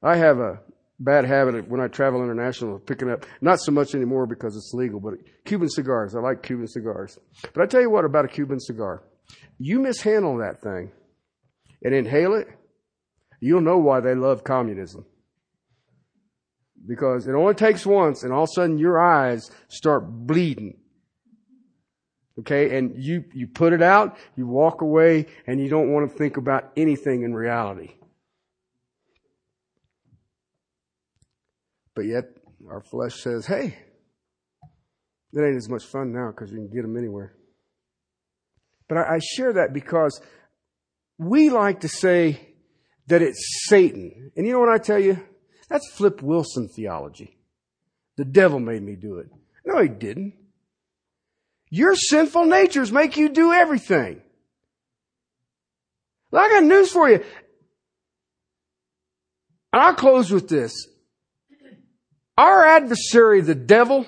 I 0.01 0.15
have 0.15 0.39
a 0.39 0.61
bad 0.99 1.25
habit 1.25 1.69
when 1.69 1.81
I 1.81 1.87
travel 1.87 2.23
international 2.23 2.77
of 2.77 2.85
picking 2.87 3.11
up, 3.11 3.27
not 3.41 3.59
so 3.59 3.71
much 3.71 3.93
anymore 3.93 4.25
because 4.25 4.55
it's 4.55 4.71
legal, 4.73 4.99
but 4.99 5.13
Cuban 5.45 5.69
cigars. 5.69 6.15
I 6.15 6.19
like 6.19 6.41
Cuban 6.41 6.67
cigars. 6.67 7.19
But 7.53 7.61
I 7.61 7.67
tell 7.67 7.81
you 7.81 7.91
what 7.91 8.05
about 8.05 8.25
a 8.25 8.29
Cuban 8.29 8.59
cigar. 8.59 9.03
You 9.59 9.81
mishandle 9.81 10.37
that 10.39 10.61
thing 10.61 10.91
and 11.83 11.93
inhale 11.93 12.33
it, 12.33 12.47
you'll 13.39 13.61
know 13.61 13.77
why 13.77 13.99
they 13.99 14.15
love 14.15 14.43
communism 14.43 15.05
because 16.87 17.27
it 17.27 17.33
only 17.33 17.53
takes 17.53 17.85
once 17.85 18.23
and 18.23 18.31
all 18.31 18.43
of 18.43 18.49
a 18.49 18.53
sudden 18.53 18.77
your 18.77 18.99
eyes 18.99 19.51
start 19.67 20.03
bleeding. 20.07 20.77
Okay, 22.39 22.77
and 22.77 23.01
you, 23.01 23.23
you 23.33 23.47
put 23.47 23.71
it 23.71 23.81
out, 23.81 24.17
you 24.35 24.45
walk 24.45 24.81
away, 24.81 25.27
and 25.47 25.61
you 25.61 25.69
don't 25.69 25.93
want 25.93 26.11
to 26.11 26.17
think 26.17 26.35
about 26.35 26.69
anything 26.75 27.23
in 27.23 27.33
reality. 27.33 27.95
But 31.95 32.07
yet, 32.07 32.25
our 32.69 32.81
flesh 32.81 33.21
says, 33.21 33.45
hey, 33.45 33.77
it 35.31 35.39
ain't 35.39 35.55
as 35.55 35.69
much 35.69 35.85
fun 35.85 36.11
now 36.11 36.31
because 36.31 36.51
you 36.51 36.57
can 36.57 36.67
get 36.67 36.81
them 36.81 36.97
anywhere. 36.97 37.33
But 38.89 38.97
I, 38.97 39.15
I 39.15 39.19
share 39.19 39.53
that 39.53 39.73
because 39.73 40.21
we 41.17 41.49
like 41.49 41.81
to 41.81 41.87
say 41.87 42.55
that 43.07 43.21
it's 43.21 43.67
Satan. 43.67 44.31
And 44.35 44.45
you 44.45 44.51
know 44.51 44.59
what 44.59 44.69
I 44.69 44.77
tell 44.77 44.99
you? 44.99 45.23
That's 45.69 45.89
Flip 45.91 46.21
Wilson 46.21 46.67
theology. 46.67 47.37
The 48.17 48.25
devil 48.25 48.59
made 48.59 48.81
me 48.81 48.95
do 48.95 49.17
it. 49.17 49.29
No, 49.65 49.81
he 49.81 49.89
didn't. 49.89 50.33
Your 51.69 51.95
sinful 51.95 52.45
natures 52.45 52.91
make 52.91 53.17
you 53.17 53.29
do 53.29 53.51
everything. 53.51 54.21
Well, 56.31 56.43
I 56.43 56.49
got 56.49 56.63
news 56.63 56.91
for 56.91 57.09
you. 57.09 57.23
And 59.73 59.81
I'll 59.81 59.93
close 59.93 60.31
with 60.31 60.47
this. 60.47 60.73
Our 62.37 62.65
adversary, 62.65 63.41
the 63.41 63.55
devil, 63.55 64.05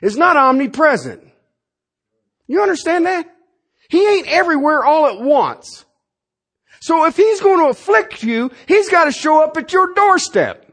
is 0.00 0.16
not 0.16 0.36
omnipresent. 0.36 1.22
You 2.46 2.62
understand 2.62 3.06
that? 3.06 3.26
He 3.88 4.06
ain't 4.06 4.28
everywhere 4.28 4.84
all 4.84 5.06
at 5.06 5.20
once. 5.20 5.84
So 6.80 7.06
if 7.06 7.16
he's 7.16 7.40
going 7.40 7.58
to 7.58 7.70
afflict 7.70 8.22
you, 8.22 8.50
he's 8.68 8.88
got 8.88 9.04
to 9.04 9.12
show 9.12 9.42
up 9.42 9.56
at 9.56 9.72
your 9.72 9.94
doorstep. 9.94 10.65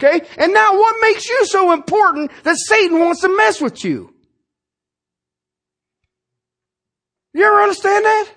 Okay? 0.00 0.24
And 0.36 0.52
now 0.52 0.74
what 0.74 0.96
makes 1.00 1.28
you 1.28 1.46
so 1.46 1.72
important 1.72 2.30
that 2.44 2.56
Satan 2.56 3.00
wants 3.00 3.22
to 3.22 3.36
mess 3.36 3.60
with 3.60 3.84
you? 3.84 4.14
You 7.34 7.44
ever 7.44 7.60
understand 7.62 8.04
that? 8.04 8.28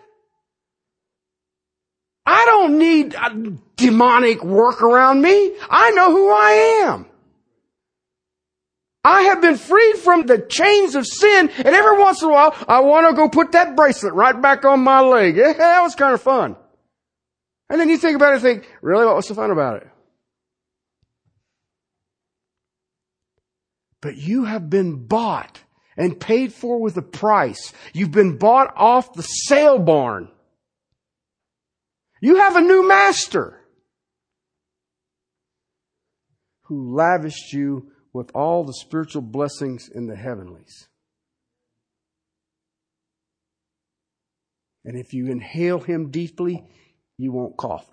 I 2.25 2.45
don't 2.45 2.77
need 2.77 3.15
demonic 3.75 4.43
work 4.43 4.81
around 4.81 5.21
me. 5.21 5.53
I 5.69 5.91
know 5.91 6.11
who 6.11 6.31
I 6.31 6.83
am. 6.85 7.05
I 9.03 9.23
have 9.23 9.41
been 9.41 9.57
freed 9.57 9.95
from 9.95 10.27
the 10.27 10.37
chains 10.37 10.93
of 10.93 11.07
sin, 11.07 11.49
and 11.57 11.67
every 11.67 11.97
once 11.97 12.21
in 12.21 12.29
a 12.29 12.31
while, 12.31 12.55
I 12.67 12.81
want 12.81 13.09
to 13.09 13.15
go 13.15 13.27
put 13.27 13.53
that 13.53 13.75
bracelet 13.75 14.13
right 14.13 14.39
back 14.39 14.63
on 14.63 14.81
my 14.81 15.01
leg. 15.01 15.35
Yeah, 15.35 15.53
that 15.57 15.81
was 15.81 15.95
kind 15.95 16.13
of 16.13 16.21
fun. 16.21 16.55
And 17.69 17.79
then 17.79 17.89
you 17.89 17.97
think 17.97 18.15
about 18.15 18.33
it 18.33 18.33
and 18.33 18.41
think, 18.43 18.69
really, 18.81 19.05
what 19.05 19.15
was 19.15 19.27
so 19.27 19.33
fun 19.33 19.49
about 19.49 19.77
it? 19.77 19.87
But 24.01 24.17
you 24.17 24.45
have 24.45 24.69
been 24.69 25.05
bought 25.05 25.61
and 25.95 26.19
paid 26.19 26.53
for 26.53 26.79
with 26.79 26.97
a 26.97 27.01
price. 27.01 27.71
You've 27.93 28.11
been 28.11 28.37
bought 28.37 28.73
off 28.75 29.13
the 29.13 29.21
sale 29.21 29.79
barn. 29.79 30.29
You 32.21 32.37
have 32.37 32.55
a 32.55 32.61
new 32.61 32.87
master 32.87 33.59
who 36.63 36.95
lavished 36.95 37.53
you 37.53 37.91
with 38.13 38.31
all 38.35 38.63
the 38.63 38.73
spiritual 38.73 39.21
blessings 39.21 39.89
in 39.89 40.07
the 40.07 40.15
heavenlies. 40.15 40.87
And 44.83 44.97
if 44.97 45.13
you 45.13 45.27
inhale 45.27 45.79
him 45.79 46.09
deeply, 46.09 46.65
you 47.17 47.31
won't 47.31 47.57
cough. 47.57 47.87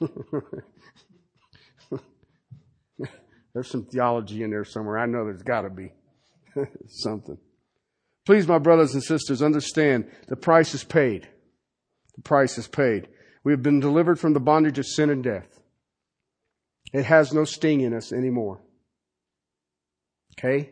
There's 3.54 3.70
some 3.70 3.84
theology 3.84 4.42
in 4.42 4.50
there 4.50 4.64
somewhere. 4.64 4.98
I 4.98 5.06
know 5.06 5.24
there's 5.24 5.42
got 5.42 5.62
to 5.62 5.70
be 5.70 5.92
something. 6.88 7.38
Please, 8.26 8.46
my 8.46 8.58
brothers 8.58 8.94
and 8.94 9.02
sisters, 9.02 9.42
understand 9.42 10.10
the 10.28 10.36
price 10.36 10.74
is 10.74 10.84
paid. 10.84 11.28
The 12.16 12.22
price 12.22 12.58
is 12.58 12.68
paid. 12.68 13.08
We 13.42 13.52
have 13.52 13.62
been 13.62 13.80
delivered 13.80 14.20
from 14.20 14.34
the 14.34 14.40
bondage 14.40 14.78
of 14.78 14.86
sin 14.86 15.10
and 15.10 15.24
death. 15.24 15.58
It 16.92 17.04
has 17.04 17.32
no 17.32 17.44
sting 17.44 17.80
in 17.80 17.94
us 17.94 18.12
anymore. 18.12 18.60
Okay? 20.38 20.70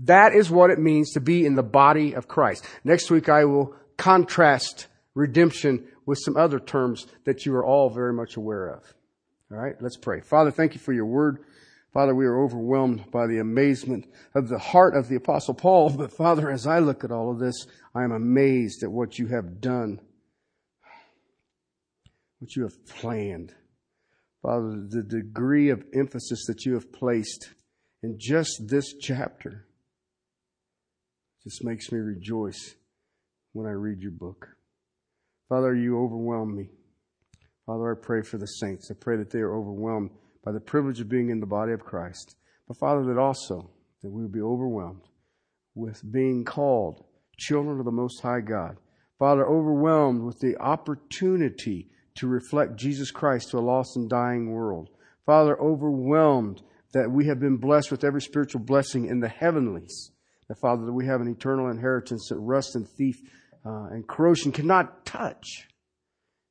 That 0.00 0.34
is 0.34 0.50
what 0.50 0.70
it 0.70 0.78
means 0.78 1.12
to 1.12 1.20
be 1.20 1.46
in 1.46 1.54
the 1.54 1.62
body 1.62 2.14
of 2.14 2.28
Christ. 2.28 2.66
Next 2.84 3.10
week 3.10 3.28
I 3.28 3.44
will 3.44 3.74
contrast 3.96 4.88
redemption 5.14 5.86
with 6.06 6.18
some 6.20 6.36
other 6.36 6.58
terms 6.58 7.06
that 7.24 7.46
you 7.46 7.54
are 7.54 7.64
all 7.64 7.90
very 7.90 8.12
much 8.12 8.36
aware 8.36 8.68
of. 8.68 8.82
All 9.50 9.58
right, 9.58 9.76
let's 9.80 9.96
pray. 9.96 10.20
Father, 10.20 10.50
thank 10.50 10.74
you 10.74 10.80
for 10.80 10.92
your 10.92 11.06
word. 11.06 11.44
Father, 11.92 12.14
we 12.14 12.24
are 12.24 12.42
overwhelmed 12.42 13.10
by 13.10 13.26
the 13.26 13.38
amazement 13.38 14.06
of 14.34 14.48
the 14.48 14.58
heart 14.58 14.96
of 14.96 15.08
the 15.08 15.16
apostle 15.16 15.52
Paul. 15.52 15.90
But 15.90 16.12
Father, 16.12 16.50
as 16.50 16.66
I 16.66 16.78
look 16.78 17.04
at 17.04 17.12
all 17.12 17.30
of 17.30 17.38
this, 17.38 17.66
I 17.94 18.02
am 18.02 18.12
amazed 18.12 18.82
at 18.82 18.90
what 18.90 19.18
you 19.18 19.26
have 19.26 19.60
done, 19.60 20.00
what 22.38 22.56
you 22.56 22.62
have 22.62 22.86
planned. 22.86 23.54
Father, 24.40 24.86
the 24.88 25.02
degree 25.02 25.68
of 25.68 25.84
emphasis 25.92 26.46
that 26.46 26.64
you 26.64 26.74
have 26.74 26.90
placed 26.92 27.50
in 28.02 28.16
just 28.18 28.62
this 28.68 28.94
chapter 28.94 29.66
just 31.44 31.62
makes 31.62 31.92
me 31.92 31.98
rejoice 31.98 32.74
when 33.52 33.66
I 33.66 33.72
read 33.72 34.00
your 34.00 34.12
book. 34.12 34.48
Father, 35.48 35.74
you 35.74 36.02
overwhelm 36.02 36.56
me. 36.56 36.70
Father, 37.66 37.92
I 37.92 38.00
pray 38.00 38.22
for 38.22 38.38
the 38.38 38.46
saints. 38.46 38.90
I 38.90 38.94
pray 38.94 39.18
that 39.18 39.30
they 39.30 39.40
are 39.40 39.54
overwhelmed 39.54 40.10
by 40.44 40.52
the 40.52 40.60
privilege 40.60 41.00
of 41.00 41.08
being 41.08 41.30
in 41.30 41.40
the 41.40 41.46
body 41.46 41.72
of 41.72 41.84
Christ. 41.84 42.36
But 42.66 42.76
Father, 42.78 43.04
that 43.04 43.18
also 43.18 43.70
that 44.02 44.10
we 44.10 44.22
would 44.22 44.32
be 44.32 44.40
overwhelmed 44.40 45.02
with 45.74 46.02
being 46.10 46.44
called 46.44 47.04
children 47.38 47.78
of 47.78 47.84
the 47.84 47.92
Most 47.92 48.20
High 48.20 48.40
God. 48.40 48.76
Father, 49.18 49.46
overwhelmed 49.46 50.22
with 50.22 50.38
the 50.40 50.56
opportunity 50.58 51.88
to 52.16 52.26
reflect 52.26 52.76
Jesus 52.76 53.10
Christ 53.10 53.50
to 53.50 53.58
a 53.58 53.60
lost 53.60 53.96
and 53.96 54.10
dying 54.10 54.50
world. 54.50 54.90
Father, 55.24 55.58
overwhelmed 55.60 56.62
that 56.92 57.10
we 57.10 57.26
have 57.26 57.40
been 57.40 57.56
blessed 57.56 57.90
with 57.90 58.04
every 58.04 58.20
spiritual 58.20 58.60
blessing 58.60 59.06
in 59.06 59.20
the 59.20 59.28
heavenlies. 59.28 60.10
That 60.48 60.58
Father, 60.58 60.84
that 60.84 60.92
we 60.92 61.06
have 61.06 61.20
an 61.20 61.28
eternal 61.28 61.70
inheritance 61.70 62.28
that 62.28 62.38
rust 62.38 62.74
and 62.74 62.86
thief 62.88 63.16
uh, 63.64 63.86
and 63.90 64.06
corrosion 64.06 64.52
cannot 64.52 65.06
touch 65.06 65.68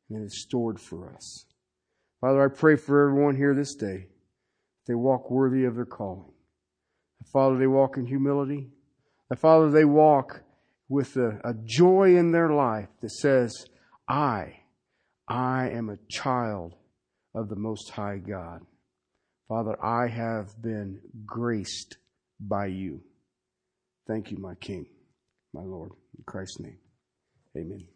and 0.10 0.26
is 0.26 0.42
stored 0.42 0.80
for 0.80 1.14
us. 1.14 1.46
Father, 2.22 2.46
I 2.46 2.56
pray 2.56 2.76
for 2.76 3.10
everyone 3.10 3.36
here 3.36 3.56
this 3.56 3.74
day. 3.74 4.08
That 4.08 4.88
they 4.88 4.96
walk 4.96 5.30
worthy 5.30 5.66
of 5.66 5.76
their 5.76 5.86
calling. 5.86 6.32
Father, 7.32 7.58
they 7.58 7.68
walk 7.68 7.98
in 7.98 8.06
humility. 8.06 8.70
That 9.30 9.40
Father, 9.40 9.70
they 9.72 9.86
walk 9.86 10.44
with 10.90 11.16
a, 11.18 11.40
a 11.44 11.54
joy 11.66 12.16
in 12.16 12.32
their 12.32 12.52
life 12.52 12.90
that 13.02 13.12
says, 13.12 13.66
I, 14.08 14.60
I 15.28 15.70
am 15.70 15.90
a 15.90 15.98
child 16.10 16.76
of 17.34 17.50
the 17.50 17.56
Most 17.56 17.90
High 17.92 18.18
God. 18.18 18.62
Father, 19.48 19.78
I 19.84 20.08
have 20.08 20.62
been 20.62 21.00
graced 21.26 21.98
by 22.40 22.68
you. 22.68 23.02
Thank 24.08 24.32
you, 24.32 24.38
my 24.38 24.56
King, 24.56 24.86
my 25.54 25.64
Lord. 25.64 25.92
In 26.18 26.24
Christ's 26.26 26.60
name, 26.60 26.80
amen. 27.56 27.88